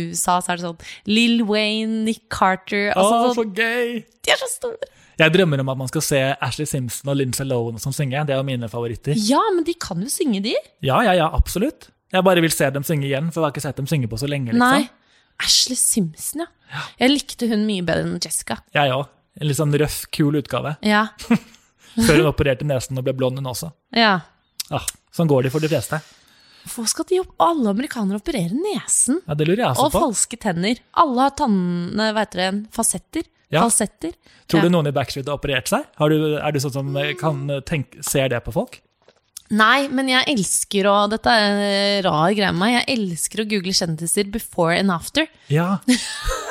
USA, 0.10 0.40
så 0.44 0.52
er 0.52 0.60
det 0.60 0.66
sånn 0.68 1.12
Lill 1.12 1.46
Wayne, 1.48 2.02
Nick 2.08 2.26
Carter 2.34 2.92
Å, 2.92 2.98
altså, 3.00 3.22
så 3.32 3.38
sånn, 3.42 3.54
gøy! 3.56 4.02
De 4.22 4.34
er 4.36 4.42
så 4.42 4.50
store. 4.52 4.92
Jeg 5.22 5.36
drømmer 5.36 5.62
om 5.62 5.72
at 5.72 5.80
man 5.84 5.90
skal 5.92 6.04
se 6.04 6.20
Ashley 6.34 6.68
Simpson 6.70 7.12
og 7.14 7.20
Lindsay 7.20 7.46
Lohan 7.48 7.80
som 7.82 7.94
synger. 7.96 8.26
Det 8.28 8.36
er 8.36 8.42
jo 8.42 8.48
mine 8.48 8.68
favoritter. 8.72 9.16
Ja, 9.28 9.42
men 9.56 9.64
de 9.68 9.76
kan 9.80 10.02
jo 10.02 10.10
synge, 10.12 10.42
de. 10.44 10.56
Ja, 10.84 11.00
ja, 11.06 11.14
ja, 11.16 11.30
absolutt. 11.38 11.92
Jeg 12.12 12.26
bare 12.28 12.44
vil 12.44 12.52
se 12.52 12.68
dem 12.74 12.84
synge 12.88 13.08
igjen, 13.08 13.30
for 13.32 13.40
jeg 13.40 13.48
har 13.48 13.56
ikke 13.56 13.64
sett 13.70 13.80
dem 13.80 13.88
synge 13.88 14.10
på 14.12 14.20
så 14.20 14.28
lenge. 14.28 14.52
liksom. 14.52 14.66
Nei. 14.66 14.90
Ashley 15.42 15.78
Simpson, 15.80 16.44
ja. 16.44 16.84
Jeg 17.00 17.14
likte 17.14 17.48
hun 17.52 17.64
mye 17.68 17.86
bedre 17.86 18.04
enn 18.08 18.20
Jessica. 18.24 18.60
Jeg 18.76 18.94
òg. 18.96 19.08
En 19.40 19.48
litt 19.48 19.58
sånn 19.58 19.72
røff, 19.80 20.02
kul 20.12 20.36
utgave. 20.42 20.76
Ja. 20.84 21.06
Før 22.08 22.18
hun 22.22 22.28
opererte 22.32 22.66
nesen 22.68 22.98
og 23.00 23.06
ble 23.08 23.14
blond, 23.16 23.40
hun 23.40 23.48
også. 23.52 23.72
ja. 23.96 24.20
Ah, 24.72 24.86
sånn 25.12 25.28
går 25.28 25.44
det 25.44 25.50
for 25.52 25.60
de 25.60 25.68
fleste. 25.68 25.98
Hvorfor 26.64 26.86
skal 26.88 27.06
de 27.10 27.18
opp, 27.20 27.32
alle 27.44 27.72
amerikanere 27.74 28.20
operere 28.22 28.54
nesen? 28.56 29.18
Ja, 29.28 29.34
Det 29.36 29.48
lurer 29.50 29.64
jeg 29.66 29.74
Og 29.74 29.82
også 29.88 29.92
på. 29.92 30.02
falske 30.06 30.38
tenner. 30.40 30.80
Alle 31.02 31.26
har 31.26 31.34
tann... 31.36 31.58
Hva 31.98 32.14
heter 32.22 32.40
det? 32.40 32.50
Fasetter? 32.72 33.26
Ja. 33.52 33.66
Falsetter? 33.66 34.14
Tror 34.48 34.62
Ja. 34.62 34.70
du 34.70 34.72
noen 34.78 34.88
i 34.88 34.94
Backstreet 34.96 35.28
har 35.28 35.36
operert 35.42 35.68
seg? 35.68 35.84
Har 36.00 36.14
du, 36.14 36.38
er 36.40 36.52
du 36.56 36.60
sånn 36.64 36.72
som 36.78 36.96
eh, 37.02 37.12
kan 37.20 37.42
tenke, 37.68 38.00
ser 38.08 38.30
det 38.32 38.40
på 38.46 38.54
folk? 38.56 38.78
Nei, 39.52 39.90
men 39.92 40.08
jeg 40.08 40.24
elsker 40.32 40.88
å 40.88 40.96
Dette 41.12 41.28
er 41.36 41.50
en 41.50 42.04
rar 42.08 42.32
greie 42.32 42.54
med 42.56 42.62
meg. 42.62 42.78
Jeg 42.78 42.96
elsker 43.00 43.44
å 43.44 43.50
google 43.52 43.74
kjendiser 43.76 44.32
before 44.32 44.78
and 44.80 44.94
after. 44.96 45.28
Ja. 45.52 45.80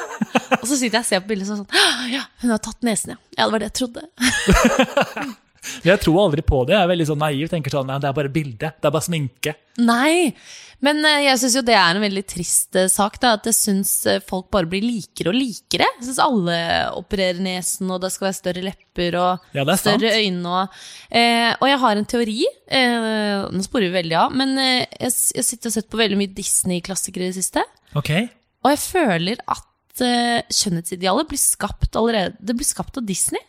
Og 0.60 0.66
så 0.66 0.76
sitter 0.76 0.98
jeg 0.98 1.04
og 1.04 1.10
ser 1.10 1.22
på 1.24 1.32
bildet 1.32 1.48
sånn 1.50 1.62
sånn 1.62 1.76
«Ah, 1.76 2.06
Ja, 2.10 2.24
hun 2.42 2.54
har 2.54 2.62
tatt 2.64 2.82
nesen, 2.86 3.14
ja. 3.14 3.20
Ja, 3.38 3.46
det 3.46 3.52
var 3.54 3.62
det 3.64 3.70
jeg 3.72 3.78
trodde. 3.82 4.04
Jeg 5.84 6.00
tror 6.00 6.22
aldri 6.22 6.42
på 6.46 6.62
det. 6.64 6.74
Jeg 6.74 6.84
er 6.86 6.90
veldig 6.90 7.06
sånn 7.10 7.20
naiv. 7.20 7.48
tenker 7.52 7.74
sånn, 7.74 7.90
Det 8.00 8.08
er 8.08 8.16
bare 8.16 8.32
bilde. 8.32 8.70
Det 8.80 8.88
er 8.88 8.94
bare 8.94 9.04
sminke. 9.04 9.52
Nei. 9.84 10.32
Men 10.80 11.02
eh, 11.04 11.26
jeg 11.26 11.36
syns 11.42 11.56
jo 11.58 11.62
det 11.68 11.74
er 11.76 11.92
en 11.98 12.00
veldig 12.00 12.22
trist 12.28 12.76
eh, 12.80 12.88
sak. 12.88 13.18
Da, 13.20 13.34
at 13.36 13.44
jeg 13.50 13.56
syns 13.58 13.90
eh, 14.08 14.22
folk 14.24 14.48
bare 14.54 14.68
blir 14.70 14.80
likere 14.80 15.34
og 15.34 15.36
likere. 15.36 15.88
Jeg 15.98 16.06
syns 16.08 16.22
alle 16.24 16.56
opererer 16.96 17.42
nesen, 17.44 17.90
og 17.92 18.00
det 18.00 18.08
skal 18.14 18.30
være 18.30 18.38
større 18.38 18.64
lepper 18.64 19.18
og 19.20 19.52
Ja, 19.56 19.66
større 19.76 20.14
øyne. 20.16 20.40
Og, 20.62 20.80
eh, 21.12 21.52
og 21.60 21.68
jeg 21.68 21.80
har 21.84 22.00
en 22.00 22.08
teori. 22.16 22.38
Eh, 22.80 23.48
nå 23.52 23.64
sporer 23.66 23.90
vi 23.90 23.98
veldig 24.00 24.18
av, 24.24 24.36
men 24.40 24.56
eh, 24.56 24.86
jeg, 24.96 25.12
jeg 25.36 25.48
sitter 25.52 25.68
og 25.72 25.76
sett 25.76 25.92
på 25.92 26.00
veldig 26.00 26.20
mye 26.22 26.32
Disney-klassikere 26.40 27.28
i 27.28 27.34
det 27.34 27.42
siste. 27.42 27.66
Okay. 28.00 28.30
Og 28.64 28.72
jeg 28.72 28.80
føler 28.88 29.44
at 29.44 29.66
eh, 30.04 30.40
skjønnhetsidealet 30.52 31.30
blir 31.30 31.40
skapt 31.40 31.96
allerede 31.98 32.36
Det 32.40 32.56
blir 32.58 32.68
skapt 32.68 32.98
av 33.00 33.06
Disney. 33.08 33.42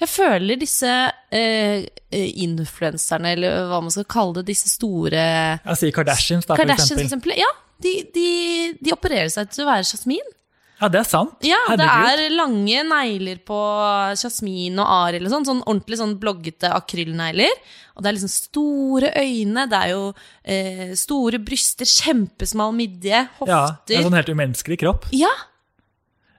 Jeg 0.00 0.08
føler 0.08 0.56
disse 0.56 0.88
eh, 0.88 1.84
eh, 1.84 2.28
influenserne, 2.40 3.34
eller 3.36 3.66
hva 3.68 3.82
man 3.84 3.92
skal 3.92 4.08
kalle 4.08 4.38
det, 4.38 4.46
disse 4.54 4.70
store 4.72 5.24
sier 5.76 5.92
Kardashians, 5.92 6.48
da, 6.48 6.56
Kardashians, 6.56 6.94
for 6.94 7.04
eksempel. 7.04 7.34
eksempel. 7.34 7.42
Ja, 7.42 7.50
de, 7.84 7.94
de, 8.14 8.28
de 8.80 8.94
opererer 8.96 9.28
seg 9.32 9.52
til 9.52 9.66
å 9.66 9.68
være 9.68 9.84
Jasmin. 9.84 10.36
Ja, 10.80 10.88
det 10.88 11.02
er 11.02 11.08
sant. 11.08 11.44
Ja, 11.44 11.58
det 11.76 11.84
er 11.84 12.22
lange 12.32 12.80
negler 12.88 13.40
på 13.44 13.58
Jasmin 14.16 14.80
og 14.80 14.88
Arild 14.88 15.28
og 15.28 15.34
sånn. 15.34 15.46
Sånn 15.50 15.60
ordentlig 15.66 15.98
sånn 16.00 16.14
bloggete 16.22 16.70
akrylnegler. 16.72 17.52
Og 17.92 18.00
det 18.00 18.08
er 18.08 18.16
liksom 18.16 18.32
store 18.32 19.10
øyne, 19.20 19.66
det 19.68 19.76
er 19.76 19.92
jo 19.92 20.06
eh, 20.40 20.94
store 20.96 21.42
bryster, 21.44 21.84
kjempesmal 21.84 22.72
midje, 22.72 23.26
Ja, 23.44 23.60
det 23.84 23.98
er 23.98 24.00
en 24.00 24.08
sånn 24.08 24.16
helt 24.16 24.32
umenneskelig 24.32 24.80
kropp. 24.80 25.10
Ja, 25.12 25.32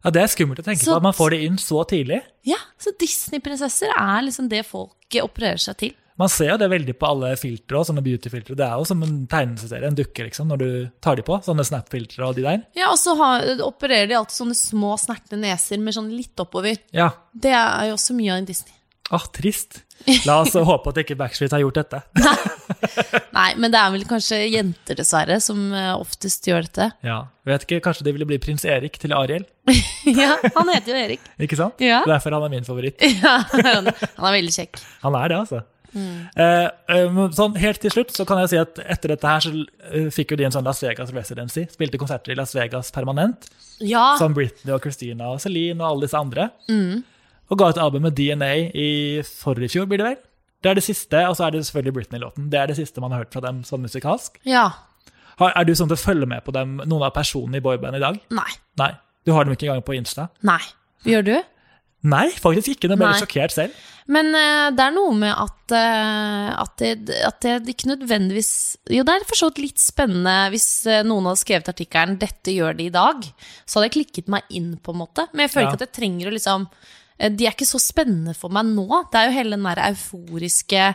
Ja, 0.03 0.09
Det 0.09 0.21
er 0.23 0.27
skummelt 0.27 0.59
å 0.59 0.63
tenke 0.65 0.81
Så- 0.83 0.91
på 0.93 0.97
at 0.97 1.03
man 1.03 1.13
får 1.13 1.29
det 1.31 1.41
inn 1.45 1.57
så 1.57 1.83
tidlig. 1.87 2.21
ja, 2.43 2.57
så 2.79 2.91
Disney-prinsesser 2.97 3.89
er 3.95 4.21
liksom 4.23 4.49
det 4.49 4.65
folk 4.65 4.95
opererer 5.21 5.59
seg 5.59 5.77
til. 5.77 5.91
Man 6.17 6.29
ser 6.29 6.49
jo 6.51 6.57
det 6.57 6.69
veldig 6.69 6.93
på 6.99 7.07
alle 7.07 7.35
filtre 7.35 7.81
sånne 7.85 8.01
beauty-filtre. 8.03 8.55
Det 8.55 8.65
er 8.65 8.75
jo 8.77 8.83
som 8.85 9.01
en 9.03 9.25
tegneserie, 9.27 9.87
en 9.87 9.95
dukke, 9.95 10.25
liksom, 10.27 10.47
når 10.49 10.57
du 10.59 10.91
tar 11.01 11.15
de 11.15 11.23
på. 11.23 11.39
Sånne 11.43 11.65
Snap-filtre 11.65 12.27
og 12.27 12.35
de 12.35 12.43
der. 12.43 12.63
Ja, 12.75 12.91
Og 12.91 12.97
så 12.99 13.15
har- 13.17 13.41
opererer 13.65 14.07
de 14.07 14.13
alltid 14.15 14.37
sånne 14.37 14.55
små, 14.55 14.97
snertne 14.99 15.39
neser 15.39 15.79
med 15.79 15.93
sånn 15.95 16.11
litt 16.15 16.35
oppover. 16.37 16.77
Ja. 16.93 17.11
Det 17.33 17.51
er 17.51 17.87
jo 17.89 17.93
også 17.95 18.13
mye 18.15 18.31
av 18.33 18.37
en 18.37 18.45
Disney. 18.45 18.73
Åh, 19.11 19.25
trist. 19.33 19.81
La 20.25 20.41
oss 20.41 20.53
håpe 20.53 20.87
at 20.89 20.95
ikke 20.95 21.17
Backstreet 21.17 21.51
har 21.51 21.59
gjort 21.61 21.73
dette. 21.89 22.03
Nei, 23.37 23.49
men 23.61 23.73
det 23.73 23.79
er 23.79 23.91
vel 23.93 24.05
kanskje 24.09 24.39
jenter, 24.51 24.97
dessverre, 24.99 25.39
som 25.43 25.59
eh, 25.73 25.91
oftest 25.95 26.47
gjør 26.49 26.67
dette. 26.67 26.91
Ja, 27.07 27.23
Vet 27.47 27.65
ikke, 27.65 27.79
Kanskje 27.87 28.05
det 28.05 28.13
ville 28.13 28.27
bli 28.29 28.37
prins 28.41 28.63
Erik 28.69 28.99
til 29.01 29.15
Ariel? 29.17 29.47
ja, 30.21 30.35
han 30.55 30.69
heter 30.69 30.93
jo 30.93 30.99
Erik. 30.99 31.23
Ikke 31.41 31.57
sant? 31.57 31.81
Ja. 31.81 32.03
Derfor 32.07 32.35
han 32.37 32.45
er 32.45 32.53
min 32.53 32.67
favoritt. 32.67 33.01
Ja, 33.21 33.39
han 33.51 33.89
er 33.89 34.35
veldig 34.37 34.53
kjekk. 34.53 34.81
Han 35.05 35.17
er 35.17 35.31
det, 35.33 35.39
altså. 35.41 35.63
Mm. 35.91 36.27
Eh, 36.39 36.67
eh, 36.95 37.17
sånn, 37.35 37.57
helt 37.59 37.81
til 37.83 37.91
slutt 37.91 38.13
så 38.15 38.23
kan 38.29 38.39
jeg 38.43 38.53
si 38.53 38.59
at 38.61 38.77
etter 38.95 39.11
dette 39.15 39.27
her 39.27 39.43
så 39.43 40.05
fikk 40.15 40.31
jo 40.33 40.39
de 40.39 40.45
en 40.47 40.53
sånn 40.55 40.67
Las 40.67 40.83
Vegas 40.85 41.11
residency. 41.15 41.65
Spilte 41.73 41.99
konserter 42.01 42.35
i 42.35 42.37
Las 42.39 42.53
Vegas 42.55 42.93
permanent. 42.95 43.49
Ja, 43.81 44.13
Som 44.21 44.37
Britney 44.37 44.75
og 44.75 44.85
Christina 44.85 45.31
og 45.33 45.41
Celine 45.43 45.81
og 45.81 45.89
alle 45.89 46.07
disse 46.07 46.21
andre. 46.21 46.51
Mm. 46.69 47.01
Og 47.51 47.59
ga 47.59 47.71
ut 47.73 47.81
album 47.83 48.05
med 48.07 48.15
DNA 48.15 48.53
i 48.77 48.89
forrige 49.27 49.73
fjor, 49.73 49.89
blir 49.89 49.99
det 49.99 50.07
vel? 50.13 50.19
Det 50.61 50.69
er 50.71 50.77
det 50.77 50.83
siste, 50.85 51.23
og 51.27 51.35
så 51.37 51.47
er 51.47 51.51
det 51.55 51.63
selvfølgelig 51.65 51.93
Britney-låten. 51.97 52.49
Det 52.53 52.59
er 52.61 52.67
det 52.69 52.77
siste 52.77 53.01
man 53.01 53.11
har 53.15 53.23
hørt 53.23 53.33
fra 53.33 53.41
dem 53.47 53.63
sånn 53.67 53.81
musikalsk. 53.85 54.39
ja. 54.45 54.69
Har, 55.39 55.53
er 55.57 55.63
du 55.65 55.71
sånn 55.73 55.89
til 55.89 55.95
å 55.97 56.01
følge 56.01 56.27
med 56.29 56.43
på 56.45 56.51
dem, 56.53 56.75
noen 56.85 57.01
av 57.07 57.13
personene 57.15 57.57
i 57.57 57.63
boybandet 57.65 57.97
i 57.97 58.03
dag? 58.03 58.17
Nei. 58.35 58.51
Nei. 58.77 58.91
Du 59.25 59.31
har 59.33 59.47
dem 59.47 59.55
ikke 59.55 59.65
engang 59.65 59.81
på 59.87 59.95
Insta? 59.97 60.27
Nei. 60.45 60.59
Gjør 61.07 61.23
du? 61.25 61.31
Nei, 62.11 62.27
faktisk 62.43 62.75
ikke. 62.75 62.89
Nå 62.91 62.97
ble 62.99 63.07
Nei. 63.09 63.17
sjokkert 63.17 63.53
selv. 63.55 63.79
Men 64.11 64.29
uh, 64.35 64.67
det 64.75 64.83
er 64.85 64.93
noe 64.93 65.15
med 65.17 65.31
at, 65.33 65.73
uh, 65.73 66.51
at, 66.61 66.75
det, 66.81 67.15
at 67.25 67.39
det 67.63 67.73
ikke 67.73 67.89
nødvendigvis 67.93 68.51
Jo, 68.91 69.05
det 69.07 69.13
er 69.15 69.25
for 69.29 69.37
så 69.39 69.49
vidt 69.49 69.61
litt 69.63 69.81
spennende 69.81 70.35
hvis 70.53 70.67
uh, 70.89 70.99
noen 71.07 71.29
hadde 71.31 71.41
skrevet 71.41 71.69
artikkelen 71.73 72.17
'Dette 72.21 72.53
gjør 72.53 72.77
de 72.77 72.89
i 72.89 72.93
dag', 72.93 73.27
så 73.65 73.79
hadde 73.79 73.89
jeg 73.89 73.97
klikket 73.99 74.31
meg 74.33 74.45
inn, 74.49 74.75
på 74.81 74.93
en 74.93 75.01
måte. 75.01 75.25
Men 75.31 75.47
jeg 75.47 75.55
føler 75.55 75.69
Ja. 75.69 75.73
ikke 75.73 75.81
at 75.81 75.87
jeg 75.87 75.97
trenger 76.01 76.29
å 76.29 76.35
liksom 76.37 76.67
De 77.21 77.45
er 77.45 77.53
ikke 77.53 77.67
så 77.69 77.77
spennende 77.81 78.33
for 78.33 78.49
meg 78.53 78.65
nå. 78.71 78.87
Det 79.11 79.19
er 79.19 79.27
jo 79.29 79.35
hele 79.35 79.57
den 79.57 79.67
der 79.67 79.81
euforiske 79.91 80.87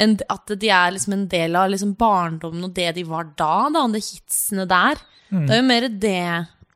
At 0.00 0.52
de 0.60 0.68
er 0.68 0.92
liksom 0.92 1.12
en 1.16 1.26
del 1.28 1.56
av 1.56 1.70
liksom 1.72 1.94
barndommen 2.00 2.64
og 2.68 2.74
det 2.76 2.90
de 2.96 3.04
var 3.08 3.32
da, 3.36 3.68
da, 3.72 3.86
de 3.88 4.00
hitsene 4.00 4.66
der. 4.68 5.00
Mm. 5.30 5.46
Det 5.46 5.54
er 5.56 5.60
jo 5.60 5.66
mer 5.68 5.88
det 5.88 6.14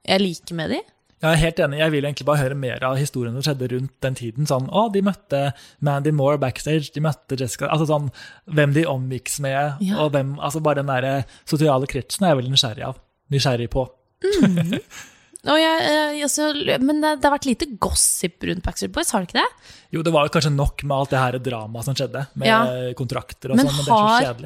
jeg 0.05 0.21
liker 0.21 0.55
med 0.59 0.71
de. 0.75 0.81
Jeg 1.25 1.33
er 1.33 1.41
helt 1.41 1.61
enig. 1.65 1.79
Jeg 1.81 1.93
vil 1.95 2.05
egentlig 2.05 2.27
bare 2.29 2.43
høre 2.43 2.57
mer 2.59 2.83
av 2.85 2.99
historiene 3.01 3.39
som 3.41 3.47
skjedde 3.47 3.71
rundt 3.73 3.95
den 4.05 4.17
tiden. 4.19 4.49
Sånn, 4.49 4.67
å, 4.69 4.83
de 4.93 5.01
møtte 5.07 5.41
Mandy 5.81 6.13
Moore 6.13 6.37
backstage, 6.43 6.91
de 6.93 7.01
møtte 7.01 7.39
Jessica 7.41 7.71
Altså 7.73 7.87
sånn, 7.89 8.11
hvem 8.53 8.75
de 8.77 8.85
omgikk 8.91 9.33
med, 9.41 9.81
Ja. 9.81 10.03
og 10.05 10.13
hvem 10.13 10.35
Altså 10.39 10.61
bare 10.61 10.83
den 10.83 10.93
der 10.93 11.25
sosiale 11.49 11.89
kretsen 11.89 12.27
er 12.27 12.35
jeg 12.35 12.43
veldig 12.43 12.53
nysgjerrig 12.57 12.85
av. 12.91 13.01
Nysgjerrig 13.33 13.71
på. 13.73 13.87
Og 13.89 14.79
jeg, 15.45 15.81
jeg, 15.85 16.23
altså, 16.25 16.47
men 16.81 17.03
det, 17.05 17.11
det 17.21 17.29
har 17.29 17.35
vært 17.35 17.47
lite 17.51 17.67
gossip 17.85 18.47
rundt 18.49 18.65
Backstreet 18.65 18.93
Boys, 18.95 19.11
har 19.13 19.21
det 19.25 19.29
ikke 19.29 19.43
det? 19.43 19.73
Jo, 19.93 20.03
det 20.07 20.13
var 20.15 20.31
kanskje 20.33 20.53
nok 20.55 20.85
med 20.89 20.95
alt 20.97 21.13
det 21.13 21.21
her 21.21 21.37
dramaet 21.51 21.85
som 21.89 21.97
skjedde, 21.99 22.23
med 22.41 22.49
Ja. 22.49 22.61
kontrakter 22.97 23.53
og 23.53 23.59
Men 23.61 23.69
sånn, 23.69 23.77
men 23.77 23.85
det 23.85 23.93
så 23.93 23.99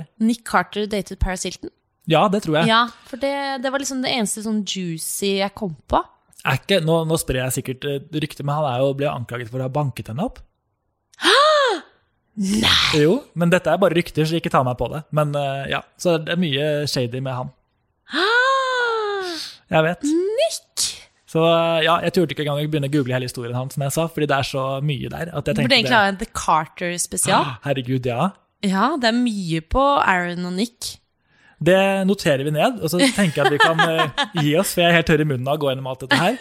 har. 0.03 0.07
Nick 0.26 0.42
Carter 0.49 0.88
datet 0.90 1.20
Paris 1.22 1.46
Hilton? 1.46 1.70
Ja, 2.09 2.24
det 2.32 2.42
tror 2.46 2.57
jeg. 2.61 2.70
Ja, 2.72 2.86
for 3.07 3.20
det, 3.20 3.32
det 3.62 3.70
var 3.70 3.82
liksom 3.82 4.01
det 4.03 4.11
eneste 4.16 4.42
sånn 4.42 4.62
juicy 4.64 5.36
jeg 5.42 5.55
kom 5.55 5.76
på. 5.86 6.01
Er 6.49 6.57
ikke, 6.59 6.78
nå, 6.82 7.03
nå 7.07 7.18
sprer 7.20 7.42
jeg 7.44 7.57
sikkert 7.59 7.84
eh, 7.90 7.99
rykter, 8.22 8.46
men 8.49 8.57
han 8.59 8.68
er 8.70 8.82
jo 8.82 8.94
ble 8.96 9.11
anklaget 9.11 9.51
for 9.53 9.61
å 9.61 9.66
ha 9.66 9.72
banket 9.74 10.09
henne 10.11 10.24
opp. 10.24 10.38
Hæ? 11.20 11.34
Nei! 12.62 13.03
Jo, 13.03 13.18
men 13.38 13.51
dette 13.53 13.70
er 13.70 13.80
bare 13.82 13.96
rykter, 13.99 14.24
så 14.24 14.38
ikke 14.38 14.53
ta 14.55 14.62
meg 14.66 14.78
på 14.80 14.88
det. 14.92 15.03
Men 15.14 15.34
eh, 15.36 15.64
ja, 15.74 15.82
Så 16.01 16.16
det 16.22 16.32
er 16.36 16.40
mye 16.40 16.68
shady 16.88 17.20
med 17.22 17.34
han. 17.42 17.51
Hæ? 18.14 18.26
Jeg 19.68 19.84
vet. 19.84 20.09
Nick! 20.09 20.88
Så 21.28 21.42
eh, 21.44 21.82
ja, 21.84 21.98
jeg 22.06 22.14
turte 22.16 22.32
ikke 22.32 22.46
engang 22.46 22.62
å 22.62 22.68
begynne 22.72 22.88
å 22.88 22.92
google 22.94 23.12
hele 23.18 23.28
historien 23.28 23.56
hans, 23.58 23.74
som 23.76 23.82
jeg 23.84 23.92
sa, 23.92 24.06
fordi 24.08 24.28
det 24.30 24.36
er 24.38 24.46
så 24.48 24.62
mye 24.80 25.10
der. 25.12 25.28
at 25.36 25.50
jeg 25.50 25.58
Du 25.58 25.62
burde 25.66 25.76
egentlig 25.76 25.98
ha 25.98 26.06
en 26.08 26.20
The 26.22 26.28
Carter-spesial. 26.32 27.50
Herregud, 27.66 28.08
ja. 28.08 28.30
Ja, 28.64 28.86
det 28.98 29.10
er 29.12 29.18
mye 29.18 29.60
på 29.70 29.82
Aaron 30.00 30.48
og 30.48 30.56
Nick. 30.56 30.94
Det 31.58 31.76
noterer 32.06 32.44
vi 32.46 32.52
ned, 32.54 32.76
og 32.86 32.90
så 32.92 33.00
tenker 33.16 33.42
jeg 33.42 33.46
at 33.48 33.52
vi 33.52 33.58
kan 33.58 33.80
eh, 33.82 34.26
gi 34.44 34.52
oss, 34.60 34.72
for 34.76 34.84
jeg 34.84 34.92
er 34.92 34.96
helt 35.00 35.08
tørr 35.10 35.24
i 35.24 35.26
munnen 35.26 35.48
av 35.50 35.56
å 35.58 35.62
gå 35.64 35.72
gjennom 35.72 35.88
alt 35.90 36.04
dette 36.04 36.18
her. 36.20 36.36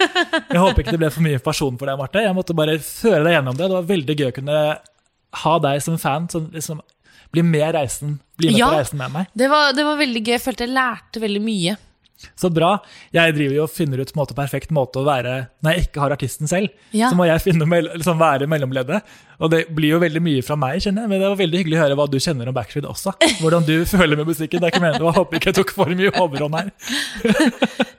Jeg 0.53 0.61
håper 0.61 0.83
ikke 0.83 0.93
det 0.93 0.99
ble 1.01 1.09
for 1.15 1.25
mye 1.25 1.37
informasjon 1.39 1.79
for 1.81 1.89
deg, 1.89 1.97
Marte. 1.99 2.21
Jeg 2.23 2.37
måtte 2.37 2.55
bare 2.57 2.75
føre 2.85 3.23
deg 3.25 3.33
gjennom 3.33 3.57
det. 3.57 3.65
Det 3.65 3.79
var 3.79 3.87
veldig 3.91 4.15
gøy 4.21 4.27
å 4.29 4.35
kunne 4.37 4.59
ha 5.41 5.55
deg 5.65 5.81
som 5.83 5.97
fan, 6.01 6.29
som 6.31 6.45
liksom 6.53 6.79
bli 7.33 7.43
med 7.43 7.73
reisen, 7.75 8.19
bli 8.39 8.53
med 8.53 8.59
Ja. 8.61 8.69
på 8.71 8.77
reisen 8.77 9.01
med 9.01 9.11
meg. 9.17 9.33
Det 9.35 9.49
var, 9.51 9.73
det 9.75 9.83
var 9.89 9.97
veldig 9.99 10.21
gøy. 10.23 10.35
Jeg 10.37 10.43
følte 10.45 10.63
jeg 10.67 10.75
lærte 10.77 11.23
veldig 11.25 11.41
mye. 11.43 11.75
Så 12.39 12.49
bra. 12.53 12.77
Jeg 13.13 13.35
driver 13.37 13.59
jo 13.59 13.65
og 13.67 13.73
finner 13.73 14.01
ut 14.01 14.13
måte 14.17 14.35
perfekt 14.37 14.73
måte 14.75 15.01
å 15.01 15.07
være 15.07 15.35
når 15.61 15.75
jeg 15.75 15.87
ikke 15.87 16.03
har 16.03 16.15
artisten 16.15 16.49
selv. 16.49 16.73
Ja. 16.95 17.11
Så 17.11 17.17
må 17.19 17.27
jeg 17.29 17.43
finne, 17.45 17.67
liksom 17.93 18.21
være 18.21 18.49
mellomleddet. 18.49 19.17
Og 19.37 19.51
det 19.53 19.59
blir 19.77 19.93
jo 19.93 19.99
veldig 20.01 20.21
mye 20.25 20.43
fra 20.45 20.55
meg, 20.57 20.79
kjenner 20.81 21.05
jeg. 21.05 21.11
Men 21.11 21.21
det 21.21 21.27
var 21.29 21.39
veldig 21.41 21.59
hyggelig 21.61 21.77
å 21.77 21.81
høre 21.83 21.97
hva 21.99 22.07
du 22.09 22.17
kjenner 22.23 22.49
om 22.49 22.55
Backstreet 22.57 22.87
også. 22.89 23.13
Hvordan 23.41 23.67
du 23.67 23.75
føler 23.85 24.17
med 24.17 24.29
musikken. 24.31 24.61
Det 24.63 24.69
er 24.69 24.73
ikke 24.73 24.81
meningen. 24.81 25.05
Jeg 25.05 25.17
håper 25.19 25.39
ikke 25.39 25.51
jeg 25.51 25.57
tok 25.59 25.73
for 25.77 25.93
mye 25.99 26.13
overhånd 26.17 26.57
her. 26.57 26.71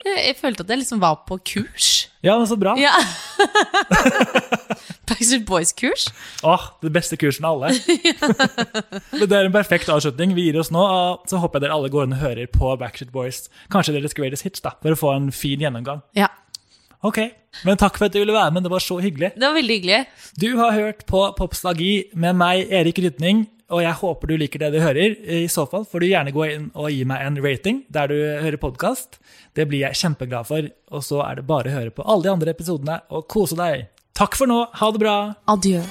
Jeg, 0.09 0.39
følte 0.39 0.65
at 0.65 0.71
jeg 0.73 0.81
liksom 0.81 1.01
var 1.03 1.19
på 1.29 1.37
kurs. 1.45 2.09
Ja, 2.25 2.39
men 2.41 2.47
så 2.49 2.57
bra. 2.59 2.73
Ja. 2.81 2.95
Backstreet 5.11 5.45
Boys-kurs. 5.47 6.07
Åh, 6.49 6.65
det 6.83 6.91
beste 6.97 7.19
kursen 7.21 7.45
av 7.45 7.59
alle. 7.59 7.77
Men 9.19 9.27
det 9.29 9.37
er 9.37 9.45
en 9.51 9.55
perfekt 9.55 9.93
avslutning. 9.93 10.33
Vi 10.39 10.49
gir 10.49 10.59
oss 10.63 10.73
nå, 10.75 10.81
og 10.81 11.29
så 11.29 11.43
håper 11.43 11.61
jeg 11.61 11.67
dere 11.69 11.77
alle 11.77 11.93
går 11.93 12.09
inn 12.09 12.17
og 12.17 12.25
hører 12.25 12.51
på 12.51 12.73
Backstreet 12.81 13.13
Boys. 13.13 13.45
Kanskje 13.73 13.99
deres 13.99 14.17
greatest 14.17 14.49
hits, 14.49 14.65
da, 14.65 14.75
for 14.81 14.97
å 14.97 15.01
få 15.05 15.13
en 15.19 15.29
fin 15.35 15.61
gjennomgang. 15.61 16.01
Ja, 16.17 16.33
Ok, 17.07 17.19
men 17.67 17.79
takk 17.81 17.99
for 17.99 18.09
at 18.09 18.15
du 18.15 18.21
ville 18.21 18.35
være 18.37 18.55
med. 18.55 18.67
Det 18.67 18.73
var 18.73 18.85
så 18.85 18.99
hyggelig. 19.03 19.33
Det 19.37 19.45
var 19.47 19.57
veldig 19.57 19.79
hyggelig. 19.79 20.01
Du 20.39 20.49
har 20.61 20.75
hørt 20.77 21.07
på 21.11 21.23
Popstagi 21.39 21.93
med 22.15 22.39
meg, 22.39 22.69
Erik 22.75 23.01
Rytning, 23.03 23.47
og 23.69 23.83
jeg 23.85 23.99
håper 24.01 24.31
du 24.31 24.37
liker 24.41 24.63
det 24.63 24.71
du 24.77 24.79
hører. 24.81 25.17
I 25.43 25.45
så 25.53 25.67
fall 25.69 25.85
får 25.89 26.05
du 26.05 26.09
gjerne 26.09 26.33
gå 26.33 26.47
inn 26.49 26.71
og 26.73 26.89
gi 26.95 27.03
meg 27.09 27.27
en 27.27 27.41
rating 27.45 27.83
der 27.93 28.09
du 28.13 28.17
hører 28.17 28.61
podkast. 28.63 29.21
Det 29.57 29.69
blir 29.69 29.85
jeg 29.85 30.01
kjempeglad 30.01 30.49
for. 30.49 30.71
Og 30.95 31.05
så 31.05 31.21
er 31.27 31.41
det 31.41 31.49
bare 31.51 31.73
å 31.73 31.77
høre 31.81 31.93
på 31.95 32.07
alle 32.07 32.29
de 32.29 32.33
andre 32.33 32.57
episodene 32.57 33.03
og 33.13 33.29
kose 33.29 33.59
deg. 33.59 33.89
Takk 34.19 34.39
for 34.41 34.51
nå. 34.51 34.65
Ha 34.81 34.93
det 34.95 35.05
bra. 35.05 35.19
Adjø. 35.53 35.83